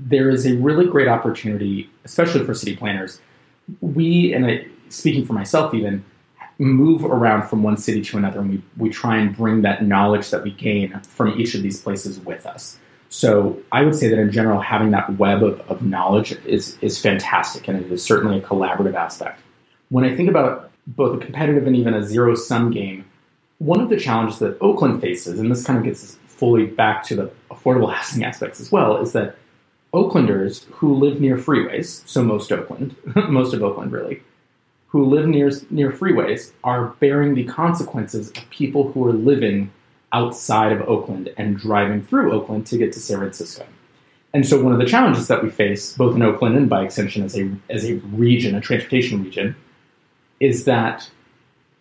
there 0.07 0.29
is 0.29 0.45
a 0.45 0.55
really 0.55 0.85
great 0.85 1.07
opportunity, 1.07 1.89
especially 2.05 2.43
for 2.45 2.53
city 2.53 2.75
planners. 2.75 3.19
We, 3.81 4.33
and 4.33 4.45
I, 4.45 4.65
speaking 4.89 5.25
for 5.25 5.33
myself 5.33 5.73
even, 5.73 6.03
move 6.57 7.03
around 7.03 7.47
from 7.47 7.63
one 7.63 7.77
city 7.77 8.01
to 8.03 8.17
another 8.17 8.39
and 8.39 8.49
we, 8.49 8.61
we 8.77 8.89
try 8.89 9.17
and 9.17 9.35
bring 9.35 9.61
that 9.61 9.83
knowledge 9.83 10.29
that 10.29 10.43
we 10.43 10.51
gain 10.51 10.99
from 11.01 11.39
each 11.39 11.55
of 11.55 11.63
these 11.63 11.81
places 11.81 12.19
with 12.19 12.45
us. 12.45 12.77
So 13.09 13.59
I 13.71 13.83
would 13.83 13.95
say 13.95 14.07
that 14.09 14.19
in 14.19 14.31
general, 14.31 14.59
having 14.59 14.91
that 14.91 15.17
web 15.17 15.43
of, 15.43 15.59
of 15.61 15.83
knowledge 15.83 16.33
is, 16.45 16.77
is 16.81 16.99
fantastic 16.99 17.67
and 17.67 17.83
it 17.83 17.91
is 17.91 18.03
certainly 18.03 18.37
a 18.37 18.41
collaborative 18.41 18.93
aspect. 18.93 19.41
When 19.89 20.05
I 20.05 20.15
think 20.15 20.29
about 20.29 20.71
both 20.87 21.21
a 21.21 21.23
competitive 21.23 21.67
and 21.67 21.75
even 21.75 21.93
a 21.93 22.03
zero 22.03 22.35
sum 22.35 22.71
game, 22.71 23.05
one 23.57 23.81
of 23.81 23.89
the 23.89 23.97
challenges 23.97 24.39
that 24.39 24.57
Oakland 24.61 25.01
faces, 25.01 25.39
and 25.39 25.51
this 25.51 25.63
kind 25.63 25.77
of 25.77 25.85
gets 25.85 26.03
us 26.03 26.17
fully 26.25 26.65
back 26.65 27.03
to 27.05 27.15
the 27.15 27.31
affordable 27.49 27.93
housing 27.93 28.23
aspects 28.23 28.59
as 28.59 28.71
well, 28.71 28.97
is 28.97 29.11
that 29.13 29.35
Oaklanders 29.93 30.65
who 30.75 30.95
live 30.95 31.19
near 31.19 31.37
freeways, 31.37 32.07
so 32.07 32.23
most 32.23 32.51
Oakland, 32.51 32.95
most 33.29 33.53
of 33.53 33.61
Oakland 33.61 33.91
really, 33.91 34.21
who 34.87 35.05
live 35.05 35.27
near, 35.27 35.51
near 35.69 35.91
freeways 35.91 36.51
are 36.63 36.89
bearing 36.99 37.35
the 37.35 37.43
consequences 37.43 38.29
of 38.29 38.49
people 38.49 38.91
who 38.91 39.05
are 39.05 39.13
living 39.13 39.71
outside 40.13 40.71
of 40.71 40.81
Oakland 40.87 41.33
and 41.37 41.57
driving 41.57 42.03
through 42.03 42.33
Oakland 42.33 42.65
to 42.67 42.77
get 42.77 42.91
to 42.93 42.99
San 42.99 43.19
Francisco. 43.19 43.65
And 44.33 44.47
so 44.47 44.61
one 44.61 44.73
of 44.73 44.79
the 44.79 44.85
challenges 44.85 45.27
that 45.27 45.43
we 45.43 45.49
face, 45.49 45.95
both 45.95 46.15
in 46.15 46.21
Oakland 46.21 46.55
and 46.55 46.69
by 46.69 46.83
extension 46.83 47.23
as 47.23 47.37
a, 47.37 47.51
as 47.69 47.85
a 47.85 47.95
region, 47.95 48.55
a 48.55 48.61
transportation 48.61 49.23
region, 49.23 49.55
is 50.39 50.65
that 50.65 51.09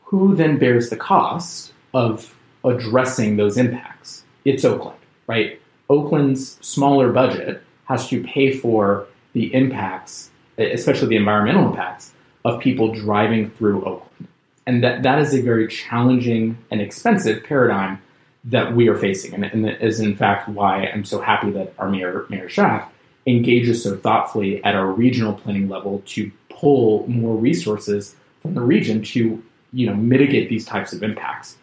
who 0.04 0.34
then 0.34 0.58
bears 0.58 0.90
the 0.90 0.96
cost 0.96 1.72
of 1.94 2.36
addressing 2.64 3.36
those 3.36 3.56
impacts? 3.56 4.24
It's 4.44 4.64
Oakland, 4.64 4.98
right? 5.28 5.60
Oakland's 5.88 6.58
smaller 6.64 7.12
budget 7.12 7.62
has 7.90 8.08
to 8.08 8.22
pay 8.22 8.52
for 8.56 9.06
the 9.32 9.52
impacts, 9.52 10.30
especially 10.56 11.08
the 11.08 11.16
environmental 11.16 11.68
impacts, 11.68 12.12
of 12.44 12.60
people 12.60 12.94
driving 12.94 13.50
through 13.50 13.84
Oakland. 13.84 14.28
And 14.66 14.84
that, 14.84 15.02
that 15.02 15.18
is 15.18 15.34
a 15.34 15.42
very 15.42 15.66
challenging 15.66 16.56
and 16.70 16.80
expensive 16.80 17.42
paradigm 17.42 18.00
that 18.44 18.74
we 18.74 18.88
are 18.88 18.96
facing. 18.96 19.34
And, 19.34 19.44
and 19.44 19.64
that 19.64 19.82
is, 19.84 19.98
in 20.00 20.16
fact, 20.16 20.48
why 20.48 20.86
I'm 20.86 21.04
so 21.04 21.20
happy 21.20 21.50
that 21.50 21.74
our 21.78 21.90
Mayor, 21.90 22.26
Mayor 22.28 22.48
Schaaf, 22.48 22.86
engages 23.26 23.82
so 23.82 23.96
thoughtfully 23.96 24.62
at 24.64 24.74
our 24.74 24.86
regional 24.86 25.34
planning 25.34 25.68
level 25.68 26.02
to 26.06 26.30
pull 26.48 27.06
more 27.08 27.36
resources 27.36 28.14
from 28.40 28.54
the 28.54 28.60
region 28.60 29.02
to 29.02 29.42
you 29.72 29.86
know, 29.86 29.94
mitigate 29.94 30.48
these 30.48 30.64
types 30.64 30.92
of 30.92 31.02
impacts. 31.02 31.56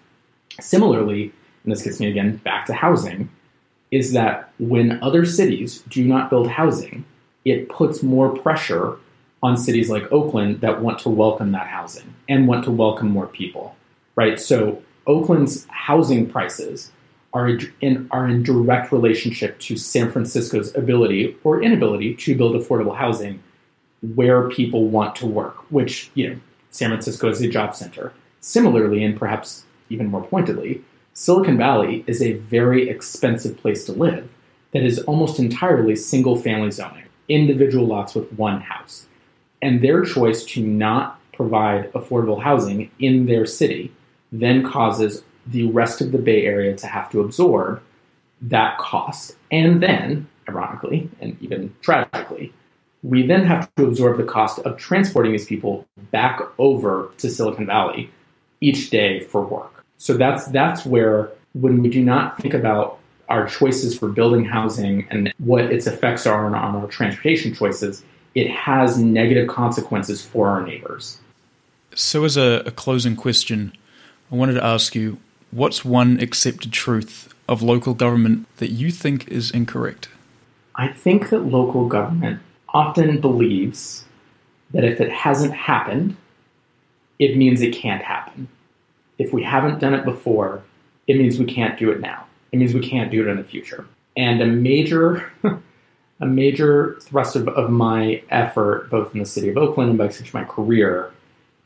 Similarly, 0.59 1.31
and 1.63 1.71
this 1.71 1.81
gets 1.81 1.99
me 1.99 2.07
again 2.07 2.37
back 2.37 2.65
to 2.67 2.73
housing, 2.73 3.29
is 3.91 4.13
that 4.13 4.51
when 4.59 5.01
other 5.01 5.25
cities 5.25 5.83
do 5.89 6.03
not 6.03 6.29
build 6.29 6.49
housing, 6.49 7.05
it 7.45 7.69
puts 7.69 8.03
more 8.03 8.35
pressure 8.37 8.97
on 9.41 9.55
cities 9.55 9.89
like 9.89 10.11
Oakland 10.11 10.61
that 10.61 10.81
want 10.81 10.99
to 10.99 11.09
welcome 11.09 11.51
that 11.51 11.67
housing 11.67 12.13
and 12.27 12.47
want 12.47 12.63
to 12.65 12.71
welcome 12.71 13.09
more 13.09 13.27
people, 13.27 13.75
right? 14.15 14.39
So 14.39 14.81
Oakland's 15.05 15.65
housing 15.69 16.27
prices 16.27 16.91
are 17.33 17.57
in, 17.81 18.07
are 18.11 18.27
in 18.27 18.43
direct 18.43 18.91
relationship 18.91 19.59
to 19.59 19.77
San 19.77 20.11
Francisco's 20.11 20.75
ability 20.75 21.37
or 21.43 21.61
inability 21.61 22.15
to 22.15 22.35
build 22.35 22.55
affordable 22.55 22.97
housing 22.97 23.41
where 24.15 24.49
people 24.49 24.87
want 24.87 25.15
to 25.17 25.25
work, 25.25 25.57
which, 25.71 26.09
you 26.13 26.29
know, 26.29 26.39
San 26.71 26.89
Francisco 26.89 27.29
is 27.29 27.41
a 27.41 27.47
job 27.47 27.75
center. 27.75 28.13
Similarly, 28.41 29.03
and 29.03 29.17
perhaps 29.17 29.63
even 29.89 30.07
more 30.07 30.23
pointedly, 30.23 30.83
Silicon 31.19 31.57
Valley 31.57 32.03
is 32.05 32.21
a 32.21 32.33
very 32.33 32.87
expensive 32.87 33.57
place 33.57 33.83
to 33.85 33.91
live 33.91 34.35
that 34.71 34.83
is 34.83 34.99
almost 34.99 35.39
entirely 35.39 35.95
single 35.95 36.35
family 36.35 36.69
zoning, 36.69 37.05
individual 37.27 37.87
lots 37.87 38.13
with 38.13 38.31
one 38.33 38.61
house 38.61 39.07
and 39.59 39.81
their 39.81 40.03
choice 40.03 40.45
to 40.45 40.61
not 40.61 41.19
provide 41.33 41.91
affordable 41.93 42.43
housing 42.43 42.91
in 42.99 43.25
their 43.25 43.47
city 43.47 43.91
then 44.31 44.63
causes 44.63 45.23
the 45.47 45.65
rest 45.71 46.01
of 46.01 46.11
the 46.11 46.19
Bay 46.19 46.45
Area 46.45 46.75
to 46.75 46.85
have 46.85 47.09
to 47.09 47.21
absorb 47.21 47.81
that 48.39 48.77
cost. 48.77 49.35
And 49.49 49.81
then, 49.81 50.27
ironically, 50.47 51.09
and 51.19 51.35
even 51.41 51.73
tragically, 51.81 52.53
we 53.01 53.25
then 53.25 53.43
have 53.45 53.73
to 53.77 53.87
absorb 53.87 54.17
the 54.17 54.23
cost 54.23 54.59
of 54.59 54.77
transporting 54.77 55.31
these 55.31 55.47
people 55.47 55.87
back 56.11 56.41
over 56.59 57.09
to 57.17 57.27
Silicon 57.27 57.65
Valley 57.65 58.11
each 58.61 58.91
day 58.91 59.21
for 59.21 59.43
work. 59.43 59.76
So 59.97 60.15
that's 60.15 60.45
that's 60.47 60.85
where 60.85 61.29
when 61.53 61.81
we 61.81 61.89
do 61.89 62.03
not 62.03 62.37
think 62.39 62.53
about 62.53 62.99
our 63.29 63.47
choices 63.47 63.97
for 63.97 64.07
building 64.07 64.45
housing 64.45 65.05
and 65.09 65.33
what 65.39 65.65
its 65.65 65.85
effects 65.85 66.25
are 66.25 66.45
on, 66.45 66.55
on 66.55 66.75
our 66.75 66.87
transportation 66.87 67.53
choices, 67.53 68.03
it 68.35 68.49
has 68.49 68.97
negative 68.97 69.47
consequences 69.47 70.23
for 70.23 70.47
our 70.47 70.65
neighbors. 70.65 71.19
So, 71.95 72.23
as 72.23 72.37
a, 72.37 72.63
a 72.65 72.71
closing 72.71 73.15
question, 73.15 73.73
I 74.31 74.35
wanted 74.35 74.53
to 74.53 74.63
ask 74.63 74.95
you 74.95 75.17
what's 75.51 75.83
one 75.83 76.19
accepted 76.19 76.71
truth 76.71 77.33
of 77.47 77.61
local 77.61 77.93
government 77.93 78.45
that 78.57 78.71
you 78.71 78.91
think 78.91 79.27
is 79.27 79.51
incorrect? 79.51 80.09
I 80.75 80.89
think 80.89 81.29
that 81.29 81.39
local 81.39 81.87
government 81.87 82.41
often 82.69 83.19
believes 83.19 84.05
that 84.71 84.83
if 84.83 84.99
it 84.99 85.11
hasn't 85.11 85.53
happened, 85.53 86.17
it 87.19 87.37
means 87.37 87.61
it 87.61 87.73
can't 87.73 88.03
happen. 88.03 88.47
If 89.17 89.33
we 89.33 89.43
haven't 89.43 89.79
done 89.79 89.93
it 89.93 90.05
before, 90.05 90.63
it 91.07 91.17
means 91.17 91.39
we 91.39 91.45
can't 91.45 91.77
do 91.77 91.91
it 91.91 91.99
now. 91.99 92.25
It 92.51 92.57
means 92.57 92.73
we 92.73 92.87
can't 92.87 93.11
do 93.11 93.21
it 93.21 93.29
in 93.29 93.37
the 93.37 93.43
future. 93.43 93.85
And 94.15 94.41
a 94.41 94.47
major 94.47 95.31
a 96.19 96.25
major 96.25 96.97
thrust 97.01 97.35
of, 97.35 97.47
of 97.49 97.69
my 97.69 98.21
effort, 98.29 98.89
both 98.89 99.13
in 99.13 99.19
the 99.19 99.25
city 99.25 99.49
of 99.49 99.57
Oakland 99.57 99.89
and 99.89 99.97
by 99.97 100.05
extension 100.05 100.39
my 100.39 100.45
career, 100.45 101.11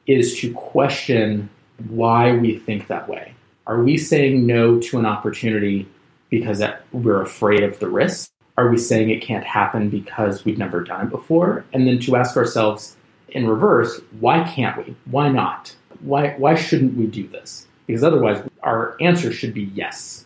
is 0.07 0.39
to 0.39 0.53
question 0.53 1.49
why 1.87 2.33
we 2.33 2.57
think 2.57 2.87
that 2.87 3.07
way. 3.07 3.33
Are 3.67 3.81
we 3.81 3.97
saying 3.97 4.45
no 4.45 4.79
to 4.79 4.99
an 4.99 5.05
opportunity 5.05 5.87
because 6.29 6.61
we're 6.91 7.21
afraid 7.21 7.63
of 7.63 7.79
the 7.79 7.87
risk? 7.87 8.31
Are 8.57 8.69
we 8.69 8.77
saying 8.77 9.09
it 9.09 9.21
can't 9.21 9.45
happen 9.45 9.89
because 9.89 10.43
we've 10.43 10.57
never 10.57 10.83
done 10.83 11.07
it 11.07 11.09
before? 11.09 11.65
And 11.71 11.87
then 11.87 11.99
to 11.99 12.15
ask 12.15 12.35
ourselves 12.35 12.97
in 13.29 13.47
reverse, 13.47 14.01
why 14.19 14.43
can't 14.43 14.85
we? 14.85 14.95
Why 15.05 15.29
not? 15.29 15.75
Why 16.01 16.35
why 16.37 16.55
shouldn't 16.55 16.97
we 16.97 17.07
do 17.07 17.27
this? 17.27 17.67
Because 17.87 18.03
otherwise, 18.03 18.41
our 18.63 18.95
answer 19.01 19.31
should 19.31 19.53
be 19.53 19.63
yes, 19.73 20.25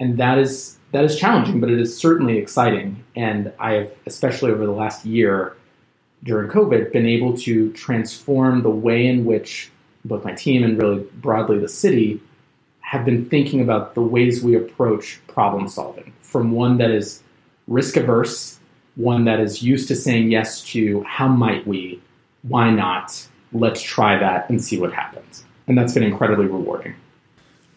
and 0.00 0.18
that 0.18 0.38
is 0.38 0.78
that 0.92 1.04
is 1.04 1.18
challenging, 1.18 1.60
but 1.60 1.70
it 1.70 1.78
is 1.78 1.96
certainly 1.96 2.38
exciting. 2.38 3.04
And 3.14 3.52
I 3.58 3.72
have, 3.72 3.92
especially 4.06 4.50
over 4.50 4.64
the 4.64 4.72
last 4.72 5.04
year 5.04 5.54
during 6.24 6.50
COVID, 6.50 6.92
been 6.92 7.06
able 7.06 7.36
to 7.38 7.72
transform 7.72 8.62
the 8.62 8.70
way 8.70 9.06
in 9.06 9.24
which 9.24 9.70
both 10.04 10.24
my 10.24 10.32
team 10.32 10.64
and 10.64 10.80
really 10.80 11.04
broadly 11.16 11.58
the 11.58 11.68
city 11.68 12.20
have 12.80 13.04
been 13.04 13.28
thinking 13.28 13.60
about 13.60 13.94
the 13.94 14.00
ways 14.00 14.42
we 14.42 14.56
approach 14.56 15.20
problem 15.26 15.68
solving 15.68 16.12
from 16.22 16.52
one 16.52 16.78
that 16.78 16.90
is 16.90 17.22
risk 17.66 17.96
averse, 17.96 18.58
one 18.96 19.24
that 19.24 19.40
is 19.40 19.62
used 19.62 19.88
to 19.88 19.96
saying 19.96 20.30
yes 20.30 20.62
to 20.62 21.02
how 21.02 21.28
might 21.28 21.66
we, 21.66 22.00
why 22.42 22.70
not, 22.70 23.28
let's 23.52 23.82
try 23.82 24.18
that 24.18 24.48
and 24.50 24.62
see 24.62 24.78
what 24.78 24.92
happens. 24.92 25.44
And 25.66 25.76
that's 25.76 25.92
been 25.92 26.02
incredibly 26.02 26.46
rewarding. 26.46 26.94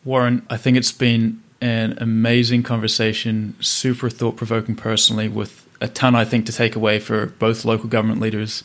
Warren, 0.03 0.45
I 0.49 0.57
think 0.57 0.77
it's 0.77 0.91
been 0.91 1.41
an 1.59 1.97
amazing 1.99 2.63
conversation, 2.63 3.55
super 3.59 4.09
thought 4.09 4.35
provoking 4.35 4.75
personally, 4.75 5.27
with 5.27 5.67
a 5.79 5.87
ton, 5.87 6.15
I 6.15 6.25
think, 6.25 6.45
to 6.47 6.53
take 6.53 6.75
away 6.75 6.99
for 6.99 7.27
both 7.27 7.65
local 7.65 7.87
government 7.87 8.19
leaders 8.19 8.63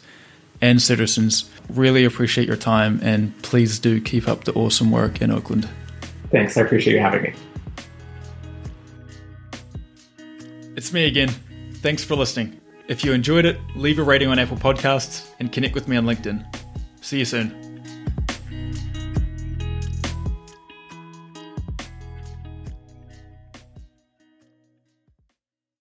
and 0.62 0.80
citizens. 0.80 1.50
Really 1.68 2.04
appreciate 2.04 2.46
your 2.46 2.56
time, 2.56 3.00
and 3.02 3.36
please 3.42 3.78
do 3.78 4.00
keep 4.00 4.28
up 4.28 4.44
the 4.44 4.52
awesome 4.54 4.90
work 4.90 5.20
in 5.20 5.30
Oakland. 5.30 5.68
Thanks. 6.30 6.56
I 6.56 6.62
appreciate 6.62 6.94
you 6.94 7.00
having 7.00 7.22
me. 7.22 7.34
It's 10.76 10.92
me 10.92 11.06
again. 11.06 11.28
Thanks 11.74 12.04
for 12.04 12.16
listening. 12.16 12.60
If 12.88 13.04
you 13.04 13.12
enjoyed 13.12 13.44
it, 13.44 13.58
leave 13.74 13.98
a 13.98 14.02
rating 14.02 14.28
on 14.28 14.38
Apple 14.38 14.56
Podcasts 14.56 15.26
and 15.40 15.52
connect 15.52 15.74
with 15.74 15.88
me 15.88 15.96
on 15.96 16.04
LinkedIn. 16.04 16.65
See 17.06 17.20
you 17.20 17.24
soon. 17.24 17.65